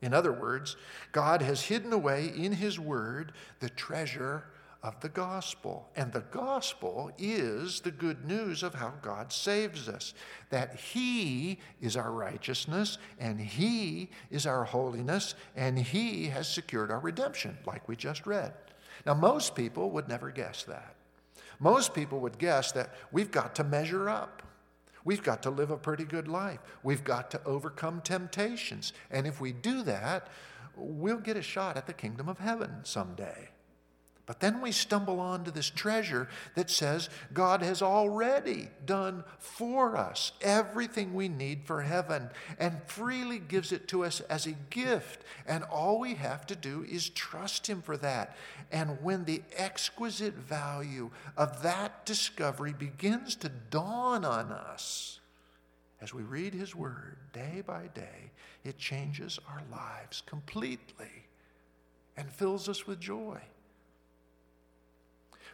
In 0.02 0.14
other 0.14 0.32
words, 0.32 0.76
God 1.12 1.42
has 1.42 1.62
hidden 1.62 1.94
away 1.94 2.32
in 2.36 2.54
His 2.54 2.80
Word 2.80 3.34
the 3.60 3.70
treasure 3.70 4.46
of 4.84 5.00
the 5.02 5.10
gospel. 5.10 5.90
And 5.96 6.12
the 6.12 6.24
gospel 6.32 7.12
is 7.18 7.82
the 7.82 7.92
good 7.92 8.26
news 8.26 8.64
of 8.64 8.74
how 8.74 8.94
God 9.02 9.32
saves 9.32 9.88
us 9.88 10.14
that 10.50 10.76
He 10.76 11.60
is 11.82 11.96
our 11.96 12.12
righteousness, 12.12 12.98
and 13.20 13.40
He 13.40 14.10
is 14.32 14.48
our 14.48 14.64
holiness, 14.64 15.36
and 15.56 15.78
He 15.78 16.28
has 16.28 16.52
secured 16.52 16.92
our 16.92 17.00
redemption, 17.00 17.58
like 17.66 17.88
we 17.88 17.96
just 17.96 18.26
read. 18.26 18.54
Now, 19.06 19.14
most 19.14 19.56
people 19.56 19.92
would 19.92 20.10
never 20.10 20.32
guess 20.32 20.64
that. 20.64 20.96
Most 21.60 21.94
people 21.94 22.20
would 22.22 22.40
guess 22.40 22.72
that 22.72 22.94
we've 23.12 23.32
got 23.32 23.56
to 23.56 23.64
measure 23.64 24.10
up. 24.10 24.42
We've 25.04 25.24
got 25.24 25.44
to 25.44 25.50
live 25.50 25.72
a 25.72 25.78
pretty 25.78 26.04
good 26.04 26.28
life. 26.28 26.60
We've 26.84 27.04
got 27.04 27.32
to 27.32 27.44
overcome 27.46 28.02
temptations. 28.02 28.94
And 29.10 29.26
if 29.26 29.42
we 29.42 29.52
do 29.52 29.84
that, 29.84 30.28
we'll 30.76 31.18
get 31.18 31.38
a 31.38 31.42
shot 31.42 31.78
at 31.78 31.88
the 31.88 31.94
kingdom 31.94 32.30
of 32.30 32.40
heaven 32.40 32.80
someday. 32.84 33.50
But 34.26 34.40
then 34.40 34.62
we 34.62 34.72
stumble 34.72 35.20
onto 35.20 35.52
this 35.52 35.70
treasure 35.70 36.30
that 36.56 36.70
says 36.70 37.10
God 37.34 37.62
has 37.62 37.82
already 37.82 38.70
done 38.86 39.24
for 39.40 39.98
us 39.98 40.32
everything 40.42 41.14
we 41.14 41.28
need 41.28 41.66
for 41.66 41.82
heaven 41.82 42.30
and 42.60 42.84
freely 42.86 43.40
gives 43.40 43.72
it 43.72 43.88
to 43.90 44.06
us 44.06 44.22
as 44.22 44.46
a 44.46 44.56
gift. 44.70 45.24
And 45.48 45.64
all 45.64 46.00
we 46.00 46.16
have 46.16 46.46
to 46.48 46.56
do 46.56 46.86
is 46.90 47.10
trust 47.10 47.68
Him 47.68 47.82
for 47.82 47.98
that. 47.98 48.38
And 48.72 49.02
when 49.02 49.26
the 49.26 49.42
exquisite 49.58 50.36
value 50.36 51.10
of 51.36 51.64
that 51.64 52.06
discovery 52.06 52.74
begins 52.74 53.36
to 53.38 53.50
dawn 53.50 54.24
on 54.24 54.52
us, 54.52 55.20
as 56.00 56.14
we 56.14 56.24
read 56.24 56.54
His 56.54 56.76
Word 56.76 57.18
day 57.34 57.64
by 57.66 57.90
day, 57.94 58.32
it 58.64 58.78
changes 58.78 59.40
our 59.50 59.62
lives 59.72 60.22
completely 60.26 61.26
and 62.16 62.32
fills 62.32 62.70
us 62.70 62.86
with 62.86 63.00
joy. 63.00 63.40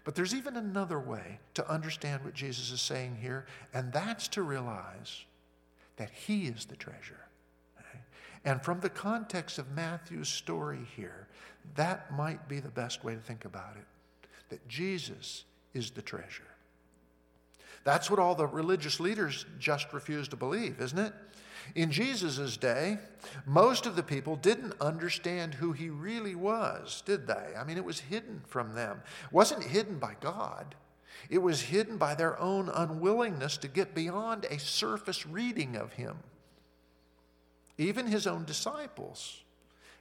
But 0.07 0.15
there's 0.15 0.33
even 0.33 0.55
another 0.55 1.01
way 1.01 1.37
to 1.55 1.69
understand 1.69 2.23
what 2.23 2.33
Jesus 2.33 2.71
is 2.71 2.79
saying 2.79 3.17
here, 3.21 3.45
and 3.73 3.91
that's 3.91 4.29
to 4.29 4.41
realize 4.41 5.25
that 5.97 6.09
He 6.09 6.45
is 6.45 6.63
the 6.63 6.77
treasure. 6.77 7.19
And 8.45 8.61
from 8.61 8.79
the 8.79 8.89
context 8.89 9.59
of 9.59 9.69
Matthew's 9.71 10.29
story 10.29 10.87
here, 10.95 11.27
that 11.75 12.09
might 12.13 12.47
be 12.47 12.61
the 12.61 12.69
best 12.69 13.03
way 13.03 13.15
to 13.15 13.19
think 13.19 13.43
about 13.43 13.75
it 13.75 14.29
that 14.47 14.65
Jesus 14.69 15.43
is 15.73 15.91
the 15.91 16.01
treasure. 16.01 16.47
That's 17.87 18.11
what 18.11 18.19
all 18.19 18.35
the 18.35 18.45
religious 18.45 18.99
leaders 18.99 19.45
just 19.59 19.93
refused 19.93 20.31
to 20.31 20.35
believe, 20.35 20.81
isn't 20.81 20.99
it? 20.99 21.13
In 21.73 21.89
Jesus' 21.89 22.57
day, 22.57 22.97
most 23.45 23.85
of 23.85 23.95
the 23.95 24.03
people 24.03 24.35
didn't 24.35 24.73
understand 24.81 25.53
who 25.53 25.71
he 25.71 25.89
really 25.89 26.35
was, 26.35 27.01
did 27.05 27.27
they? 27.27 27.53
I 27.57 27.63
mean, 27.63 27.77
it 27.77 27.85
was 27.85 28.01
hidden 28.01 28.41
from 28.45 28.75
them. 28.75 29.01
It 29.23 29.31
wasn't 29.31 29.63
hidden 29.63 29.99
by 29.99 30.17
God. 30.19 30.75
It 31.29 31.37
was 31.37 31.61
hidden 31.61 31.97
by 31.97 32.13
their 32.13 32.37
own 32.41 32.67
unwillingness 32.67 33.55
to 33.59 33.69
get 33.69 33.95
beyond 33.95 34.43
a 34.49 34.59
surface 34.59 35.25
reading 35.25 35.77
of 35.77 35.93
him. 35.93 36.17
Even 37.77 38.07
his 38.07 38.27
own 38.27 38.43
disciples. 38.43 39.45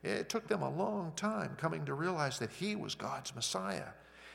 It 0.03 0.29
took 0.29 0.49
them 0.49 0.63
a 0.63 0.77
long 0.77 1.13
time 1.15 1.55
coming 1.57 1.85
to 1.85 1.95
realize 1.95 2.41
that 2.41 2.51
he 2.51 2.75
was 2.75 2.97
God's 2.97 3.33
Messiah. 3.37 3.91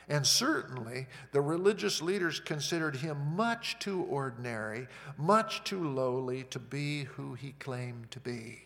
And 0.08 0.26
certainly, 0.26 1.06
the 1.30 1.40
religious 1.40 2.02
leaders 2.02 2.40
considered 2.40 2.96
him 2.96 3.34
much 3.36 3.78
too 3.78 4.02
ordinary, 4.02 4.88
much 5.16 5.62
too 5.64 5.88
lowly 5.88 6.44
to 6.44 6.58
be 6.58 7.04
who 7.04 7.34
he 7.34 7.52
claimed 7.52 8.10
to 8.10 8.20
be. 8.20 8.62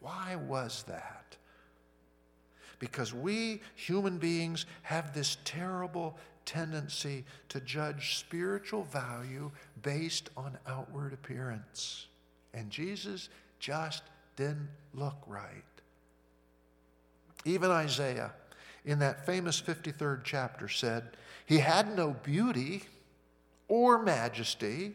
Why 0.00 0.36
was 0.36 0.84
that? 0.88 1.36
Because 2.78 3.12
we 3.12 3.60
human 3.74 4.18
beings 4.18 4.64
have 4.82 5.12
this 5.12 5.36
terrible 5.44 6.16
tendency 6.44 7.24
to 7.50 7.60
judge 7.60 8.16
spiritual 8.18 8.84
value 8.84 9.50
based 9.82 10.30
on 10.36 10.56
outward 10.66 11.12
appearance. 11.12 12.06
And 12.54 12.70
Jesus 12.70 13.28
just 13.58 14.02
didn't 14.36 14.70
look 14.94 15.18
right. 15.26 15.64
Even 17.44 17.70
Isaiah 17.70 18.32
in 18.88 19.00
that 19.00 19.26
famous 19.26 19.60
53rd 19.60 20.20
chapter 20.24 20.66
said, 20.66 21.10
He 21.44 21.58
had 21.58 21.94
no 21.94 22.16
beauty 22.22 22.84
or 23.68 24.02
majesty 24.02 24.94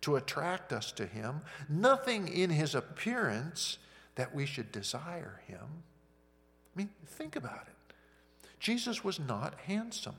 to 0.00 0.16
attract 0.16 0.72
us 0.72 0.90
to 0.92 1.04
Him, 1.04 1.42
nothing 1.68 2.28
in 2.28 2.48
His 2.48 2.74
appearance 2.74 3.76
that 4.14 4.34
we 4.34 4.46
should 4.46 4.72
desire 4.72 5.42
Him. 5.46 5.60
I 5.60 6.78
mean, 6.78 6.88
think 7.04 7.36
about 7.36 7.66
it. 7.66 7.94
Jesus 8.58 9.04
was 9.04 9.20
not 9.20 9.52
handsome, 9.66 10.16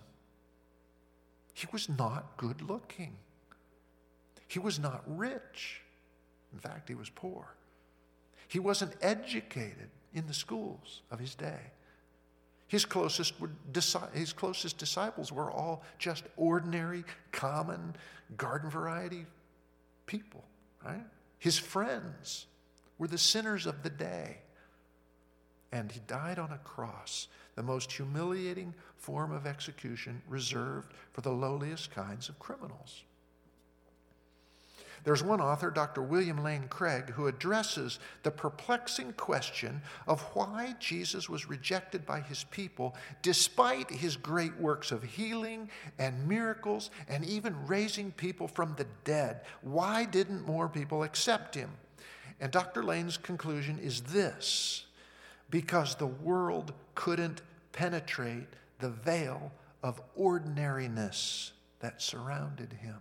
He 1.56 1.66
was 1.74 1.90
not 1.90 2.38
good 2.38 2.62
looking, 2.62 3.16
He 4.48 4.60
was 4.60 4.78
not 4.78 5.02
rich. 5.08 5.82
In 6.54 6.60
fact, 6.60 6.88
He 6.88 6.94
was 6.94 7.10
poor. 7.10 7.56
He 8.48 8.60
wasn't 8.60 8.94
educated 9.02 9.90
in 10.14 10.28
the 10.28 10.36
schools 10.36 11.02
of 11.10 11.18
His 11.18 11.34
day. 11.34 11.72
His 12.72 12.86
closest, 12.86 13.34
his 14.14 14.32
closest 14.32 14.78
disciples 14.78 15.30
were 15.30 15.52
all 15.52 15.84
just 16.00 16.24
ordinary, 16.38 17.04
common, 17.34 17.98
garden 18.38 18.70
variety 18.70 19.26
people, 20.06 20.46
right? 20.82 21.04
His 21.38 21.58
friends 21.58 22.46
were 22.98 23.10
the 23.10 23.18
sinners 23.18 23.66
of 23.66 23.84
the 23.84 23.90
day. 23.90 24.38
And 25.74 25.92
he 25.92 26.00
died 26.08 26.40
on 26.40 26.54
a 26.54 26.60
cross, 26.60 27.28
the 27.56 27.64
most 27.64 27.92
humiliating 27.92 28.74
form 28.96 29.34
of 29.34 29.46
execution 29.46 30.22
reserved 30.26 30.94
for 31.12 31.20
the 31.20 31.30
lowliest 31.30 31.92
kinds 31.92 32.30
of 32.30 32.40
criminals. 32.40 33.04
There's 35.04 35.24
one 35.24 35.42
author, 35.42 35.72
Dr. 35.72 36.04
William 36.04 36.44
Lane 36.44 36.68
Craig, 36.70 37.10
who 37.10 37.28
addresses 37.28 38.00
the 38.22 38.30
perplexing 38.30 39.14
question 39.14 39.82
of 40.08 40.22
why 40.36 40.76
Jesus 40.80 41.28
was 41.28 41.50
rejected 41.50 42.06
by 42.06 42.20
his 42.20 42.44
people 42.46 42.96
despite 43.22 43.90
his 43.90 44.16
great 44.16 44.56
works 44.58 44.92
of 44.92 45.04
healing 45.04 45.70
and 45.98 46.28
miracles 46.28 46.92
and 47.08 47.26
even 47.26 47.56
raising 47.66 48.12
people 48.12 48.48
from 48.48 48.76
the 48.78 48.86
dead. 49.04 49.42
Why 49.62 50.06
didn't 50.06 50.46
more 50.46 50.70
people 50.70 51.04
accept 51.04 51.56
him? 51.56 51.72
And 52.40 52.52
Dr. 52.52 52.84
Lane's 52.84 53.18
conclusion 53.18 53.80
is 53.80 54.02
this 54.02 54.86
because 55.50 55.96
the 55.96 56.08
world 56.08 56.74
couldn't 56.96 57.42
penetrate 57.72 58.48
the 58.80 58.90
veil 58.90 59.52
of 59.84 60.02
ordinariness 60.16 61.54
that 61.80 62.02
surrounded 62.02 62.74
him. 62.74 62.98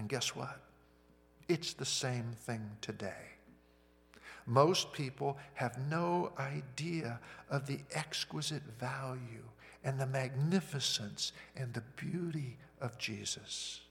And 0.00 0.08
guess 0.08 0.34
what? 0.34 0.58
It's 1.46 1.74
the 1.74 1.84
same 1.84 2.32
thing 2.46 2.62
today. 2.80 3.34
Most 4.46 4.94
people 4.94 5.36
have 5.52 5.76
no 5.90 6.32
idea 6.38 7.20
of 7.50 7.66
the 7.66 7.80
exquisite 7.94 8.62
value 8.78 9.44
and 9.84 10.00
the 10.00 10.06
magnificence 10.06 11.32
and 11.54 11.74
the 11.74 11.82
beauty 11.96 12.56
of 12.80 12.96
Jesus. 12.96 13.82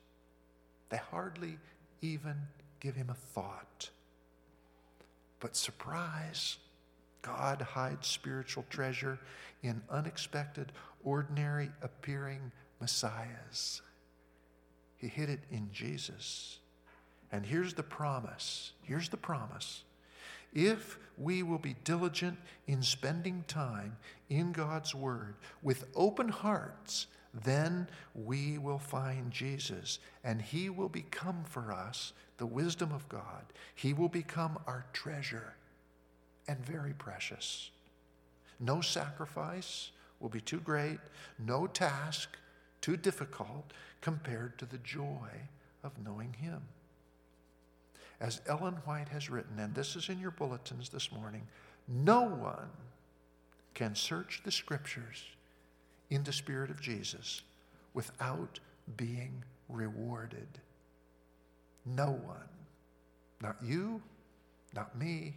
They 0.89 0.97
hardly 0.97 1.59
even 2.01 2.37
give 2.79 2.95
him 2.95 3.11
a 3.11 3.13
thought. 3.13 3.91
But 5.39 5.55
surprise, 5.55 6.57
God 7.21 7.61
hides 7.61 8.07
spiritual 8.07 8.65
treasure 8.71 9.19
in 9.61 9.83
unexpected, 9.91 10.71
ordinary 11.03 11.69
appearing 11.83 12.51
messiahs. 12.81 13.83
He 14.99 15.07
hid 15.07 15.29
it 15.29 15.39
in 15.49 15.69
Jesus. 15.71 16.59
And 17.31 17.45
here's 17.45 17.73
the 17.73 17.83
promise. 17.83 18.73
Here's 18.83 19.09
the 19.09 19.17
promise. 19.17 19.83
If 20.53 20.99
we 21.17 21.43
will 21.43 21.57
be 21.57 21.75
diligent 21.83 22.37
in 22.67 22.83
spending 22.83 23.43
time 23.47 23.97
in 24.29 24.51
God's 24.51 24.93
Word 24.93 25.35
with 25.61 25.85
open 25.95 26.29
hearts, 26.29 27.07
then 27.45 27.87
we 28.15 28.57
will 28.57 28.79
find 28.79 29.31
Jesus 29.31 29.99
and 30.23 30.41
He 30.41 30.69
will 30.69 30.89
become 30.89 31.43
for 31.45 31.71
us 31.71 32.13
the 32.37 32.45
wisdom 32.45 32.91
of 32.91 33.07
God. 33.09 33.45
He 33.75 33.93
will 33.93 34.09
become 34.09 34.57
our 34.65 34.85
treasure 34.91 35.55
and 36.47 36.65
very 36.65 36.93
precious. 36.93 37.69
No 38.59 38.81
sacrifice 38.81 39.91
will 40.19 40.29
be 40.29 40.41
too 40.41 40.59
great, 40.59 40.99
no 41.37 41.67
task 41.67 42.29
too 42.81 42.97
difficult 42.97 43.71
compared 44.01 44.57
to 44.59 44.65
the 44.65 44.77
joy 44.79 45.29
of 45.83 45.91
knowing 46.03 46.33
Him. 46.33 46.61
As 48.19 48.41
Ellen 48.47 48.75
White 48.85 49.09
has 49.09 49.29
written, 49.29 49.59
and 49.59 49.73
this 49.73 49.95
is 49.95 50.09
in 50.09 50.19
your 50.19 50.31
bulletins 50.31 50.89
this 50.89 51.11
morning, 51.11 51.47
no 51.87 52.21
one 52.21 52.69
can 53.73 53.95
search 53.95 54.41
the 54.43 54.51
scriptures 54.51 55.23
in 56.09 56.23
the 56.23 56.33
Spirit 56.33 56.69
of 56.69 56.81
Jesus 56.81 57.41
without 57.93 58.59
being 58.97 59.43
rewarded. 59.69 60.47
No 61.85 62.07
one. 62.07 62.49
Not 63.41 63.55
you, 63.63 64.01
not 64.75 64.97
me, 64.97 65.35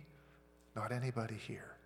not 0.75 0.91
anybody 0.91 1.37
here. 1.37 1.77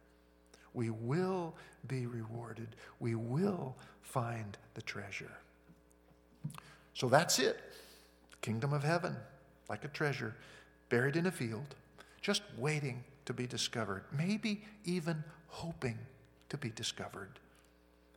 We 0.72 0.90
will 0.90 1.54
be 1.88 2.06
rewarded. 2.06 2.68
We 3.00 3.14
will 3.14 3.76
find 4.02 4.56
the 4.74 4.82
treasure. 4.82 5.36
So 6.96 7.10
that's 7.10 7.38
it. 7.38 7.60
Kingdom 8.40 8.72
of 8.72 8.82
heaven, 8.82 9.14
like 9.68 9.84
a 9.84 9.88
treasure 9.88 10.34
buried 10.88 11.16
in 11.16 11.26
a 11.26 11.30
field, 11.30 11.74
just 12.22 12.40
waiting 12.56 13.04
to 13.26 13.34
be 13.34 13.46
discovered, 13.46 14.04
maybe 14.16 14.64
even 14.86 15.22
hoping 15.48 15.98
to 16.48 16.56
be 16.56 16.70
discovered. 16.70 17.38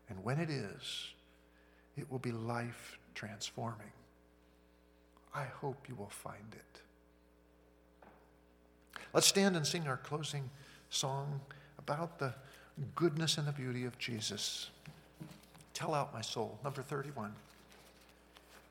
And 0.07 0.23
when 0.23 0.39
it 0.39 0.49
is, 0.49 1.09
it 1.97 2.09
will 2.09 2.19
be 2.19 2.32
life 2.32 2.97
transforming. 3.15 3.91
I 5.36 5.43
hope 5.43 5.89
you 5.89 5.95
will 5.95 6.09
find 6.09 6.53
it. 6.53 8.07
Let's 9.13 9.27
stand 9.27 9.57
and 9.57 9.67
sing 9.67 9.89
our 9.89 9.97
closing 9.97 10.49
song 10.89 11.41
about 11.77 12.17
the 12.17 12.34
goodness 12.95 13.38
and 13.38 13.45
the 13.45 13.51
beauty 13.51 13.84
of 13.84 13.97
Jesus. 13.97 14.69
Tell 15.73 15.93
out 15.93 16.13
my 16.13 16.21
soul, 16.21 16.57
number 16.63 16.82
31. 16.82 17.34